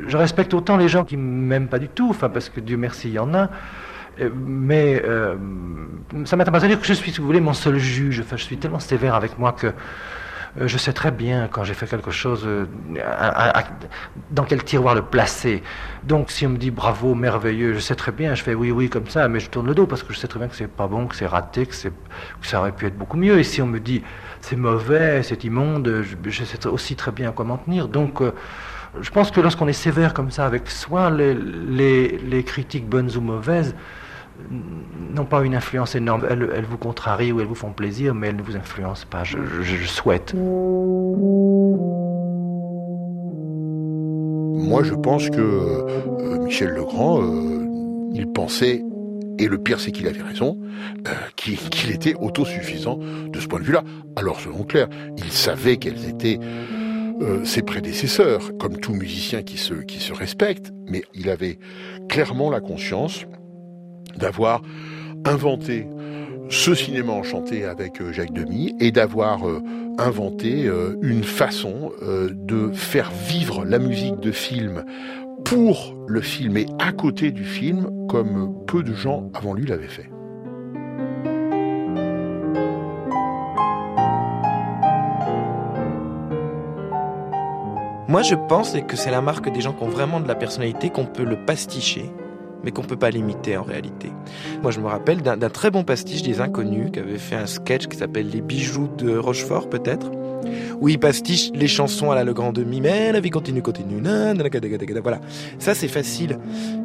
je 0.07 0.15
respecte 0.15 0.53
autant 0.53 0.78
les 0.78 0.88
gens 0.88 1.03
qui 1.03 1.17
m'aiment 1.17 1.67
pas 1.67 1.80
du 1.80 1.89
tout, 1.89 2.09
enfin, 2.11 2.30
parce 2.30 2.49
que 2.49 2.59
Dieu 2.59 2.78
merci, 2.78 3.09
il 3.09 3.13
y 3.13 3.19
en 3.19 3.34
a. 3.34 3.49
Mais 4.36 5.01
euh, 5.03 5.36
ça 6.25 6.38
pas 6.38 6.63
à 6.63 6.67
dire 6.67 6.80
que 6.80 6.88
je 6.88 6.93
suis, 6.93 7.11
si 7.11 7.19
vous 7.19 7.25
voulez, 7.25 7.41
mon 7.41 7.53
seul 7.53 7.78
juge. 7.78 8.19
Enfin, 8.19 8.38
je 8.38 8.43
suis 8.43 8.57
tellement 8.57 8.80
sévère 8.80 9.15
avec 9.15 9.39
moi 9.39 9.53
que 9.53 9.73
je 10.66 10.78
sais 10.78 10.93
très 10.93 11.12
bien 11.12 11.47
quand 11.51 11.64
j'ai 11.64 11.74
fait 11.74 11.88
quelque 11.88 12.10
chose, 12.10 12.43
euh, 12.45 12.66
dans 14.32 14.43
quel 14.43 14.64
tiroir 14.64 14.95
le 14.95 15.03
placer. 15.03 15.62
Donc 16.03 16.32
si 16.32 16.47
on 16.47 16.49
me 16.49 16.58
dit 16.58 16.72
bravo, 16.72 17.14
merveilleux, 17.14 17.74
je 17.74 17.80
sais 17.80 17.95
très 17.95 18.12
bien, 18.12 18.34
je 18.34 18.43
fais 18.43 18.55
oui, 18.55 18.72
oui 18.72 18.89
comme 18.89 19.08
ça, 19.08 19.28
mais 19.28 19.39
je 19.39 19.49
tourne 19.49 19.68
le 19.68 19.76
dos 19.76 19.86
parce 19.86 20.03
que 20.03 20.14
je 20.14 20.18
sais 20.18 20.28
très 20.28 20.39
bien 20.39 20.47
que 20.47 20.55
c'est 20.55 20.68
pas 20.68 20.88
bon, 20.88 21.08
que 21.08 21.16
c'est 21.16 21.28
raté, 21.28 21.66
que, 21.66 21.76
ça 21.76 22.60
aurait 22.60 22.72
pu 22.72 22.88
être 22.88 22.97
beaucoup 22.97 23.18
mieux. 23.18 23.38
Et 23.38 23.43
si 23.43 23.62
on 23.62 23.68
me 23.68 23.80
dit 23.80 24.01
c'est 24.41 24.55
mauvais, 24.55 25.22
c'est 25.24 25.43
immonde, 25.43 26.03
je, 26.26 26.43
sais 26.43 26.66
aussi 26.68 26.95
très 26.95 27.12
bien 27.12 27.30
à 27.30 27.32
quoi 27.32 27.45
m'en 27.45 27.58
tenir. 27.58 27.88
Donc 27.88 28.22
euh, 28.22 28.32
je 28.99 29.12
pense 29.12 29.30
que 29.30 29.41
lorsqu'on 29.41 29.68
est 29.68 29.74
sévère 29.74 30.14
comme 30.14 30.32
ça 30.32 30.45
avec 30.45 30.70
soi, 30.72 31.12
les 31.12 32.43
critiques 32.45 32.88
bonnes 32.88 33.16
ou 33.16 33.22
mauvaises, 33.22 33.76
n'ont 35.14 35.26
pas 35.26 35.44
une 35.44 35.56
influence 35.56 35.96
énorme. 35.96 36.26
Elles, 36.30 36.66
vous 36.70 36.78
contrarient 36.78 37.32
ou 37.32 37.40
elles 37.40 37.48
vous 37.48 37.56
font 37.56 37.72
plaisir, 37.72 38.14
mais 38.14 38.28
elles 38.28 38.36
ne 38.36 38.42
vous 38.42 38.56
influencent 38.56 39.06
pas. 39.10 39.24
Je, 39.24 39.38
souhaite. 39.86 40.34
Moi, 44.54 44.84
je 44.84 44.94
pense 44.94 45.30
que 45.30 45.40
euh, 45.40 46.40
Michel 46.40 46.70
Legrand, 46.70 47.22
euh, 47.22 47.66
il 48.14 48.28
pensait, 48.28 48.84
et 49.40 49.48
le 49.48 49.58
pire, 49.58 49.80
c'est 49.80 49.92
qu'il 49.92 50.08
avait 50.08 50.22
raison, 50.22 50.60
euh, 51.08 51.12
qu'il 51.36 51.58
qu 51.58 51.92
était 51.92 52.16
autosuffisant 52.16 52.98
de 52.98 53.40
ce 53.40 53.48
point 53.48 53.60
de 53.60 53.66
vue-là. 53.66 53.84
Alors, 54.16 54.40
selon 54.40 54.64
Claire, 54.64 54.90
il 55.18 55.32
savait 55.32 55.78
quelles 55.78 56.10
étaient 56.10 56.40
euh, 57.22 57.46
ses 57.46 57.62
prédécesseurs, 57.62 58.52
comme 58.60 58.78
tout 58.78 58.94
musicien 58.94 59.42
qui 59.42 59.58
se 59.58 60.14
respecte, 60.14 60.72
mais 60.90 61.04
il 61.14 61.30
avait 61.30 61.60
clairement 62.10 62.50
la 62.50 62.60
conscience 62.60 63.26
d'avoir 64.18 64.61
inventé 65.26 65.88
ce 66.49 66.74
cinéma 66.74 67.11
enchanté 67.11 67.65
avec 67.65 68.01
euh, 68.01 68.11
Jacques 68.11 68.34
Demy 68.34 68.76
et 68.80 68.91
d'avoir 68.91 69.47
euh, 69.47 69.61
inventé 69.97 70.65
euh, 70.65 70.95
une 71.01 71.24
façon 71.24 71.91
de 72.01 72.72
faire 72.72 73.11
vivre 73.11 73.65
la 73.65 73.80
musique 73.80 74.20
de 74.20 74.32
film 74.32 74.86
pour 75.43 75.95
le 76.07 76.22
film 76.22 76.57
et 76.57 76.65
à 76.80 76.91
côté 76.91 77.32
du 77.32 77.43
film 77.43 77.89
comme 78.07 78.53
peu 78.65 78.84
de 78.84 78.93
gens 78.93 79.30
avant 79.34 79.53
lui 79.53 79.65
l'avaient 79.65 79.88
fait. 79.88 80.09
Moi 88.07 88.22
je 88.22 88.36
pense 88.47 88.76
que 88.88 88.95
c'est 88.95 89.11
la 89.11 89.22
marque 89.22 89.51
des 89.51 89.59
gens 89.59 89.74
qui 89.74 89.84
ont 89.84 89.89
vraiment 89.89 90.20
de 90.20 90.28
la 90.28 90.36
personnalité 90.36 90.89
qu'on 90.89 91.05
peut 91.05 91.26
le 91.26 91.43
pasticher 91.45 92.09
mais 92.64 92.72
qu'on 92.72 92.84
peut 92.84 92.97
pas 92.97 93.10
limiter 93.10 93.58
en 93.58 93.64
réalité. 93.64 94.12
Moi, 94.62 94.72
je 94.72 94.80
me 94.80 94.88
rappelle 94.88 95.22
d'un 95.22 95.49
très 95.49 95.72
bon 95.72 95.84
pastiche 95.84 96.24
des 96.24 96.41
Inconnus 96.41 96.91
qui 96.91 96.99
avait 96.99 97.18
fait 97.18 97.36
un 97.36 97.45
sketch 97.45 97.88
qui 97.88 97.97
s'appelle 97.97 98.30
Les 98.30 98.41
bijoux 98.41 98.89
de 98.97 99.18
Rochefort, 99.18 99.70
peut-être, 99.70 100.12
où 100.80 100.89
il 100.89 100.99
pastiche 100.99 101.51
les 101.53 101.68
chansons 101.68 102.12
à 102.12 102.16
la 102.16 102.24
Le 102.24 102.34
Grand 102.34 102.53
Demi, 102.53 102.82
mais 102.82 103.12
la 103.12 103.20
vie 103.20 103.30
continue, 103.30 103.62
continue, 103.62 104.01
voilà. 105.01 105.20
Ça, 105.60 105.74
c'est 105.74 105.88
facile. 105.88 106.38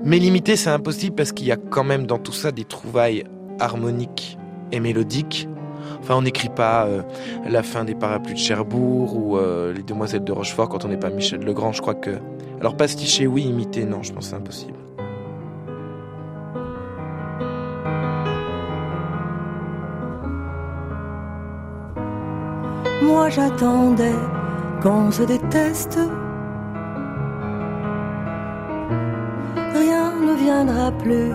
Mais 0.05 0.19
limiter, 0.19 0.57
c'est 0.57 0.71
impossible 0.71 1.15
parce 1.15 1.33
qu'il 1.33 1.47
y 1.47 1.53
a 1.53 1.57
quand 1.57 1.85
même 1.85 2.07
dans 2.07 2.19
tout 2.19 2.33
ça 2.33 2.53
des 2.53 2.65
trouvailles 2.65 3.25
harmoniques 3.61 4.39
et 4.73 4.81
mélodiques. 4.81 5.49
Enfin, 6.01 6.17
on 6.17 6.23
n'écrit 6.23 6.49
pas 6.49 6.87
euh, 6.87 7.03
la 7.49 7.63
fin 7.63 7.85
des 7.85 7.95
parapluies 7.95 8.35
de 8.35 8.39
Cherbourg 8.39 9.17
ou 9.17 9.37
euh, 9.37 9.73
les 9.73 9.83
demoiselles 9.83 10.25
de 10.25 10.33
Rochefort 10.33 10.69
quand 10.69 10.85
on 10.85 10.89
n'est 10.89 10.97
pas 10.97 11.11
Michel 11.11 11.41
Legrand. 11.41 11.73
Je 11.73 11.81
crois 11.81 11.95
que. 11.95 12.11
Alors, 12.61 12.77
pasticher, 12.77 13.27
oui, 13.27 13.43
imiter, 13.43 13.85
non, 13.85 14.03
je 14.03 14.13
pense 14.13 14.25
que 14.25 14.31
c'est 14.31 14.37
impossible. 14.37 14.82
Moi 23.03 23.29
j'attendais 23.31 24.15
qu'on 24.83 25.11
se 25.11 25.23
déteste. 25.23 25.99
Rien 29.75 30.13
ne 30.21 30.35
viendra 30.35 30.93
plus 30.93 31.33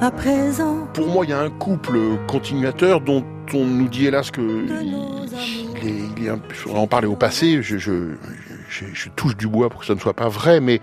à 0.00 0.10
présent. 0.10 0.86
Pour 0.94 1.08
moi, 1.08 1.24
il 1.24 1.30
y 1.30 1.32
a 1.32 1.40
un 1.40 1.50
couple 1.50 1.98
continuateur 2.26 3.00
dont 3.00 3.24
on 3.52 3.64
nous 3.64 3.88
dit 3.88 4.06
hélas 4.06 4.30
que 4.30 4.40
il, 4.40 5.88
est, 5.88 5.94
il 6.16 6.26
est 6.26 6.28
un, 6.28 6.40
en 6.74 6.86
parler 6.86 7.06
au 7.06 7.16
passé. 7.16 7.62
Je, 7.62 7.78
je, 7.78 8.14
je, 8.68 8.84
je, 8.92 9.08
touche 9.10 9.36
du 9.36 9.48
bois 9.48 9.70
pour 9.70 9.80
que 9.80 9.86
ça 9.86 9.94
ne 9.94 10.00
soit 10.00 10.14
pas 10.14 10.28
vrai, 10.28 10.60
mais 10.60 10.80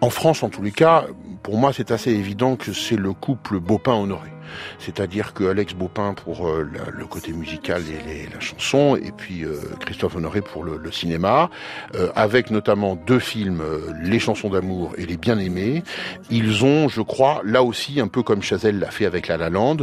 en 0.00 0.10
France, 0.10 0.42
en 0.42 0.48
tous 0.48 0.62
les 0.62 0.72
cas, 0.72 1.06
pour 1.42 1.58
moi, 1.58 1.72
c'est 1.72 1.90
assez 1.90 2.10
évident 2.10 2.56
que 2.56 2.72
c'est 2.72 2.96
le 2.96 3.12
couple 3.12 3.60
Beaupin-Honoré. 3.60 4.30
C'est-à-dire 4.78 5.34
que 5.34 5.44
Alex 5.44 5.74
Baupin 5.74 6.14
pour 6.14 6.48
euh, 6.48 6.68
le 6.92 7.06
côté 7.06 7.32
musical 7.32 7.82
et 7.88 8.28
la 8.32 8.40
chanson, 8.40 8.96
et 8.96 9.12
puis 9.16 9.44
euh, 9.44 9.56
Christophe 9.80 10.16
Honoré 10.16 10.40
pour 10.40 10.64
le, 10.64 10.92
cinéma, 10.92 11.50
euh, 11.94 12.10
avec 12.14 12.50
notamment 12.50 12.96
deux 12.96 13.18
films, 13.18 13.62
Les 14.02 14.18
chansons 14.18 14.48
d'amour 14.48 14.92
et 14.96 15.06
Les 15.06 15.16
bien-aimés. 15.16 15.82
Ils 16.30 16.64
ont, 16.64 16.88
je 16.88 17.02
crois, 17.02 17.42
là 17.44 17.62
aussi, 17.62 18.00
un 18.00 18.08
peu 18.08 18.22
comme 18.22 18.42
Chazelle 18.42 18.78
l'a 18.78 18.90
fait 18.90 19.06
avec 19.06 19.28
La 19.28 19.36
La 19.36 19.50
Land, 19.50 19.78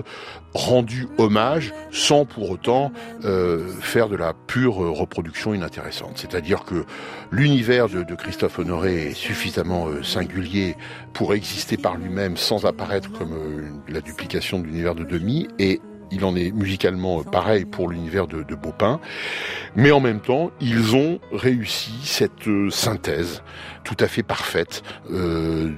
rendu 0.53 1.07
hommage 1.17 1.73
sans 1.91 2.25
pour 2.25 2.49
autant 2.49 2.91
faire 3.81 4.09
de 4.09 4.15
la 4.15 4.33
pure 4.33 4.75
reproduction 4.75 5.53
inintéressante. 5.53 6.13
C'est-à-dire 6.15 6.63
que 6.63 6.85
l'univers 7.31 7.89
de, 7.89 8.03
Christophe 8.15 8.59
Honoré 8.59 9.09
est 9.09 9.13
suffisamment 9.13 9.87
singulier 10.03 10.75
pour 11.13 11.33
exister 11.33 11.77
par 11.77 11.97
lui-même 11.97 12.37
sans 12.37 12.65
apparaître 12.65 13.11
comme 13.11 13.81
la 13.87 14.01
duplication 14.01 14.56
l'univers 14.65 14.95
de 14.95 15.03
Demi 15.03 15.47
et 15.59 15.79
il 16.11 16.23
en 16.25 16.35
est 16.35 16.51
musicalement 16.51 17.23
pareil 17.23 17.65
pour 17.65 17.89
l'univers 17.89 18.27
de, 18.27 18.43
de 18.43 18.55
Baupin, 18.55 18.99
mais 19.75 19.91
en 19.91 19.99
même 19.99 20.19
temps, 20.19 20.51
ils 20.61 20.95
ont 20.95 21.19
réussi 21.31 21.91
cette 22.03 22.49
synthèse 22.69 23.41
tout 23.83 23.97
à 23.99 24.07
fait 24.07 24.23
parfaite 24.23 24.83
euh, 25.11 25.71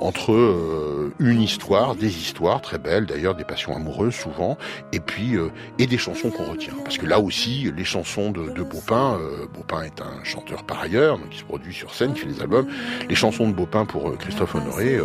entre 0.00 0.32
euh, 0.32 1.12
une 1.18 1.40
histoire, 1.40 1.94
des 1.94 2.08
histoires 2.08 2.60
très 2.60 2.78
belles, 2.78 3.06
d'ailleurs 3.06 3.34
des 3.34 3.44
passions 3.44 3.74
amoureuses 3.74 4.14
souvent, 4.14 4.58
et 4.92 5.00
puis 5.00 5.36
euh, 5.36 5.48
et 5.78 5.86
des 5.86 5.98
chansons 5.98 6.30
qu'on 6.30 6.50
retient. 6.50 6.74
Parce 6.84 6.98
que 6.98 7.06
là 7.06 7.20
aussi, 7.20 7.72
les 7.74 7.84
chansons 7.84 8.30
de, 8.30 8.50
de 8.50 8.62
Baupin, 8.62 9.18
euh, 9.20 9.46
Baupin 9.54 9.82
est 9.82 10.00
un 10.02 10.22
chanteur 10.24 10.64
par 10.64 10.80
ailleurs, 10.80 11.18
donc 11.18 11.28
il 11.32 11.38
se 11.38 11.44
produit 11.44 11.74
sur 11.74 11.94
scène, 11.94 12.12
il 12.14 12.20
fait 12.20 12.28
des 12.28 12.42
albums. 12.42 12.66
Les 13.08 13.14
chansons 13.14 13.48
de 13.48 13.54
Baupin 13.54 13.86
pour 13.86 14.16
Christophe 14.18 14.54
Honoré, 14.54 14.98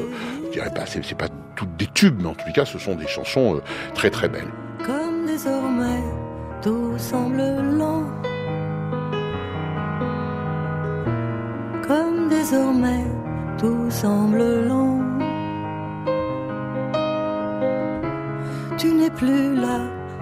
je 0.46 0.52
dirais 0.52 0.74
pas, 0.74 0.86
c'est 0.86 1.18
pas 1.18 1.30
toutes 1.56 1.76
des 1.78 1.88
tubes, 1.88 2.22
mais 2.22 2.30
en 2.30 2.34
tout 2.34 2.52
cas, 2.54 2.66
ce 2.66 2.78
sont 2.78 2.96
des 2.96 3.08
chansons 3.08 3.62
très 3.94 4.10
très 4.10 4.30
belles. 4.30 4.52
Comme 4.86 5.26
désormais 5.26 6.02
tout 6.62 6.94
semble 6.98 7.42
lent. 7.78 8.04
Comme 11.88 12.30
désormais 12.30 13.04
tout 13.58 13.90
semble 13.90 14.66
lent. 14.68 15.00
Tu 18.78 18.94
n'es 18.94 19.10
plus 19.10 19.56
là, 19.56 19.82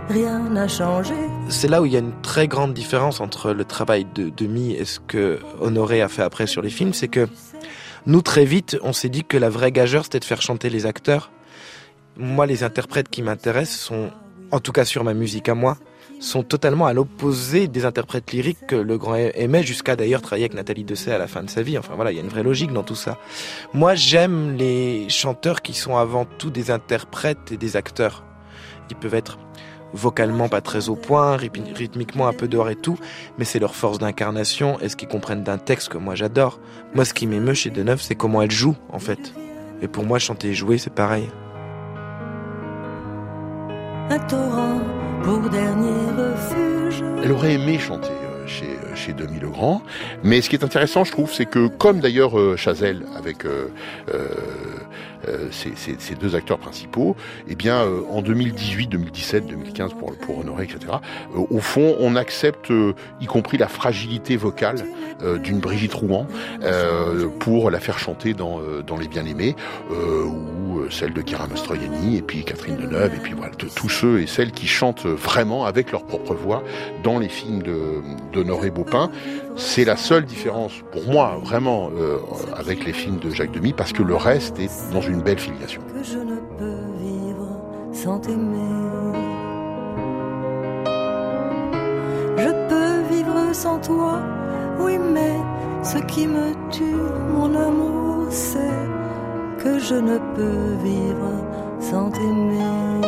rien 0.10 0.40
n'a 0.40 0.68
changé. 0.68 1.14
C'est 1.50 1.68
là 1.68 1.82
où 1.82 1.86
il 1.86 1.94
y 1.94 1.96
a 1.96 2.00
une 2.00 2.20
très 2.22 2.48
grande 2.48 2.74
différence 2.74 3.22
entre 3.22 3.52
le 3.54 3.66
travail 3.66 4.06
de 4.14 4.30
Demi 4.30 4.74
et 4.74 4.86
ce 4.86 5.00
que 5.00 5.40
Honoré 5.60 6.02
a 6.02 6.08
fait 6.08 6.22
après 6.22 6.48
sur 6.48 6.62
les 6.62 6.70
films, 6.70 6.94
c'est 6.94 7.08
que 7.08 7.28
nous 8.06 8.22
très 8.22 8.46
vite, 8.46 8.78
on 8.82 8.94
s'est 8.94 9.10
dit 9.10 9.24
que 9.24 9.38
la 9.38 9.50
vraie 9.50 9.72
gageure 9.72 10.04
c'était 10.04 10.20
de 10.20 10.26
faire 10.26 10.42
chanter 10.42 10.70
les 10.70 10.86
acteurs. 10.86 11.32
Moi, 12.18 12.46
les 12.46 12.64
interprètes 12.64 13.10
qui 13.10 13.22
m'intéressent 13.22 13.80
sont 13.80 14.12
en 14.52 14.60
tout 14.60 14.72
cas 14.72 14.86
sur 14.86 15.04
ma 15.04 15.14
musique 15.14 15.50
à 15.50 15.56
moi, 15.56 15.78
sont 16.20 16.44
totalement 16.44 16.86
à 16.86 16.94
l'opposé 16.94 17.68
des 17.68 17.86
interprètes 17.86 18.32
lyriques 18.32 18.68
que 18.68 18.76
le 18.76 18.98
grand 18.98 19.16
aimait 19.16 19.64
jusqu'à 19.64 19.96
d'ailleurs 19.96 20.22
travailler 20.22 20.46
avec 20.46 20.54
Nathalie 20.54 20.84
Dessay 20.84 21.12
à 21.12 21.18
la 21.18 21.28
fin 21.28 21.42
de 21.42 21.50
sa 21.50 21.64
vie. 21.64 21.78
Enfin 21.78 21.96
voilà, 21.96 22.12
il 22.12 22.16
y 22.16 22.20
a 22.20 22.24
une 22.24 22.30
vraie 22.30 22.44
logique 22.44 22.72
dans 22.74 22.84
tout 22.84 22.96
ça. 22.96 23.18
Moi, 23.74 23.96
j'aime 23.96 24.56
les 24.56 25.10
chanteurs 25.10 25.62
qui 25.62 25.74
sont 25.74 25.98
avant 25.98 26.26
tout 26.26 26.52
des 26.52 26.70
interprètes 26.70 27.52
et 27.52 27.58
des 27.58 27.76
acteurs. 27.76 28.24
Ils 28.92 28.96
peuvent 28.96 29.16
être 29.16 29.40
vocalement 29.94 30.50
pas 30.50 30.62
très 30.62 30.90
au 30.90 30.96
point, 30.96 31.38
rythmiquement 31.38 32.28
un 32.28 32.34
peu 32.34 32.48
dehors 32.48 32.70
et 32.70 32.76
tout, 32.76 32.98
mais 33.38 33.46
c'est 33.46 33.60
leur 33.60 33.76
force 33.76 34.00
d'incarnation 34.00 34.80
et 34.80 34.90
ce 34.90 34.96
qu'ils 34.96 35.08
comprennent 35.08 35.44
d'un 35.44 35.58
texte 35.58 35.90
que 35.90 35.98
moi 35.98 36.16
j'adore. 36.16 36.60
Moi, 36.94 37.06
ce 37.06 37.14
qui 37.14 37.28
m'émeut 37.28 37.54
chez 37.54 37.70
Deneuve, 37.70 38.02
c'est 38.02 38.16
comment 38.16 38.42
elle 38.42 38.52
joue, 38.52 38.76
en 38.90 39.00
fait. 39.00 39.34
Et 39.82 39.88
pour 39.88 40.04
moi, 40.04 40.20
chanter 40.20 40.50
et 40.50 40.54
jouer, 40.54 40.78
c'est 40.78 40.94
pareil 40.94 41.30
un 44.12 44.20
torrent 44.20 44.82
pour 45.24 45.50
dernier 45.50 46.12
refuge. 46.18 47.02
Elle 47.24 47.32
aurait 47.32 47.54
aimé 47.54 47.80
chanter 47.80 48.10
euh, 48.10 48.46
chez, 48.46 48.78
chez 48.94 49.14
Demi 49.14 49.40
Legrand. 49.40 49.82
Mais 50.24 50.42
ce 50.42 50.50
qui 50.50 50.58
est 50.58 50.66
intéressant, 50.66 51.06
je 51.06 51.12
trouve, 51.12 51.32
c'est 51.32 51.46
que 51.46 51.68
comme 51.68 52.02
d'ailleurs 52.02 52.38
euh, 52.38 52.58
Chazelle 52.58 53.06
avec 53.18 53.46
euh, 53.46 53.70
euh, 54.14 54.28
euh, 55.28 55.48
ces, 55.52 55.72
ces- 55.76 55.96
ces 56.00 56.16
deux 56.16 56.36
acteurs 56.36 56.58
principaux, 56.58 57.16
eh 57.48 57.56
bien 57.56 57.82
euh, 57.86 58.02
en 58.10 58.22
2018, 58.22 58.88
2017, 58.88 59.48
2015 59.48 59.94
pour, 59.94 60.16
pour 60.18 60.40
Honoré, 60.40 60.64
etc. 60.66 60.80
euh, 61.36 61.42
au 61.50 61.60
fond, 61.60 61.96
on 62.00 62.16
accepte 62.16 62.72
euh, 62.72 62.94
y 63.20 63.26
compris 63.26 63.58
la 63.58 63.68
fragilité 63.68 64.38
vocale 64.38 64.84
euh, 65.22 65.38
d'une 65.38 65.60
Brigitte 65.60 65.94
Rouen 65.94 66.28
pour 67.40 67.70
la 67.70 67.80
faire 67.80 68.00
chanter 68.00 68.34
dans, 68.34 68.60
dans 68.86 68.98
Les 68.98 69.08
Bien-Aimés 69.08 69.56
ou 69.90 70.90
celle 70.90 71.14
de 71.14 71.22
Kira 71.22 71.48
Mastroianni 71.48 72.18
et 72.18 72.22
puis 72.22 72.44
Catherine 72.44 72.78
Deneuve 72.78 73.14
et 73.16 73.20
puis 73.20 73.34
voilà 73.34 73.52
tous 73.56 73.90
ceux 73.90 74.20
et 74.22 74.28
celles 74.28 74.52
qui 74.52 74.68
chantent 74.68 75.06
vraiment 75.06 75.66
avec 75.66 75.92
leur 75.92 76.04
propre 76.04 76.34
voix 76.34 76.64
dans 77.04 77.20
les 77.20 77.30
films 77.30 77.62
de 77.62 78.02
d'Honoré 78.34 78.72
Baupin. 78.72 79.10
C'est 79.58 79.84
la 79.86 79.98
seule 79.98 80.26
différence 80.26 80.74
pour 80.92 81.04
moi 81.12 81.38
vraiment 81.44 81.92
avec 82.56 82.86
les 82.86 82.94
films 82.94 83.20
de 83.20 83.30
Jacques 83.32 83.52
Demy 83.52 83.74
parce 83.74 83.92
que 83.94 84.04
le 84.04 84.16
reste 84.16 84.60
est 84.60 84.70
dans 84.94 85.02
une 85.02 85.11
belle 85.20 85.40
filiation. 85.40 85.82
que 85.94 86.04
je 86.04 86.18
ne 86.18 86.38
peux 86.58 86.82
vivre 87.00 87.48
sans 87.92 88.20
t'aimer. 88.20 89.18
Je 92.38 92.52
peux 92.70 93.14
vivre 93.14 93.54
sans 93.54 93.80
toi, 93.80 94.22
oui, 94.80 94.98
mais 94.98 95.36
ce 95.84 95.98
qui 95.98 96.28
me 96.28 96.54
tue, 96.72 96.96
mon 97.34 97.54
amour, 97.54 98.28
c'est 98.30 98.80
que 99.64 99.80
je 99.80 99.96
ne 99.96 100.18
peux 100.36 100.76
vivre 100.84 101.32
sans 101.80 102.10
t'aimer. 102.10 103.02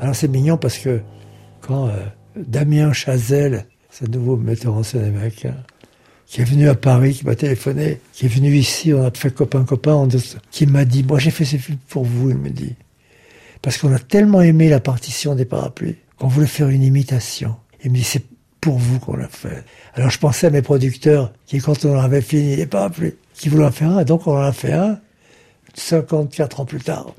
Alors 0.00 0.14
c'est 0.14 0.28
mignon 0.28 0.56
parce 0.56 0.78
que 0.78 1.00
quand 1.60 1.88
euh, 1.88 1.92
Damien 2.46 2.92
Chazelle, 2.92 3.66
ce 3.90 4.04
nouveau 4.04 4.36
metteur 4.36 4.74
en 4.74 4.82
scène 4.82 5.04
américain, 5.04 5.54
qui 6.26 6.42
est 6.42 6.44
venu 6.44 6.68
à 6.68 6.74
Paris, 6.74 7.14
qui 7.14 7.26
m'a 7.26 7.34
téléphoné, 7.34 8.00
qui 8.12 8.26
est 8.26 8.28
venu 8.28 8.54
ici, 8.54 8.92
on 8.92 9.04
a 9.04 9.10
fait 9.10 9.34
copain-copain, 9.34 10.06
qui 10.50 10.66
m'a 10.66 10.84
dit, 10.84 11.02
moi 11.02 11.18
j'ai 11.18 11.30
fait 11.30 11.44
ces 11.44 11.58
films 11.58 11.78
pour 11.88 12.04
vous, 12.04 12.30
il 12.30 12.36
me 12.36 12.50
dit. 12.50 12.74
Parce 13.62 13.78
qu'on 13.78 13.92
a 13.92 13.98
tellement 13.98 14.42
aimé 14.42 14.68
la 14.68 14.80
partition 14.80 15.34
des 15.34 15.44
parapluies 15.44 15.96
qu'on 16.18 16.28
voulait 16.28 16.46
faire 16.46 16.68
une 16.68 16.82
imitation. 16.82 17.56
Il 17.82 17.90
me 17.90 17.96
dit, 17.96 18.04
c'est 18.04 18.24
pour 18.60 18.78
vous 18.78 18.98
qu'on 18.98 19.16
l'a 19.16 19.28
fait. 19.28 19.64
Alors 19.94 20.10
je 20.10 20.18
pensais 20.18 20.48
à 20.48 20.50
mes 20.50 20.62
producteurs 20.62 21.32
qui, 21.46 21.58
quand 21.58 21.84
on 21.84 21.98
avait 21.98 22.20
fini 22.20 22.56
les 22.56 22.66
parapluies, 22.66 23.14
qui 23.34 23.48
voulaient 23.48 23.66
en 23.66 23.72
faire 23.72 23.90
un, 23.90 24.04
donc 24.04 24.26
on 24.26 24.36
en 24.36 24.42
a 24.42 24.52
fait 24.52 24.72
un 24.72 25.00
54 25.74 26.60
ans 26.60 26.64
plus 26.64 26.80
tard. 26.80 27.14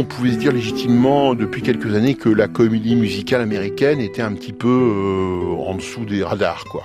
On 0.00 0.04
pouvait 0.04 0.30
se 0.30 0.36
dire 0.36 0.52
légitimement 0.52 1.34
depuis 1.34 1.60
quelques 1.60 1.92
années 1.92 2.14
que 2.14 2.28
la 2.28 2.46
comédie 2.46 2.94
musicale 2.94 3.40
américaine 3.40 3.98
était 3.98 4.22
un 4.22 4.32
petit 4.32 4.52
peu 4.52 4.68
euh, 4.68 5.60
en 5.60 5.74
dessous 5.74 6.04
des 6.04 6.22
radars, 6.22 6.62
quoi. 6.70 6.84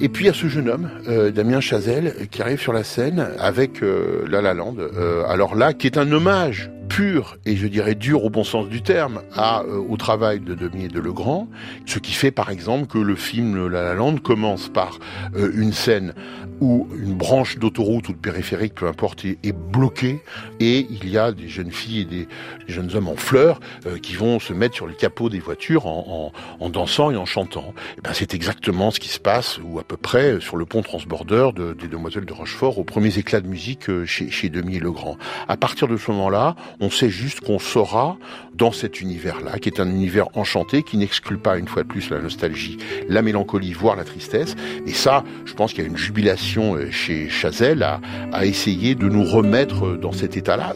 Et 0.00 0.08
puis 0.08 0.24
il 0.24 0.28
y 0.28 0.30
a 0.30 0.32
ce 0.32 0.46
jeune 0.46 0.70
homme, 0.70 0.88
euh, 1.08 1.30
Damien 1.30 1.60
Chazelle, 1.60 2.14
qui 2.30 2.40
arrive 2.40 2.58
sur 2.58 2.72
la 2.72 2.84
scène 2.84 3.28
avec 3.38 3.82
euh, 3.82 4.24
La 4.30 4.40
La 4.40 4.54
Land. 4.54 4.76
Euh, 4.78 5.24
alors 5.28 5.56
là, 5.56 5.74
qui 5.74 5.86
est 5.88 5.98
un 5.98 6.10
hommage 6.10 6.70
pur 6.98 7.36
et 7.46 7.54
je 7.54 7.68
dirais 7.68 7.94
dur 7.94 8.24
au 8.24 8.28
bon 8.28 8.42
sens 8.42 8.68
du 8.68 8.82
terme 8.82 9.22
à, 9.32 9.60
euh, 9.60 9.76
au 9.88 9.96
travail 9.96 10.40
de 10.40 10.56
Demi 10.56 10.86
et 10.86 10.88
de 10.88 10.98
Legrand, 10.98 11.46
ce 11.86 12.00
qui 12.00 12.10
fait 12.10 12.32
par 12.32 12.50
exemple 12.50 12.88
que 12.88 12.98
le 12.98 13.14
film 13.14 13.68
La 13.68 13.94
La 13.94 14.12
commence 14.20 14.68
par 14.68 14.98
euh, 15.36 15.52
une 15.54 15.72
scène 15.72 16.12
où 16.60 16.88
une 16.96 17.14
branche 17.14 17.58
d'autoroute 17.58 18.08
ou 18.08 18.12
de 18.12 18.18
périphérique, 18.18 18.74
peu 18.74 18.88
importe, 18.88 19.24
est, 19.24 19.52
bloquée 19.52 20.20
et 20.60 20.86
il 20.90 21.08
y 21.08 21.18
a 21.18 21.32
des 21.32 21.48
jeunes 21.48 21.70
filles 21.70 22.00
et 22.00 22.04
des, 22.04 22.28
jeunes 22.66 22.94
hommes 22.94 23.08
en 23.08 23.16
fleurs 23.16 23.60
euh, 23.86 23.98
qui 23.98 24.14
vont 24.14 24.38
se 24.40 24.52
mettre 24.52 24.74
sur 24.74 24.86
le 24.86 24.92
capot 24.92 25.28
des 25.28 25.38
voitures 25.38 25.86
en, 25.86 26.32
en, 26.60 26.64
en 26.64 26.68
dansant 26.68 27.10
et 27.10 27.16
en 27.16 27.26
chantant. 27.26 27.74
Et 27.96 28.00
ben, 28.02 28.10
c'est 28.12 28.34
exactement 28.34 28.90
ce 28.90 29.00
qui 29.00 29.08
se 29.08 29.20
passe, 29.20 29.58
ou 29.62 29.78
à 29.78 29.84
peu 29.84 29.96
près, 29.96 30.40
sur 30.40 30.56
le 30.56 30.66
pont 30.66 30.82
transborder 30.82 31.50
de, 31.54 31.72
des 31.72 31.88
Demoiselles 31.88 32.24
de 32.24 32.32
Rochefort, 32.32 32.78
aux 32.78 32.84
premiers 32.84 33.18
éclats 33.18 33.40
de 33.40 33.48
musique 33.48 33.88
euh, 33.88 34.04
chez, 34.04 34.30
chez 34.30 34.48
Demi 34.48 34.76
et 34.76 34.80
Legrand. 34.80 35.16
À 35.48 35.56
partir 35.56 35.88
de 35.88 35.96
ce 35.96 36.10
moment-là, 36.10 36.56
sait 36.90 37.10
juste 37.10 37.40
qu'on 37.40 37.58
saura 37.58 38.16
dans 38.54 38.72
cet 38.72 39.00
univers-là, 39.00 39.58
qui 39.58 39.68
est 39.68 39.80
un 39.80 39.88
univers 39.88 40.36
enchanté, 40.36 40.82
qui 40.82 40.96
n'exclut 40.96 41.38
pas 41.38 41.58
une 41.58 41.68
fois 41.68 41.82
de 41.82 41.88
plus 41.88 42.10
la 42.10 42.20
nostalgie, 42.20 42.78
la 43.08 43.22
mélancolie, 43.22 43.72
voire 43.72 43.96
la 43.96 44.04
tristesse. 44.04 44.54
Et 44.86 44.92
ça, 44.92 45.24
je 45.44 45.54
pense 45.54 45.72
qu'il 45.72 45.84
y 45.84 45.86
a 45.86 45.90
une 45.90 45.96
jubilation 45.96 46.74
euh, 46.74 46.90
chez 46.90 47.28
Chazelle 47.28 47.82
à, 47.82 48.00
essayer 48.44 48.94
de 48.94 49.08
nous 49.08 49.24
remettre 49.24 49.86
euh, 49.86 49.96
dans 49.96 50.12
cet 50.12 50.36
état-là. 50.36 50.74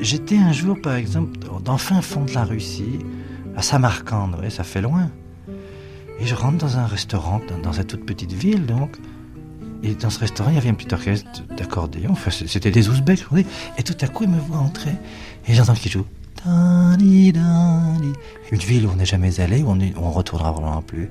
J'étais 0.00 0.36
un 0.36 0.52
jour, 0.52 0.80
par 0.80 0.94
exemple, 0.94 1.38
dans 1.64 1.78
fin 1.78 2.02
fond 2.02 2.24
de 2.24 2.32
la 2.32 2.44
Russie, 2.44 2.98
à 3.56 3.62
Samarcande, 3.62 4.36
ça 4.48 4.64
fait 4.64 4.80
loin. 4.80 5.10
Et 6.20 6.26
je 6.26 6.34
rentre 6.34 6.58
dans 6.58 6.78
un 6.78 6.86
restaurant, 6.86 7.40
dans, 7.48 7.58
dans 7.58 7.72
cette 7.72 7.88
toute 7.88 8.04
petite 8.04 8.32
ville, 8.32 8.66
donc. 8.66 8.96
Et 9.82 9.94
dans 9.94 10.10
ce 10.10 10.20
restaurant, 10.20 10.50
il 10.50 10.54
y 10.54 10.58
avait 10.58 10.68
un 10.68 10.74
petit 10.74 10.92
orchestre 10.94 11.42
d'accordéon. 11.56 12.10
Enfin, 12.12 12.30
c'était 12.30 12.70
des 12.70 12.88
Ouzbeks, 12.88 13.18
je 13.18 13.24
crois. 13.24 13.40
Et 13.78 13.82
tout 13.82 13.96
à 14.00 14.06
coup, 14.06 14.24
ils 14.24 14.30
me 14.30 14.38
voient 14.38 14.58
entrer. 14.58 14.92
Et 15.48 15.54
j'entends. 15.54 15.74
Dani, 16.44 17.32
dani. 17.32 18.12
Une 18.50 18.58
ville 18.58 18.86
où 18.86 18.90
on 18.90 18.96
n'est 18.96 19.06
jamais 19.06 19.40
allé, 19.40 19.62
où 19.62 19.70
on, 19.70 19.78
on 19.96 20.10
retournera 20.10 20.52
probablement 20.52 20.82
plus. 20.82 21.10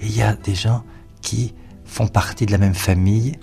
Et 0.00 0.06
il 0.06 0.16
y 0.16 0.22
a 0.22 0.34
des 0.34 0.54
gens 0.54 0.82
qui 1.22 1.54
font 1.84 2.08
partie 2.08 2.46
de 2.46 2.52
la 2.52 2.58
même 2.58 2.74
famille. 2.74 3.38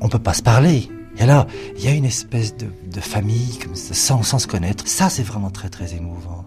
On 0.00 0.08
peut 0.08 0.18
pas 0.18 0.34
se 0.34 0.42
parler. 0.42 0.88
Et 1.18 1.26
là, 1.26 1.46
il 1.76 1.84
y 1.84 1.88
a 1.88 1.92
une 1.92 2.06
espèce 2.06 2.56
de, 2.56 2.66
de 2.90 3.00
famille, 3.00 3.58
comme 3.58 3.74
ça, 3.74 3.94
sans, 3.94 4.22
sans 4.22 4.38
se 4.38 4.46
connaître. 4.46 4.88
Ça, 4.88 5.10
c'est 5.10 5.22
vraiment 5.22 5.50
très, 5.50 5.68
très 5.68 5.94
émouvant. 5.94 6.46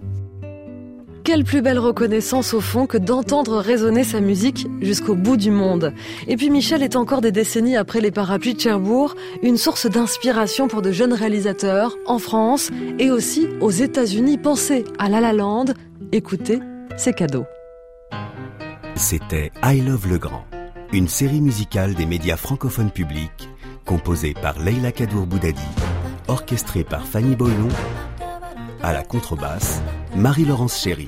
Quelle 1.25 1.43
plus 1.43 1.63
belle 1.63 1.79
reconnaissance 1.79 2.53
au 2.53 2.61
fond 2.61 2.85
que 2.85 2.99
d'entendre 2.99 3.57
résonner 3.57 4.03
sa 4.03 4.21
musique 4.21 4.67
jusqu'au 4.79 5.15
bout 5.15 5.37
du 5.37 5.49
monde. 5.49 5.91
Et 6.27 6.37
puis 6.37 6.51
Michel 6.51 6.83
est 6.83 6.95
encore 6.95 7.21
des 7.21 7.31
décennies 7.31 7.77
après 7.77 7.99
les 7.99 8.11
parapluies 8.11 8.53
de 8.53 8.59
Cherbourg, 8.59 9.15
une 9.41 9.57
source 9.57 9.87
d'inspiration 9.87 10.67
pour 10.67 10.83
de 10.83 10.91
jeunes 10.91 11.13
réalisateurs 11.13 11.97
en 12.05 12.19
France 12.19 12.69
et 12.99 13.09
aussi 13.09 13.47
aux 13.59 13.71
États-Unis. 13.71 14.37
Pensez 14.37 14.83
à 14.99 15.09
La 15.09 15.19
La 15.19 15.33
Land, 15.33 15.65
écoutez, 16.11 16.59
c'est 16.95 17.13
cadeau. 17.13 17.45
C'était 18.93 19.51
I 19.63 19.81
Love 19.81 20.07
Le 20.07 20.19
Grand, 20.19 20.45
une 20.93 21.07
série 21.07 21.41
musicale 21.41 21.95
des 21.95 22.05
médias 22.05 22.37
francophones 22.37 22.91
publics, 22.91 23.49
composée 23.83 24.35
par 24.39 24.59
Leila 24.59 24.91
Kadour 24.91 25.25
Boudadi, 25.25 25.67
orchestrée 26.27 26.83
par 26.83 27.03
Fanny 27.03 27.35
Boylon, 27.35 27.69
à 28.83 28.93
la 28.93 29.01
contrebasse, 29.01 29.81
Marie-Laurence 30.15 30.81
Chéry. 30.81 31.07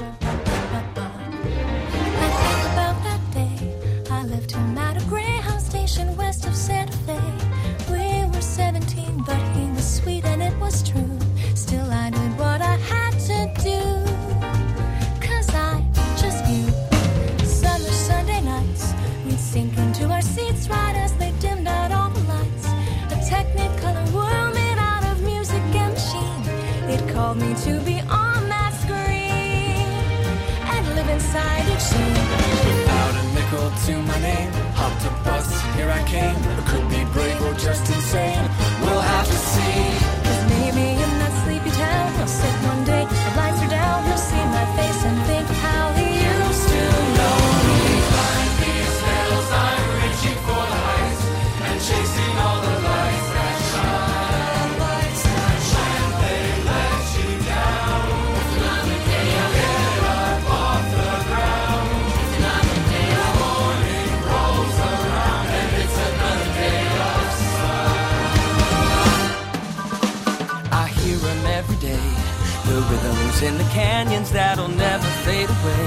Songs 73.37 73.49
in 73.49 73.57
the 73.57 73.69
canyons 73.71 74.31
that'll 74.31 74.67
never 74.67 75.07
fade 75.25 75.49
away. 75.49 75.85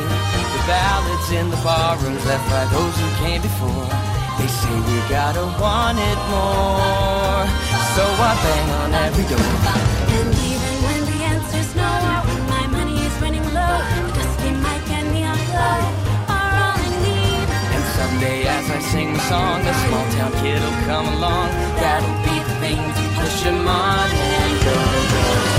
The 0.54 0.62
ballads 0.66 1.30
in 1.32 1.50
the 1.50 1.56
barrooms 1.56 2.24
left 2.26 2.46
by 2.50 2.64
those 2.72 2.94
who 2.98 3.08
came 3.24 3.42
before. 3.42 3.88
They 4.38 4.46
say 4.46 4.74
we 4.74 4.98
gotta 5.08 5.44
want 5.60 5.98
it 5.98 6.18
more. 6.30 7.44
So 7.94 8.04
I 8.04 8.32
bang 8.42 8.70
on 8.80 8.90
every 9.06 9.24
door. 9.24 9.52
And 10.16 10.30
even 10.50 10.74
when 10.84 11.00
the 11.10 11.18
answer's 11.32 11.74
no, 11.74 11.90
when 12.26 12.42
my 12.48 12.66
money 12.76 12.96
is 13.06 13.14
running 13.20 13.46
low, 13.54 13.76
dusty 14.14 14.50
mic 14.64 14.84
and 14.96 15.08
neon 15.14 15.38
glow 15.50 15.78
are 16.34 16.52
all 16.64 16.76
I 16.78 16.90
need. 17.04 17.46
And 17.74 17.84
someday 17.98 18.40
as 18.46 18.70
I 18.70 18.78
sing 18.92 19.12
the 19.12 19.22
song, 19.30 19.60
a 19.60 19.74
small 19.84 20.06
town 20.16 20.32
kid 20.42 20.60
will 20.62 20.80
come 20.86 21.06
along. 21.16 21.48
That'll 21.82 22.18
be 22.26 22.36
the 22.48 22.54
thing 22.62 22.82
to 22.96 23.04
push 23.18 23.42
him 23.42 23.66
on 23.66 24.08
and 24.10 24.52
go, 24.64 24.74
go. 25.12 25.49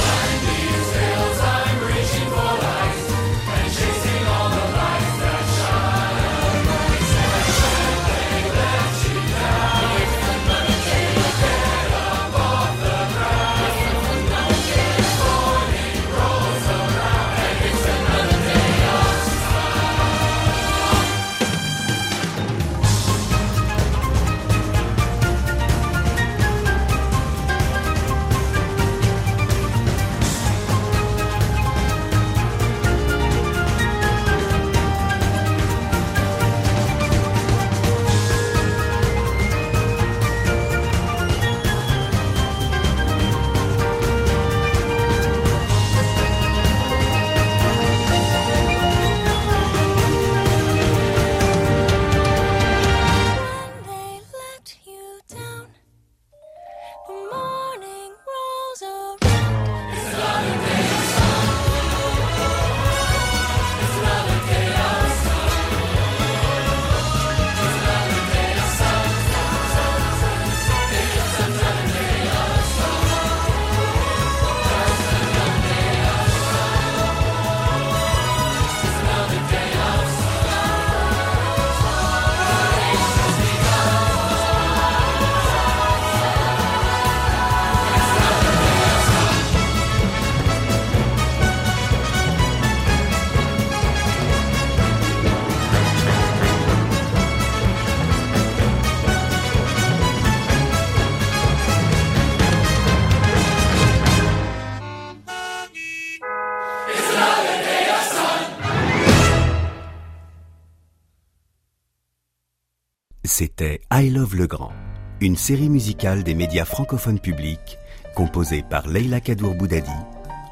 C'était 113.34 113.80
I 113.94 114.10
Love 114.10 114.36
le 114.36 114.46
Grand, 114.46 114.74
une 115.22 115.38
série 115.38 115.70
musicale 115.70 116.22
des 116.22 116.36
médias 116.36 116.66
francophones 116.66 117.22
publics, 117.22 117.78
composée 118.14 118.62
par 118.62 118.90
Leila 118.90 119.22
Kadour 119.22 119.56
Boudadi, 119.56 119.90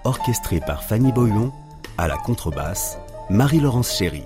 orchestrée 0.06 0.62
par 0.62 0.82
Fanny 0.82 1.12
Boyon, 1.12 1.52
à 1.98 2.08
la 2.08 2.16
contrebasse, 2.16 2.98
Marie-Laurence 3.30 3.98
Chéry. 3.98 4.24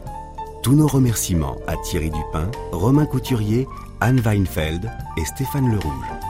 Tous 0.61 0.73
nos 0.73 0.85
remerciements 0.85 1.57
à 1.65 1.77
Thierry 1.77 2.11
Dupin, 2.11 2.51
Romain 2.71 3.07
Couturier, 3.07 3.67
Anne 4.01 4.19
Weinfeld 4.19 4.87
et 5.17 5.25
Stéphane 5.25 5.71
Le 5.71 5.79
Rouge. 5.79 6.22